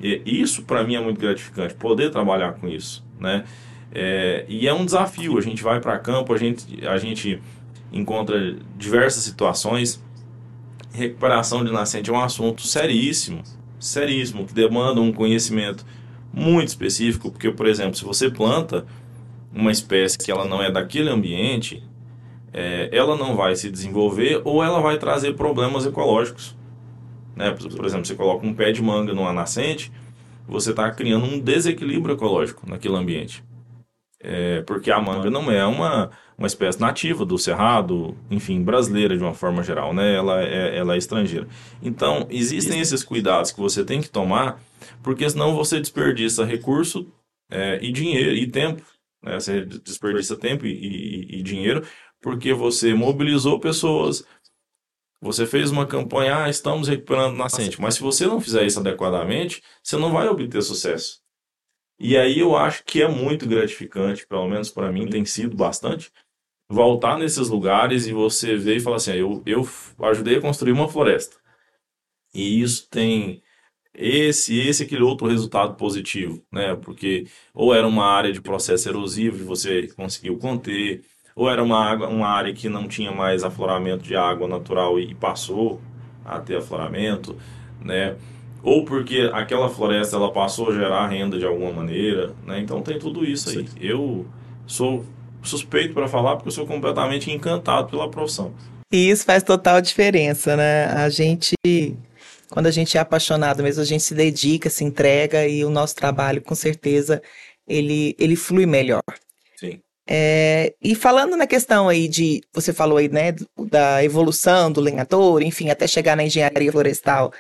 E 0.00 0.22
isso 0.24 0.64
para 0.64 0.82
mim 0.82 0.94
é 0.94 1.00
muito 1.00 1.20
gratificante, 1.20 1.74
poder 1.74 2.10
trabalhar 2.10 2.54
com 2.54 2.66
isso, 2.66 3.04
né? 3.20 3.44
É, 3.92 4.46
e 4.48 4.66
é 4.66 4.72
um 4.72 4.84
desafio, 4.84 5.36
a 5.36 5.42
gente 5.42 5.62
vai 5.62 5.80
para 5.80 5.98
campo, 5.98 6.32
a 6.32 6.38
gente, 6.38 6.86
a 6.86 6.96
gente 6.96 7.40
encontra 7.92 8.56
diversas 8.78 9.22
situações. 9.22 10.02
Recuperação 10.92 11.62
de 11.64 11.70
nascente 11.70 12.08
é 12.08 12.12
um 12.12 12.20
assunto 12.20 12.62
seríssimo, 12.62 13.42
seríssimo, 13.78 14.46
que 14.46 14.54
demanda 14.54 15.00
um 15.00 15.12
conhecimento 15.12 15.84
muito 16.34 16.68
específico, 16.68 17.30
porque, 17.30 17.50
por 17.50 17.66
exemplo, 17.66 17.94
se 17.94 18.04
você 18.04 18.28
planta 18.28 18.84
uma 19.52 19.70
espécie 19.70 20.18
que 20.18 20.30
ela 20.30 20.44
não 20.44 20.60
é 20.60 20.70
daquele 20.70 21.08
ambiente, 21.08 21.82
é, 22.52 22.88
ela 22.92 23.16
não 23.16 23.36
vai 23.36 23.54
se 23.54 23.70
desenvolver 23.70 24.42
ou 24.44 24.62
ela 24.62 24.80
vai 24.80 24.98
trazer 24.98 25.34
problemas 25.34 25.86
ecológicos. 25.86 26.56
Né? 27.36 27.50
Por, 27.50 27.84
exemplo, 27.84 28.04
você 28.04 28.14
coloca 28.14 28.46
um 28.46 28.52
pé 28.52 28.72
de 28.72 28.82
manga 28.82 29.12
numa 29.12 29.32
nascente, 29.32 29.92
você 30.46 30.70
está 30.70 30.90
criando 30.90 31.24
um 31.24 31.38
desequilíbrio 31.38 32.14
ecológico 32.14 32.68
naquele 32.68 32.96
ambiente. 32.96 33.42
É, 34.20 34.62
porque 34.62 34.90
a 34.90 35.00
manga 35.00 35.30
não 35.30 35.50
é 35.50 35.64
uma, 35.66 36.10
uma 36.36 36.46
espécie 36.46 36.80
nativa 36.80 37.24
do 37.26 37.38
cerrado, 37.38 38.16
enfim, 38.30 38.62
brasileira 38.62 39.16
de 39.16 39.22
uma 39.22 39.34
forma 39.34 39.62
geral, 39.62 39.92
né? 39.92 40.14
ela, 40.14 40.42
é, 40.42 40.78
ela 40.78 40.94
é 40.94 40.98
estrangeira. 40.98 41.46
Então, 41.82 42.26
existem 42.30 42.80
esses 42.80 43.04
cuidados 43.04 43.52
que 43.52 43.60
você 43.60 43.84
tem 43.84 44.00
que 44.00 44.08
tomar 44.08 44.58
porque 45.02 45.28
senão 45.28 45.54
você 45.54 45.80
desperdiça 45.80 46.44
recurso 46.44 47.12
é, 47.50 47.78
e 47.82 47.92
dinheiro 47.92 48.34
e 48.34 48.46
tempo. 48.50 48.82
Né? 49.22 49.34
Você 49.34 49.64
desperdiça 49.64 50.36
tempo 50.36 50.66
e, 50.66 50.72
e, 50.72 51.38
e 51.38 51.42
dinheiro 51.42 51.86
porque 52.24 52.54
você 52.54 52.94
mobilizou 52.94 53.60
pessoas, 53.60 54.24
você 55.20 55.46
fez 55.46 55.70
uma 55.70 55.86
campanha, 55.86 56.44
ah, 56.44 56.48
estamos 56.48 56.88
recuperando 56.88 57.36
nascente, 57.36 57.78
mas 57.78 57.96
se 57.96 58.00
você 58.00 58.26
não 58.26 58.40
fizer 58.40 58.64
isso 58.64 58.80
adequadamente, 58.80 59.62
você 59.82 59.98
não 59.98 60.10
vai 60.10 60.26
obter 60.26 60.62
sucesso. 60.62 61.20
E 61.98 62.16
aí 62.16 62.38
eu 62.38 62.56
acho 62.56 62.82
que 62.84 63.02
é 63.02 63.08
muito 63.08 63.46
gratificante, 63.46 64.26
pelo 64.26 64.48
menos 64.48 64.70
para 64.70 64.90
mim 64.90 65.06
tem 65.06 65.24
sido 65.26 65.54
bastante, 65.54 66.10
voltar 66.66 67.18
nesses 67.18 67.50
lugares 67.50 68.06
e 68.06 68.12
você 68.14 68.56
ver 68.56 68.76
e 68.76 68.80
falar 68.80 68.96
assim, 68.96 69.12
ah, 69.12 69.16
eu, 69.16 69.42
eu 69.44 69.68
ajudei 70.06 70.38
a 70.38 70.40
construir 70.40 70.72
uma 70.72 70.88
floresta. 70.88 71.36
E 72.32 72.62
isso 72.62 72.88
tem 72.88 73.42
esse, 73.94 74.58
esse 74.58 74.82
aquele 74.82 75.02
outro 75.02 75.28
resultado 75.28 75.74
positivo, 75.74 76.42
né? 76.52 76.76
Porque 76.80 77.26
ou 77.54 77.74
era 77.74 77.86
uma 77.86 78.06
área 78.06 78.32
de 78.32 78.40
processo 78.40 78.88
erosivo 78.88 79.38
e 79.38 79.44
você 79.44 79.88
conseguiu 79.96 80.36
conter, 80.36 81.02
ou 81.36 81.50
era 81.50 81.62
uma, 81.62 81.84
água, 81.84 82.08
uma 82.08 82.28
área 82.28 82.52
que 82.52 82.68
não 82.68 82.88
tinha 82.88 83.12
mais 83.12 83.44
afloramento 83.44 84.02
de 84.02 84.16
água 84.16 84.48
natural 84.48 84.98
e 84.98 85.14
passou 85.14 85.80
a 86.24 86.38
ter 86.40 86.56
afloramento, 86.56 87.36
né? 87.80 88.16
Ou 88.62 88.84
porque 88.84 89.30
aquela 89.32 89.68
floresta 89.68 90.16
ela 90.16 90.32
passou 90.32 90.70
a 90.70 90.74
gerar 90.74 91.06
renda 91.08 91.38
de 91.38 91.44
alguma 91.44 91.72
maneira, 91.72 92.34
né? 92.46 92.60
Então 92.60 92.82
tem 92.82 92.98
tudo 92.98 93.24
isso 93.24 93.50
aí. 93.50 93.66
Eu 93.80 94.26
sou 94.66 95.04
suspeito 95.42 95.92
para 95.92 96.08
falar 96.08 96.36
porque 96.36 96.48
eu 96.48 96.52
sou 96.52 96.66
completamente 96.66 97.30
encantado 97.30 97.90
pela 97.90 98.10
profissão. 98.10 98.54
E 98.90 99.10
isso 99.10 99.24
faz 99.24 99.42
total 99.42 99.80
diferença, 99.80 100.56
né? 100.56 100.86
A 100.86 101.08
gente 101.08 101.54
quando 102.50 102.66
a 102.66 102.70
gente 102.70 102.96
é 102.96 103.00
apaixonado 103.00 103.62
mesmo, 103.62 103.82
a 103.82 103.86
gente 103.86 104.02
se 104.02 104.14
dedica, 104.14 104.70
se 104.70 104.84
entrega 104.84 105.46
e 105.46 105.64
o 105.64 105.70
nosso 105.70 105.94
trabalho, 105.94 106.42
com 106.42 106.54
certeza, 106.54 107.22
ele, 107.66 108.14
ele 108.18 108.36
flui 108.36 108.66
melhor. 108.66 109.02
Sim. 109.56 109.80
É, 110.08 110.74
e 110.82 110.94
falando 110.94 111.36
na 111.36 111.46
questão 111.46 111.88
aí 111.88 112.08
de, 112.08 112.42
você 112.52 112.72
falou 112.72 112.98
aí, 112.98 113.08
né, 113.08 113.34
da 113.70 114.04
evolução 114.04 114.70
do 114.70 114.80
lenhador, 114.80 115.42
enfim, 115.42 115.70
até 115.70 115.86
chegar 115.86 116.16
na 116.16 116.24
engenharia 116.24 116.70
florestal, 116.70 117.32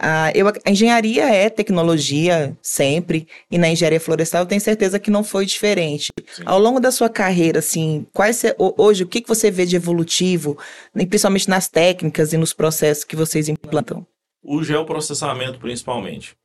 Ah, 0.00 0.30
eu, 0.32 0.46
a 0.46 0.70
engenharia 0.70 1.24
é 1.24 1.50
tecnologia 1.50 2.56
sempre, 2.62 3.26
e 3.50 3.58
na 3.58 3.68
engenharia 3.68 3.98
florestal 3.98 4.42
eu 4.42 4.46
tenho 4.46 4.60
certeza 4.60 5.00
que 5.00 5.10
não 5.10 5.24
foi 5.24 5.44
diferente. 5.44 6.12
Sim. 6.36 6.44
Ao 6.46 6.56
longo 6.56 6.78
da 6.78 6.92
sua 6.92 7.08
carreira, 7.08 7.58
assim, 7.58 8.06
quais 8.12 8.44
hoje, 8.76 9.02
o 9.02 9.08
que, 9.08 9.20
que 9.20 9.28
você 9.28 9.50
vê 9.50 9.66
de 9.66 9.74
evolutivo, 9.74 10.56
principalmente 10.92 11.48
nas 11.48 11.68
técnicas 11.68 12.32
e 12.32 12.36
nos 12.36 12.52
processos 12.52 13.02
que 13.02 13.16
vocês 13.16 13.48
implantam? 13.48 14.06
O 14.42 14.62
geoprocessamento, 14.62 15.58
principalmente. 15.58 16.36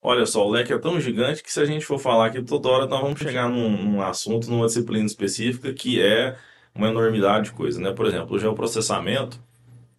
Olha 0.00 0.24
só, 0.26 0.46
o 0.46 0.50
leque 0.50 0.72
é 0.72 0.78
tão 0.78 1.00
gigante 1.00 1.42
que 1.42 1.52
se 1.52 1.60
a 1.60 1.64
gente 1.64 1.84
for 1.84 1.98
falar 1.98 2.26
aqui 2.26 2.40
toda 2.42 2.68
hora, 2.68 2.86
nós 2.86 3.00
vamos 3.00 3.18
chegar 3.18 3.48
num, 3.48 3.70
num 3.70 4.02
assunto, 4.02 4.48
numa 4.48 4.66
disciplina 4.66 5.04
específica 5.04 5.72
que 5.72 6.00
é 6.00 6.36
uma 6.74 6.88
enormidade 6.88 7.46
de 7.46 7.52
coisa, 7.52 7.80
né? 7.80 7.92
Por 7.92 8.06
exemplo, 8.06 8.36
o 8.36 8.38
geoprocessamento, 8.38 9.40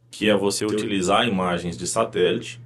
que 0.09 0.29
é 0.29 0.35
você 0.35 0.65
utilizar 0.65 1.27
imagens 1.27 1.77
de 1.77 1.85
satélite 1.85 2.61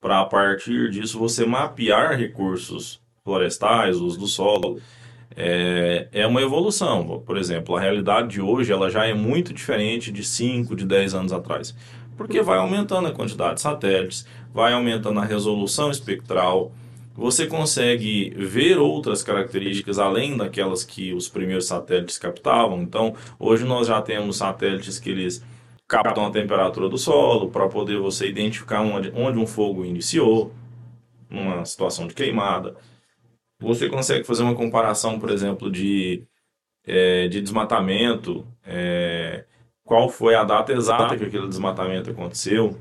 para 0.00 0.20
a 0.20 0.24
partir 0.24 0.90
disso 0.90 1.18
você 1.18 1.44
mapear 1.44 2.16
recursos 2.16 3.00
florestais, 3.22 3.96
uso 3.96 4.18
do 4.18 4.26
solo. 4.26 4.80
É, 5.36 6.08
é 6.12 6.26
uma 6.26 6.40
evolução. 6.40 7.22
Por 7.26 7.36
exemplo, 7.36 7.76
a 7.76 7.80
realidade 7.80 8.28
de 8.28 8.40
hoje 8.40 8.72
ela 8.72 8.90
já 8.90 9.06
é 9.06 9.12
muito 9.12 9.52
diferente 9.52 10.10
de 10.10 10.24
5, 10.24 10.74
de 10.74 10.86
10 10.86 11.14
anos 11.14 11.32
atrás. 11.32 11.74
Porque 12.18 12.42
vai 12.42 12.58
aumentando 12.58 13.08
a 13.08 13.12
quantidade 13.12 13.54
de 13.54 13.60
satélites, 13.62 14.26
vai 14.52 14.74
aumentando 14.74 15.20
a 15.20 15.24
resolução 15.24 15.90
espectral, 15.90 16.72
você 17.14 17.46
consegue 17.46 18.30
ver 18.36 18.78
outras 18.78 19.22
características 19.22 19.98
além 19.98 20.36
daquelas 20.36 20.84
que 20.84 21.12
os 21.12 21.28
primeiros 21.28 21.66
satélites 21.66 22.18
captavam. 22.18 22.82
Então, 22.82 23.14
hoje 23.38 23.64
nós 23.64 23.86
já 23.86 24.02
temos 24.02 24.36
satélites 24.36 24.98
que 24.98 25.10
eles 25.10 25.44
captam 25.86 26.26
a 26.26 26.30
temperatura 26.30 26.88
do 26.88 26.98
solo 26.98 27.50
para 27.50 27.66
poder 27.68 27.98
você 27.98 28.28
identificar 28.28 28.82
onde, 28.82 29.10
onde 29.16 29.38
um 29.38 29.46
fogo 29.46 29.84
iniciou, 29.84 30.52
numa 31.30 31.64
situação 31.64 32.06
de 32.06 32.14
queimada. 32.14 32.76
Você 33.60 33.88
consegue 33.88 34.24
fazer 34.24 34.42
uma 34.42 34.54
comparação, 34.54 35.18
por 35.18 35.30
exemplo, 35.30 35.70
de, 35.70 36.22
é, 36.86 37.26
de 37.28 37.40
desmatamento, 37.40 38.46
é, 38.64 39.44
qual 39.88 40.10
foi 40.10 40.34
a 40.34 40.44
data 40.44 40.70
exata 40.70 41.16
que 41.16 41.24
aquele 41.24 41.48
desmatamento 41.48 42.10
aconteceu 42.10 42.78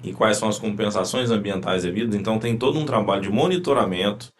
e 0.00 0.12
quais 0.12 0.36
são 0.36 0.48
as 0.48 0.60
compensações 0.60 1.28
ambientais 1.28 1.82
devidas. 1.82 2.14
Então, 2.14 2.38
tem 2.38 2.56
todo 2.56 2.78
um 2.78 2.86
trabalho 2.86 3.22
de 3.22 3.30
monitoramento 3.30 4.32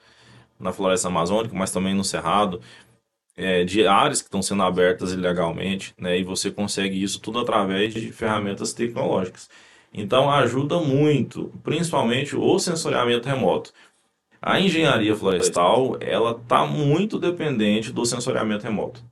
na 0.58 0.72
floresta 0.72 1.08
amazônica, 1.08 1.52
mas 1.52 1.72
também 1.72 1.92
no 1.92 2.04
cerrado, 2.04 2.60
é, 3.36 3.64
de 3.64 3.84
áreas 3.88 4.20
que 4.22 4.28
estão 4.28 4.40
sendo 4.40 4.62
abertas 4.62 5.12
ilegalmente, 5.12 5.92
né? 5.98 6.16
E 6.16 6.22
você 6.22 6.48
consegue 6.48 7.02
isso 7.02 7.20
tudo 7.20 7.40
através 7.40 7.92
de 7.92 8.12
ferramentas 8.12 8.72
tecnológicas. 8.72 9.50
Então 9.92 10.30
ajuda 10.30 10.78
muito, 10.78 11.52
principalmente 11.64 12.36
o 12.36 12.58
sensoriamento 12.60 13.28
remoto. 13.28 13.72
A 14.40 14.60
engenharia 14.60 15.16
florestal, 15.16 15.96
ela 16.00 16.32
está 16.32 16.64
muito 16.64 17.18
dependente 17.18 17.92
do 17.92 18.06
sensoriamento 18.06 18.64
remoto. 18.64 19.02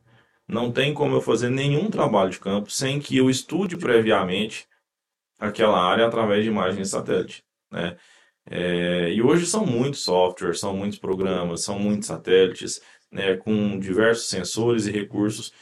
Não 0.49 0.73
tem 0.73 0.95
como 0.95 1.15
eu 1.15 1.21
fazer 1.21 1.51
nenhum 1.51 1.91
trabalho 1.91 2.31
de 2.31 2.41
campo 2.41 2.71
sem 2.71 2.99
que 2.99 3.17
eu 3.17 3.29
estude 3.29 3.77
previamente 3.77 4.67
aquela 5.39 5.79
área 5.81 6.07
através 6.07 6.43
de 6.43 6.51
imagens 6.51 6.89
de 6.89 6.89
satélite, 6.89 7.45
né? 7.71 7.97
É, 8.51 9.13
e 9.13 9.21
hoje 9.23 9.45
são 9.45 9.67
muitos 9.67 10.01
softwares, 10.03 10.59
são 10.59 10.75
muitos 10.75 10.99
programas, 10.99 11.63
são 11.63 11.79
muitos 11.79 12.09
satélites, 12.09 12.81
né, 13.13 13.37
com 13.37 13.79
diversos 13.79 14.29
sensores 14.29 14.87
e 14.87 14.91
recursos 14.91 15.53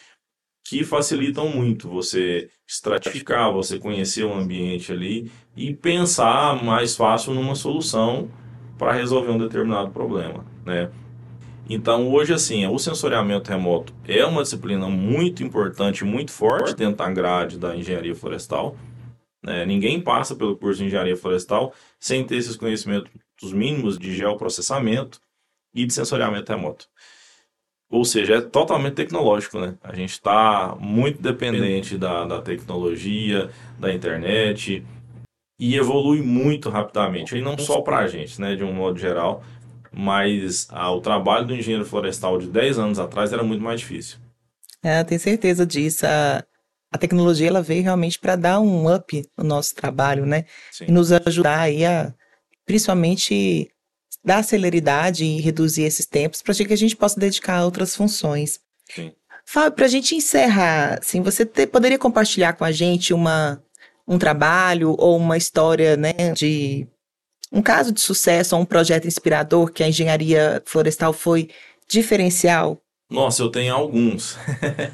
que 0.68 0.84
facilitam 0.84 1.49
muito 1.49 1.89
você 1.89 2.49
estratificar, 2.66 3.53
você 3.53 3.78
conhecer 3.78 4.24
o 4.24 4.34
ambiente 4.34 4.93
ali 4.93 5.30
e 5.57 5.74
pensar 5.74 6.62
mais 6.64 6.97
fácil 6.97 7.34
numa 7.34 7.55
solução 7.55 8.30
para 8.78 8.93
resolver 8.93 9.30
um 9.30 9.39
determinado 9.39 9.91
problema, 9.91 10.45
né? 10.64 10.91
Então, 11.69 12.12
hoje, 12.12 12.33
assim, 12.33 12.64
o 12.67 12.79
sensoriamento 12.79 13.51
remoto 13.51 13.93
é 14.07 14.25
uma 14.25 14.43
disciplina 14.43 14.89
muito 14.89 15.43
importante, 15.43 16.05
muito 16.05 16.31
forte 16.31 16.75
dentro 16.75 16.97
da 16.97 17.11
grade 17.11 17.59
da 17.59 17.77
engenharia 17.77 18.14
florestal. 18.14 18.77
Né? 19.43 19.67
Ninguém 19.67 20.01
passa 20.01 20.37
pelo 20.37 20.57
curso 20.57 20.79
de 20.79 20.87
engenharia 20.87 21.17
florestal 21.17 21.75
sem 21.99 22.25
ter 22.25 22.37
esses 22.37 22.57
conhecimentos 22.57 23.11
mínimos 23.53 23.99
de 23.99 24.14
geoprocessamento 24.14 25.21
e 25.75 25.85
de 25.85 25.93
sensoriamento 25.93 26.53
remoto. 26.53 26.89
Ou 27.91 28.05
seja, 28.05 28.37
é 28.37 28.41
totalmente 28.41 28.95
tecnológico, 28.95 29.61
né? 29.61 29.77
A 29.83 29.95
gente 29.95 30.11
está 30.11 30.77
muito 30.81 31.23
dependente 31.23 31.97
da, 31.97 32.25
da 32.25 32.43
tecnologia, 32.43 33.49
da 33.79 33.93
internet 33.93 34.85
e 35.59 35.77
evolui 35.77 36.21
muito 36.21 36.69
rapidamente. 36.69 37.37
E 37.37 37.41
não 37.41 37.57
só 37.57 37.81
para 37.83 37.99
a 37.99 38.09
gente, 38.09 38.41
né? 38.41 38.57
De 38.57 38.64
um 38.64 38.73
modo 38.73 38.99
geral, 38.99 39.45
mas 39.97 40.68
ah, 40.70 40.92
o 40.92 41.01
trabalho 41.01 41.47
do 41.47 41.55
engenheiro 41.55 41.86
florestal 41.86 42.38
de 42.38 42.47
10 42.49 42.78
anos 42.78 42.99
atrás 42.99 43.32
era 43.32 43.42
muito 43.42 43.62
mais 43.62 43.80
difícil. 43.80 44.18
É, 44.82 45.03
tenho 45.03 45.18
certeza 45.18 45.64
disso. 45.64 46.07
A, 46.07 46.44
a 46.92 46.99
tecnologia 46.99 47.49
ela 47.49 47.62
veio 47.62 47.82
realmente 47.82 48.18
para 48.18 48.36
dar 48.36 48.61
um 48.61 48.94
up 48.94 49.26
no 49.38 49.44
nosso 49.44 49.74
trabalho, 49.74 50.26
né? 50.26 50.44
Sim. 50.70 50.84
E 50.88 50.92
nos 50.92 51.11
ajudar 51.11 51.61
aí 51.61 51.84
a, 51.84 52.12
principalmente 52.66 53.70
dar 54.22 54.44
celeridade 54.44 55.24
e 55.24 55.40
reduzir 55.40 55.84
esses 55.84 56.05
tempos 56.05 56.42
para 56.42 56.55
que 56.55 56.72
a 56.72 56.76
gente 56.76 56.94
possa 56.94 57.18
dedicar 57.18 57.59
a 57.59 57.64
outras 57.64 57.97
funções. 57.97 58.61
Sim. 58.94 59.12
Fábio, 59.47 59.72
para 59.72 59.86
a 59.86 59.88
gente 59.88 60.14
encerrar, 60.14 60.99
assim, 60.99 61.22
você 61.22 61.47
te, 61.47 61.66
poderia 61.66 61.99
compartilhar 61.99 62.53
com 62.53 62.64
a 62.64 62.72
gente 62.72 63.14
uma, 63.14 63.62
um 64.07 64.18
trabalho 64.18 64.94
ou 64.99 65.16
uma 65.16 65.36
história 65.36 65.97
né, 65.97 66.12
de 66.34 66.86
um 67.53 67.62
caso 67.62 67.92
de 67.92 68.01
sucesso 68.01 68.57
ou 68.57 68.62
um 68.62 68.64
projeto 68.64 69.07
inspirador 69.07 69.72
que 69.72 69.82
a 69.82 69.88
engenharia 69.88 70.62
florestal 70.64 71.12
foi 71.12 71.49
diferencial? 71.88 72.80
Nossa, 73.09 73.42
eu 73.42 73.51
tenho 73.51 73.72
alguns. 73.72 74.36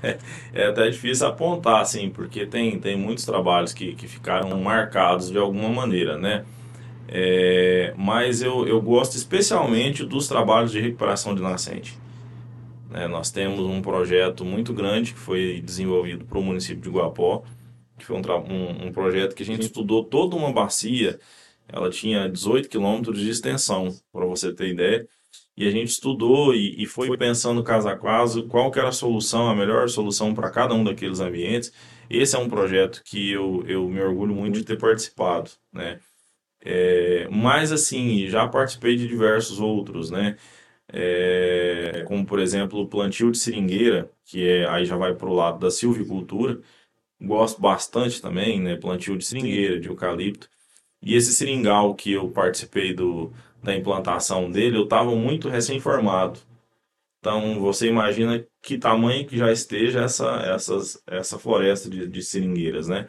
é 0.52 0.66
até 0.66 0.90
difícil 0.90 1.26
apontar, 1.26 1.80
assim, 1.80 2.10
porque 2.10 2.44
tem, 2.44 2.78
tem 2.78 2.96
muitos 2.96 3.24
trabalhos 3.24 3.72
que, 3.72 3.94
que 3.94 4.06
ficaram 4.06 4.60
marcados 4.60 5.30
de 5.30 5.38
alguma 5.38 5.70
maneira, 5.70 6.18
né? 6.18 6.44
É, 7.08 7.94
mas 7.96 8.42
eu, 8.42 8.66
eu 8.66 8.80
gosto 8.80 9.16
especialmente 9.16 10.04
dos 10.04 10.28
trabalhos 10.28 10.72
de 10.72 10.80
recuperação 10.80 11.34
de 11.34 11.42
nascente. 11.42 11.98
É, 12.94 13.08
nós 13.08 13.30
temos 13.30 13.60
um 13.60 13.80
projeto 13.80 14.44
muito 14.44 14.72
grande 14.74 15.14
que 15.14 15.18
foi 15.18 15.62
desenvolvido 15.64 16.24
para 16.24 16.38
o 16.38 16.42
município 16.42 16.82
de 16.82 16.90
Guapó, 16.90 17.42
que 17.98 18.04
foi 18.04 18.16
um, 18.16 18.20
um, 18.20 18.86
um, 18.86 18.92
projeto 18.92 19.34
que 19.34 19.42
a 19.42 19.46
gente 19.46 19.62
estudou 19.62 20.04
toda 20.04 20.36
uma 20.36 20.52
bacia, 20.52 21.18
ela 21.68 21.90
tinha 21.90 22.28
18 22.28 22.68
quilômetros 22.68 23.18
de 23.18 23.30
extensão, 23.30 23.88
para 24.12 24.26
você 24.26 24.52
ter 24.52 24.68
ideia, 24.68 25.08
e 25.56 25.66
a 25.66 25.70
gente 25.70 25.88
estudou 25.88 26.54
e, 26.54 26.82
e, 26.82 26.86
foi 26.86 27.16
pensando 27.16 27.62
caso 27.62 27.88
a 27.88 27.96
caso 27.96 28.46
qual 28.48 28.70
que 28.70 28.78
era 28.78 28.88
a 28.88 28.92
solução, 28.92 29.48
a 29.48 29.54
melhor 29.54 29.88
solução 29.88 30.34
para 30.34 30.50
cada 30.50 30.74
um 30.74 30.82
daqueles 30.82 31.20
ambientes. 31.20 31.72
Esse 32.08 32.36
é 32.36 32.38
um 32.38 32.48
projeto 32.48 33.02
que 33.04 33.30
eu, 33.32 33.62
eu 33.66 33.88
me 33.88 34.00
orgulho 34.00 34.34
muito 34.34 34.58
de 34.58 34.64
ter 34.64 34.78
participado, 34.78 35.50
né? 35.72 36.00
É, 36.64 37.28
mas 37.30 37.72
assim, 37.72 38.28
já 38.28 38.46
participei 38.48 38.96
de 38.96 39.08
diversos 39.08 39.60
outros, 39.60 40.10
né? 40.10 40.36
É, 40.92 42.04
como 42.06 42.26
por 42.26 42.38
exemplo 42.38 42.80
o 42.80 42.88
plantio 42.88 43.30
de 43.30 43.38
seringueira, 43.38 44.10
que 44.24 44.46
é, 44.46 44.68
aí 44.68 44.84
já 44.84 44.96
vai 44.96 45.14
para 45.14 45.28
o 45.28 45.34
lado 45.34 45.58
da 45.58 45.70
silvicultura. 45.70 46.60
Gosto 47.20 47.60
bastante 47.60 48.20
também, 48.20 48.60
né? 48.60 48.76
Plantio 48.76 49.16
de 49.16 49.24
seringueira, 49.24 49.80
de 49.80 49.88
eucalipto. 49.88 50.48
E 51.02 51.14
esse 51.16 51.34
seringal 51.34 51.94
que 51.94 52.12
eu 52.12 52.30
participei 52.30 52.94
do, 52.94 53.32
da 53.62 53.74
implantação 53.76 54.50
dele, 54.50 54.76
eu 54.76 54.84
estava 54.84 55.14
muito 55.16 55.48
recém-formado. 55.48 56.40
Então 57.18 57.60
você 57.60 57.88
imagina 57.88 58.46
que 58.62 58.78
tamanho 58.78 59.26
que 59.26 59.36
já 59.36 59.52
esteja 59.52 60.02
essa, 60.02 60.36
essas, 60.54 61.02
essa 61.06 61.38
floresta 61.38 61.88
de, 61.90 62.06
de 62.08 62.22
seringueiras, 62.22 62.88
né? 62.88 63.08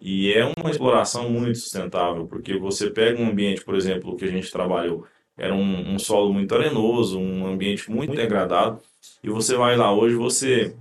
E 0.00 0.32
é 0.32 0.44
uma 0.58 0.70
exploração 0.70 1.30
muito 1.30 1.58
sustentável, 1.58 2.26
porque 2.26 2.58
você 2.58 2.90
pega 2.90 3.20
um 3.20 3.28
ambiente, 3.30 3.64
por 3.64 3.74
exemplo, 3.74 4.16
que 4.16 4.24
a 4.24 4.30
gente 4.30 4.50
trabalhou, 4.50 5.06
era 5.36 5.54
um, 5.54 5.94
um 5.94 5.98
solo 5.98 6.32
muito 6.32 6.54
arenoso, 6.54 7.18
um 7.18 7.46
ambiente 7.46 7.90
muito 7.90 8.14
degradado, 8.14 8.80
e 9.22 9.30
você 9.30 9.56
vai 9.56 9.76
lá 9.76 9.94
hoje, 9.94 10.14
você 10.16 10.76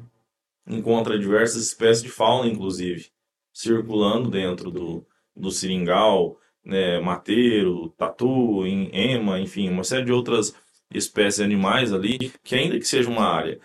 encontra 0.68 1.18
diversas 1.20 1.64
espécies 1.64 2.04
de 2.04 2.10
fauna, 2.10 2.50
inclusive, 2.50 3.10
circulando 3.54 4.30
dentro 4.30 4.70
do, 4.72 5.06
do 5.36 5.52
seringal, 5.52 6.38
né, 6.64 7.00
mateiro, 7.00 7.90
tatu, 7.90 8.66
ema, 8.66 9.40
enfim, 9.40 9.70
uma 9.70 9.84
série 9.84 10.06
de 10.06 10.12
outras 10.12 10.56
espécies 10.94 11.40
animais 11.42 11.94
ali, 11.94 12.32
que 12.44 12.56
ainda 12.56 12.78
que 12.80 12.86
seja 12.86 13.10
uma 13.10 13.26
área 13.26 13.60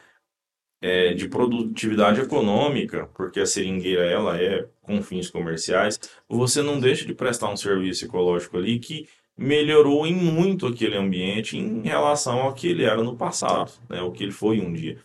é, 0.81 1.13
de 1.15 1.29
produtividade 1.29 2.21
econômica, 2.21 3.07
porque 3.15 3.41
a 3.41 3.47
seringueira 3.47 4.05
ela 4.05 4.41
é 4.41 4.67
com 4.83 5.03
fins 5.03 5.31
comerciais, 5.31 6.01
você 6.29 6.63
não 6.63 6.81
deixa 6.81 7.07
de 7.07 7.15
prestar 7.15 7.51
um 7.51 7.57
serviço 7.57 8.05
ecológico 8.05 8.57
ali 8.57 8.79
que 8.79 9.09
melhorou 9.37 10.07
em 10.07 10.15
muito 10.15 10.67
aquele 10.67 10.97
ambiente 10.97 11.57
em 11.57 11.83
relação 11.83 12.41
ao 12.41 12.55
que 12.55 12.69
ele 12.69 12.85
era 12.85 13.03
no 13.03 13.17
passado, 13.17 13.73
né, 13.89 14.03
o 14.03 14.13
que 14.13 14.25
ele 14.25 14.33
foi 14.33 14.61
um 14.61 14.73
dia. 14.73 14.99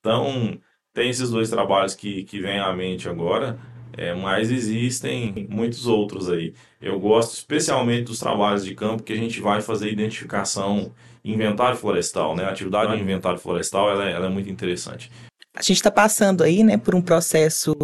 Então, 0.00 0.58
tem 0.92 1.08
esses 1.08 1.30
dois 1.30 1.48
trabalhos 1.48 1.94
que, 1.94 2.24
que 2.24 2.40
vêm 2.40 2.58
à 2.58 2.72
mente 2.74 3.08
agora. 3.08 3.58
É, 4.00 4.14
mas 4.14 4.50
existem 4.50 5.46
muitos 5.50 5.86
outros 5.86 6.30
aí. 6.30 6.54
Eu 6.80 6.98
gosto 6.98 7.34
especialmente 7.34 8.04
dos 8.04 8.18
trabalhos 8.18 8.64
de 8.64 8.74
campo 8.74 9.02
que 9.02 9.12
a 9.12 9.16
gente 9.16 9.42
vai 9.42 9.60
fazer 9.60 9.92
identificação, 9.92 10.94
inventário 11.22 11.76
florestal, 11.76 12.34
né? 12.34 12.44
A 12.44 12.48
atividade 12.48 12.96
de 12.96 13.02
inventário 13.02 13.38
florestal 13.38 13.90
ela 13.90 14.08
é, 14.08 14.12
ela 14.12 14.24
é 14.24 14.28
muito 14.30 14.48
interessante. 14.48 15.12
A 15.54 15.60
gente 15.60 15.76
está 15.76 15.90
passando 15.90 16.42
aí, 16.42 16.64
né, 16.64 16.78
por 16.78 16.94
um 16.94 17.02
processo 17.02 17.74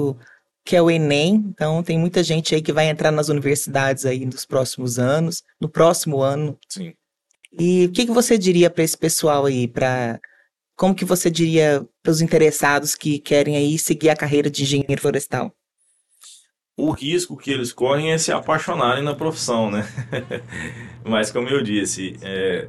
que 0.65 0.75
é 0.75 0.81
o 0.81 0.91
Enem. 0.91 1.35
Então, 1.51 1.83
tem 1.83 1.99
muita 1.99 2.25
gente 2.25 2.55
aí 2.55 2.63
que 2.63 2.73
vai 2.73 2.89
entrar 2.89 3.11
nas 3.11 3.29
universidades 3.29 4.07
aí 4.07 4.25
nos 4.25 4.47
próximos 4.47 4.99
anos, 4.99 5.43
no 5.61 5.69
próximo 5.69 6.23
ano. 6.23 6.59
Sim. 6.67 6.95
E 7.59 7.85
o 7.85 7.93
que, 7.93 8.07
que 8.07 8.13
você 8.13 8.39
diria 8.39 8.71
para 8.71 8.83
esse 8.83 8.97
pessoal 8.97 9.45
aí, 9.45 9.69
para 9.69 10.19
como 10.75 10.95
que 10.95 11.05
você 11.05 11.31
diria 11.31 11.87
para 12.03 12.11
os 12.11 12.23
interessados 12.23 12.95
que 12.95 13.19
querem 13.19 13.55
aí 13.55 13.79
seguir 13.79 14.09
a 14.09 14.17
carreira 14.17 14.49
de 14.49 14.63
engenheiro 14.63 15.03
florestal? 15.03 15.53
O 16.77 16.91
risco 16.91 17.37
que 17.37 17.51
eles 17.51 17.73
correm 17.73 18.13
é 18.13 18.19
se 18.19 18.31
apaixonarem 18.31 19.03
na 19.03 19.15
profissão, 19.15 19.71
né? 19.71 19.89
Mas 21.03 21.31
como 21.31 21.49
eu 21.49 21.63
disse, 21.63 22.17
é, 22.21 22.69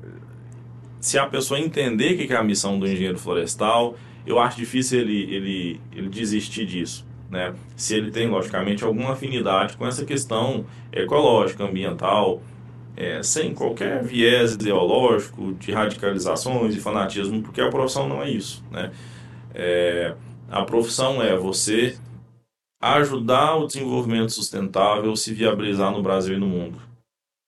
se 0.99 1.19
a 1.19 1.25
pessoa 1.25 1.59
entender 1.59 2.13
o 2.13 2.17
que 2.17 2.31
é 2.31 2.37
a 2.37 2.43
missão 2.43 2.79
do 2.79 2.87
engenheiro 2.87 3.19
florestal, 3.19 3.95
eu 4.25 4.39
acho 4.39 4.57
difícil 4.57 5.01
ele, 5.01 5.23
ele, 5.33 5.81
ele 5.93 6.07
desistir 6.07 6.65
disso. 6.65 7.05
Né? 7.29 7.53
Se 7.75 7.95
ele 7.95 8.09
tem, 8.09 8.27
logicamente, 8.27 8.83
alguma 8.83 9.11
afinidade 9.11 9.75
com 9.75 9.85
essa 9.85 10.05
questão 10.05 10.65
ecológica, 10.91 11.65
ambiental, 11.65 12.41
é, 12.95 13.21
sem 13.21 13.53
qualquer 13.53 14.03
viés 14.03 14.53
ideológico 14.53 15.53
de 15.53 15.71
radicalizações 15.73 16.75
e 16.75 16.79
fanatismo, 16.79 17.41
porque 17.43 17.59
a 17.59 17.69
profissão 17.69 18.07
não 18.07 18.23
é 18.23 18.29
isso. 18.29 18.63
Né? 18.71 18.91
É, 19.53 20.15
a 20.49 20.63
profissão 20.63 21.21
é 21.21 21.35
você 21.35 21.97
ajudar 22.79 23.55
o 23.55 23.67
desenvolvimento 23.67 24.31
sustentável 24.31 25.15
se 25.15 25.33
viabilizar 25.33 25.91
no 25.91 26.01
Brasil 26.01 26.35
e 26.35 26.39
no 26.39 26.47
mundo. 26.47 26.81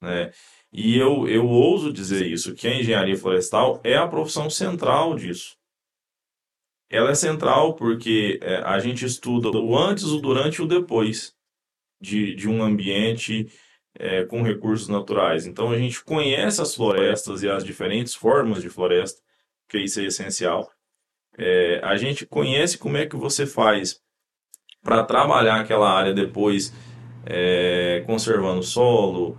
Né? 0.02 0.32
E 0.72 0.98
eu, 0.98 1.28
eu 1.28 1.48
ouso 1.48 1.92
dizer 1.92 2.26
isso, 2.26 2.56
que 2.56 2.68
a 2.68 2.76
engenharia 2.76 3.18
florestal 3.18 3.80
é 3.84 3.96
a 3.96 4.08
profissão 4.08 4.50
central 4.50 5.16
disso. 5.16 5.58
Ela 6.90 7.12
é 7.12 7.16
central 7.16 7.76
porque 7.76 8.40
é, 8.42 8.58
a 8.58 8.80
gente 8.80 9.06
estuda 9.06 9.50
o 9.50 9.78
antes, 9.78 10.06
o 10.06 10.20
durante 10.20 10.58
e 10.58 10.62
o 10.64 10.68
depois 10.68 11.36
de, 12.02 12.34
de 12.34 12.50
um 12.50 12.64
ambiente 12.64 13.48
é, 13.96 14.26
com 14.26 14.42
recursos 14.42 14.88
naturais. 14.88 15.46
Então 15.46 15.72
a 15.72 15.78
gente 15.78 16.04
conhece 16.04 16.62
as 16.62 16.74
florestas 16.74 17.44
e 17.44 17.50
as 17.50 17.64
diferentes 17.64 18.16
formas 18.16 18.62
de 18.62 18.70
floresta, 18.70 19.22
que 19.68 19.78
isso 19.78 20.00
é 20.00 20.06
essencial. 20.06 20.72
É, 21.38 21.80
a 21.84 21.96
gente 21.96 22.26
conhece 22.26 22.78
como 22.78 22.98
é 22.98 23.06
que 23.06 23.16
você 23.16 23.46
faz 23.46 24.02
para 24.90 25.04
trabalhar 25.04 25.60
aquela 25.60 25.88
área 25.88 26.12
depois, 26.12 26.74
é, 27.24 28.02
conservando 28.08 28.62
o 28.62 28.64
solo, 28.64 29.38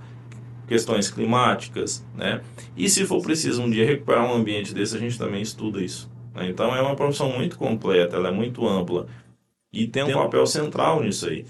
questões 0.69 1.11
climáticas, 1.11 2.07
né? 2.15 2.41
E 2.77 2.89
se 2.89 3.05
for 3.05 3.21
preciso 3.21 3.61
um 3.61 3.69
dia 3.69 3.85
recuperar 3.85 4.25
um 4.25 4.33
ambiente 4.33 4.73
desse, 4.73 4.97
a 4.97 5.01
gente 5.01 5.19
também 5.19 5.43
estuda 5.43 5.83
isso. 5.83 6.09
Né? 6.33 6.49
Então 6.49 6.73
é 6.73 6.81
uma 6.81 6.95
profissão 6.95 7.33
muito 7.33 7.59
completa, 7.59 8.15
ela 8.15 8.29
é 8.29 8.31
muito 8.31 8.65
ampla 8.65 9.09
e 9.73 9.89
tem 9.89 10.05
um 10.05 10.13
papel 10.13 10.47
central 10.47 11.03
nisso 11.03 11.29
aí. 11.29 11.45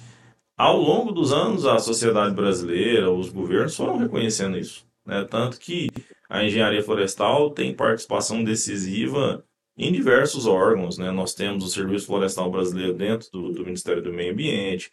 Ao 0.56 0.78
longo 0.78 1.12
dos 1.12 1.30
anos, 1.30 1.66
a 1.66 1.78
sociedade 1.78 2.34
brasileira, 2.34 3.10
os 3.10 3.28
governos 3.28 3.76
foram 3.76 3.98
reconhecendo 3.98 4.58
isso. 4.58 4.86
Né? 5.04 5.26
Tanto 5.28 5.58
que 5.60 5.90
a 6.26 6.42
engenharia 6.42 6.82
florestal 6.82 7.50
tem 7.50 7.74
participação 7.74 8.42
decisiva 8.42 9.44
em 9.76 9.92
diversos 9.92 10.46
órgãos. 10.46 10.98
Né? 10.98 11.10
Nós 11.10 11.34
temos 11.34 11.64
o 11.64 11.68
Serviço 11.68 12.06
Florestal 12.06 12.50
Brasileiro 12.50 12.94
dentro 12.94 13.30
do, 13.30 13.52
do 13.52 13.64
Ministério 13.64 14.02
do 14.02 14.12
Meio 14.12 14.32
Ambiente, 14.32 14.90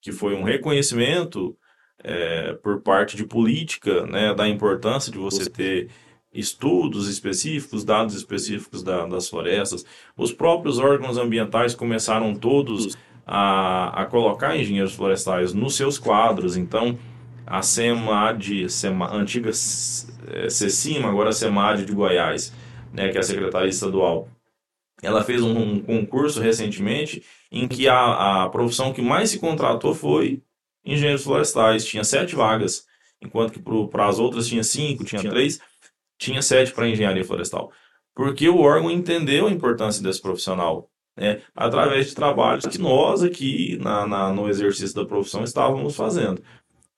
que 0.00 0.12
foi 0.12 0.34
um 0.34 0.42
reconhecimento 0.42 1.56
é, 2.02 2.54
por 2.54 2.80
parte 2.82 3.16
de 3.16 3.24
política 3.24 4.06
né, 4.06 4.34
da 4.34 4.48
importância 4.48 5.12
de 5.12 5.18
você 5.18 5.48
ter 5.48 5.90
estudos 6.32 7.08
específicos, 7.08 7.84
dados 7.84 8.14
específicos 8.14 8.82
da, 8.82 9.06
das 9.06 9.28
florestas. 9.28 9.84
Os 10.16 10.32
próprios 10.32 10.78
órgãos 10.78 11.18
ambientais 11.18 11.74
começaram 11.74 12.34
todos 12.34 12.96
a, 13.26 14.02
a 14.02 14.06
colocar 14.06 14.56
engenheiros 14.56 14.94
florestais 14.94 15.52
nos 15.52 15.76
seus 15.76 15.98
quadros. 15.98 16.56
Então, 16.56 16.98
a 17.46 17.60
SEMAD, 17.62 18.68
SEMA, 18.70 19.14
antiga 19.14 19.50
é, 19.50 20.48
CECIMA, 20.48 21.08
agora 21.08 21.32
SEMAD 21.32 21.84
de 21.84 21.92
Goiás, 21.92 22.52
né, 22.92 23.08
que 23.08 23.16
é 23.16 23.20
a 23.20 23.24
Secretaria 23.24 23.68
Estadual, 23.68 24.28
ela 25.02 25.24
fez 25.24 25.42
um, 25.42 25.58
um 25.58 25.82
concurso 25.82 26.40
recentemente 26.40 27.24
em 27.50 27.66
que 27.66 27.88
a, 27.88 28.44
a 28.44 28.48
profissão 28.48 28.92
que 28.92 29.02
mais 29.02 29.30
se 29.30 29.38
contratou 29.38 29.94
foi 29.94 30.42
engenheiros 30.84 31.24
florestais. 31.24 31.84
Tinha 31.84 32.04
sete 32.04 32.36
vagas, 32.36 32.86
enquanto 33.20 33.52
que 33.52 33.60
para 33.90 34.06
as 34.06 34.18
outras 34.18 34.46
tinha 34.46 34.62
cinco, 34.62 35.04
tinha 35.04 35.22
três, 35.22 35.60
tinha 36.18 36.40
sete 36.40 36.72
para 36.72 36.88
engenharia 36.88 37.24
florestal. 37.24 37.72
Porque 38.14 38.48
o 38.48 38.58
órgão 38.58 38.90
entendeu 38.90 39.46
a 39.46 39.50
importância 39.50 40.02
desse 40.02 40.20
profissional, 40.20 40.88
né, 41.16 41.40
através 41.54 42.08
de 42.08 42.14
trabalhos 42.14 42.66
que 42.66 42.78
nós 42.78 43.22
aqui 43.22 43.76
na, 43.82 44.06
na 44.06 44.32
no 44.32 44.48
exercício 44.48 44.94
da 44.94 45.04
profissão 45.04 45.42
estávamos 45.42 45.96
fazendo. 45.96 46.42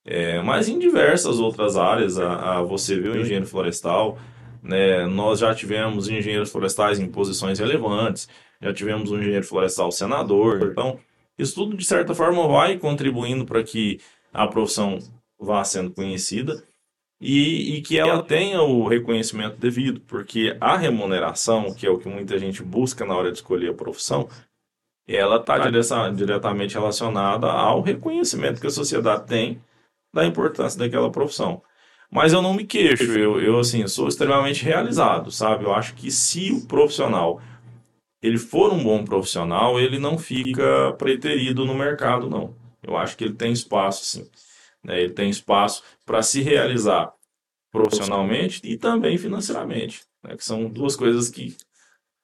É, 0.05 0.42
mas 0.42 0.68
em 0.68 0.78
diversas 0.78 1.38
outras 1.38 1.76
áreas, 1.76 2.18
a, 2.18 2.59
a 2.59 2.62
você 2.62 3.01
vê 3.01 3.09
o 3.09 3.18
engenheiro 3.18 3.47
florestal, 3.47 4.18
né? 4.64 5.06
Nós 5.06 5.40
já 5.40 5.54
tivemos 5.54 6.08
engenheiros 6.08 6.50
florestais 6.50 6.98
em 6.98 7.08
posições 7.08 7.58
relevantes, 7.58 8.28
já 8.60 8.72
tivemos 8.72 9.12
um 9.12 9.18
engenheiro 9.18 9.44
florestal 9.44 9.92
senador. 9.92 10.70
Então, 10.72 10.98
isso 11.38 11.54
tudo, 11.54 11.76
de 11.76 11.84
certa 11.84 12.14
forma, 12.14 12.48
vai 12.48 12.78
contribuindo 12.78 13.44
para 13.44 13.62
que 13.62 14.00
a 14.32 14.46
profissão 14.48 14.98
vá 15.38 15.62
sendo 15.62 15.90
conhecida 15.90 16.64
e, 17.20 17.76
e, 17.76 17.82
que 17.82 17.98
ela 17.98 18.22
tenha 18.22 18.62
o 18.62 18.88
reconhecimento 18.88 19.56
devido, 19.56 20.00
porque 20.00 20.56
a 20.60 20.76
remuneração, 20.76 21.72
que 21.74 21.86
é 21.86 21.90
o 21.90 21.98
que 21.98 22.08
muita 22.08 22.38
gente 22.38 22.62
busca 22.62 23.04
na 23.04 23.16
hora 23.16 23.30
de 23.30 23.38
escolher 23.38 23.70
a 23.70 23.74
profissão, 23.74 24.28
ela 25.06 25.36
está 25.36 25.58
diretamente 26.10 26.74
relacionada 26.74 27.46
ao 27.46 27.82
reconhecimento 27.82 28.60
que 28.60 28.66
a 28.66 28.70
sociedade 28.70 29.26
tem 29.26 29.60
da 30.12 30.24
importância 30.24 30.78
daquela 30.78 31.10
profissão. 31.10 31.62
Mas 32.11 32.32
eu 32.32 32.40
não 32.40 32.55
me 32.55 32.64
queixo, 32.64 33.12
eu, 33.18 33.40
eu 33.40 33.59
assim, 33.59 33.86
sou 33.88 34.07
extremamente 34.07 34.64
realizado, 34.64 35.30
sabe? 35.30 35.64
Eu 35.64 35.74
acho 35.74 35.94
que 35.94 36.11
se 36.11 36.52
o 36.52 36.66
profissional 36.66 37.40
ele 38.24 38.38
for 38.38 38.72
um 38.72 38.82
bom 38.82 39.05
profissional, 39.05 39.78
ele 39.78 39.98
não 39.98 40.16
fica 40.16 40.94
preterido 40.94 41.66
no 41.66 41.74
mercado, 41.74 42.30
não. 42.30 42.57
Eu 42.82 42.96
acho 42.96 43.18
que 43.18 43.24
ele 43.24 43.34
tem 43.34 43.52
espaço, 43.52 44.05
sim. 44.05 44.30
Né? 44.82 45.02
Ele 45.02 45.12
tem 45.12 45.28
espaço 45.28 45.82
para 46.07 46.22
se 46.22 46.40
realizar 46.40 47.12
profissionalmente 47.70 48.62
e 48.64 48.78
também 48.78 49.18
financeiramente, 49.18 50.05
né? 50.22 50.36
que 50.36 50.44
são 50.44 50.70
duas 50.70 50.96
coisas 50.96 51.28
que 51.28 51.55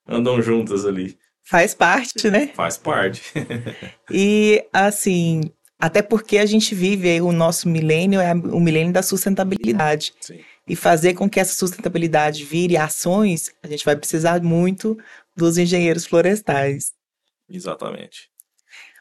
andam 0.08 0.40
juntas 0.40 0.86
ali. 0.86 1.18
Faz 1.44 1.74
parte, 1.74 2.30
né? 2.30 2.46
Faz 2.48 2.78
parte. 2.78 3.22
e, 4.10 4.64
assim, 4.72 5.52
até 5.80 6.02
porque 6.02 6.38
a 6.38 6.46
gente 6.46 6.74
vive 6.74 7.20
o 7.20 7.32
nosso 7.32 7.68
milênio, 7.68 8.20
é 8.20 8.32
o 8.32 8.60
milênio 8.60 8.92
da 8.92 9.02
sustentabilidade. 9.02 10.12
Sim. 10.20 10.40
E 10.68 10.76
fazer 10.76 11.14
com 11.14 11.28
que 11.28 11.40
essa 11.40 11.54
sustentabilidade 11.54 12.44
vire 12.44 12.76
ações, 12.76 13.50
a 13.62 13.66
gente 13.66 13.84
vai 13.84 13.96
precisar 13.96 14.40
muito 14.42 14.96
dos 15.36 15.58
engenheiros 15.58 16.06
florestais. 16.06 16.92
Exatamente. 17.48 18.30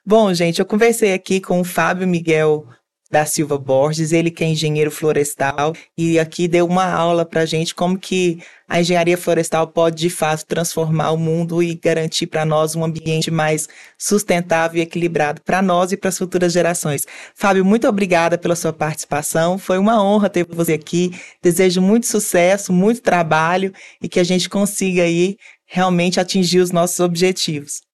Bom, 0.05 0.33
gente, 0.33 0.59
eu 0.59 0.65
conversei 0.65 1.13
aqui 1.13 1.39
com 1.39 1.59
o 1.59 1.63
Fábio 1.63 2.07
Miguel 2.07 2.67
da 3.09 3.25
Silva 3.25 3.57
Borges, 3.57 4.11
ele 4.11 4.29
que 4.29 4.43
é 4.43 4.47
engenheiro 4.47 4.91
florestal 4.91 5.73
e 5.97 6.19
aqui 6.19 6.47
deu 6.47 6.65
uma 6.65 6.85
aula 6.85 7.25
para 7.25 7.45
gente 7.45 7.73
como 7.73 7.97
que 7.97 8.39
a 8.67 8.79
engenharia 8.79 9.17
florestal 9.17 9.67
pode 9.67 9.97
de 9.97 10.09
fato 10.11 10.45
transformar 10.45 11.11
o 11.11 11.17
mundo 11.17 11.63
e 11.63 11.73
garantir 11.73 12.27
para 12.27 12.45
nós 12.45 12.75
um 12.75 12.83
ambiente 12.83 13.31
mais 13.31 13.67
sustentável 13.97 14.79
e 14.79 14.83
equilibrado 14.83 15.41
para 15.41 15.61
nós 15.61 15.91
e 15.91 15.97
para 15.97 16.09
as 16.09 16.17
futuras 16.17 16.53
gerações. 16.53 17.05
Fábio, 17.33 17.65
muito 17.65 17.87
obrigada 17.87 18.37
pela 18.37 18.55
sua 18.55 18.71
participação, 18.71 19.57
foi 19.57 19.79
uma 19.79 20.03
honra 20.03 20.29
ter 20.29 20.45
você 20.45 20.73
aqui. 20.73 21.11
Desejo 21.41 21.81
muito 21.81 22.05
sucesso, 22.05 22.71
muito 22.71 23.01
trabalho 23.01 23.73
e 24.01 24.07
que 24.07 24.19
a 24.19 24.23
gente 24.23 24.47
consiga 24.47 25.01
aí 25.01 25.35
realmente 25.65 26.19
atingir 26.19 26.59
os 26.59 26.71
nossos 26.71 26.99
objetivos. 26.99 27.88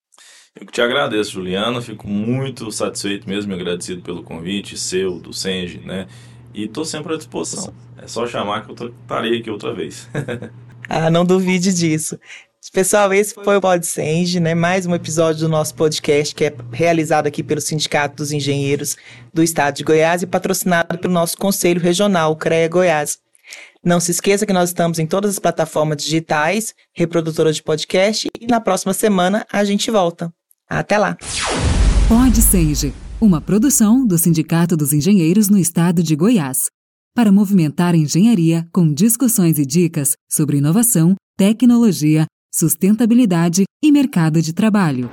Eu 0.57 0.65
que 0.65 0.71
te 0.71 0.81
agradeço, 0.81 1.31
Juliana. 1.31 1.81
Fico 1.81 2.07
muito 2.07 2.71
satisfeito 2.71 3.27
mesmo 3.27 3.51
e 3.51 3.55
agradecido 3.55 4.01
pelo 4.01 4.23
convite 4.23 4.77
seu, 4.77 5.19
do 5.19 5.33
Senge, 5.33 5.79
né? 5.79 6.07
E 6.53 6.63
estou 6.63 6.85
sempre 6.85 7.13
à 7.13 7.17
disposição. 7.17 7.73
É 7.97 8.07
só 8.07 8.25
chamar 8.25 8.65
que 8.65 8.71
eu 8.71 8.87
estarei 8.87 9.39
aqui 9.39 9.49
outra 9.49 9.73
vez. 9.73 10.07
ah, 10.87 11.09
não 11.09 11.25
duvide 11.25 11.73
disso. 11.73 12.17
Pessoal, 12.71 13.13
esse 13.13 13.33
foi 13.33 13.57
o 13.57 13.61
Pod 13.61 13.85
Senge, 13.85 14.39
né? 14.39 14.55
Mais 14.55 14.85
um 14.85 14.95
episódio 14.95 15.41
do 15.41 15.49
nosso 15.49 15.75
podcast 15.75 16.33
que 16.33 16.45
é 16.45 16.55
realizado 16.71 17.27
aqui 17.27 17.43
pelo 17.43 17.59
Sindicato 17.59 18.15
dos 18.15 18.31
Engenheiros 18.31 18.95
do 19.33 19.43
Estado 19.43 19.75
de 19.75 19.83
Goiás 19.83 20.23
e 20.23 20.27
patrocinado 20.27 20.97
pelo 20.97 21.13
nosso 21.13 21.37
Conselho 21.37 21.81
Regional, 21.81 22.31
o 22.31 22.35
CREA 22.35 22.69
Goiás. 22.69 23.19
Não 23.83 23.99
se 23.99 24.11
esqueça 24.11 24.45
que 24.45 24.53
nós 24.53 24.69
estamos 24.69 24.99
em 24.99 25.05
todas 25.05 25.31
as 25.31 25.39
plataformas 25.39 25.97
digitais, 25.97 26.73
reprodutoras 26.93 27.57
de 27.57 27.63
podcast, 27.63 28.29
e 28.39 28.47
na 28.47 28.61
próxima 28.61 28.93
semana 28.93 29.45
a 29.51 29.63
gente 29.63 29.91
volta. 29.91 30.33
Até 30.69 30.97
lá! 30.97 31.17
Pode 32.07 32.41
Senge 32.41 32.93
Uma 33.21 33.39
produção 33.39 34.05
do 34.05 34.17
Sindicato 34.17 34.75
dos 34.75 34.93
Engenheiros 34.93 35.49
no 35.49 35.57
Estado 35.57 36.01
de 36.01 36.15
Goiás. 36.15 36.65
Para 37.15 37.31
movimentar 37.31 37.93
a 37.93 37.97
engenharia 37.97 38.67
com 38.73 38.91
discussões 38.93 39.57
e 39.57 39.65
dicas 39.65 40.13
sobre 40.29 40.57
inovação, 40.57 41.15
tecnologia, 41.37 42.25
sustentabilidade 42.53 43.63
e 43.83 43.91
mercado 43.91 44.41
de 44.41 44.53
trabalho. 44.53 45.09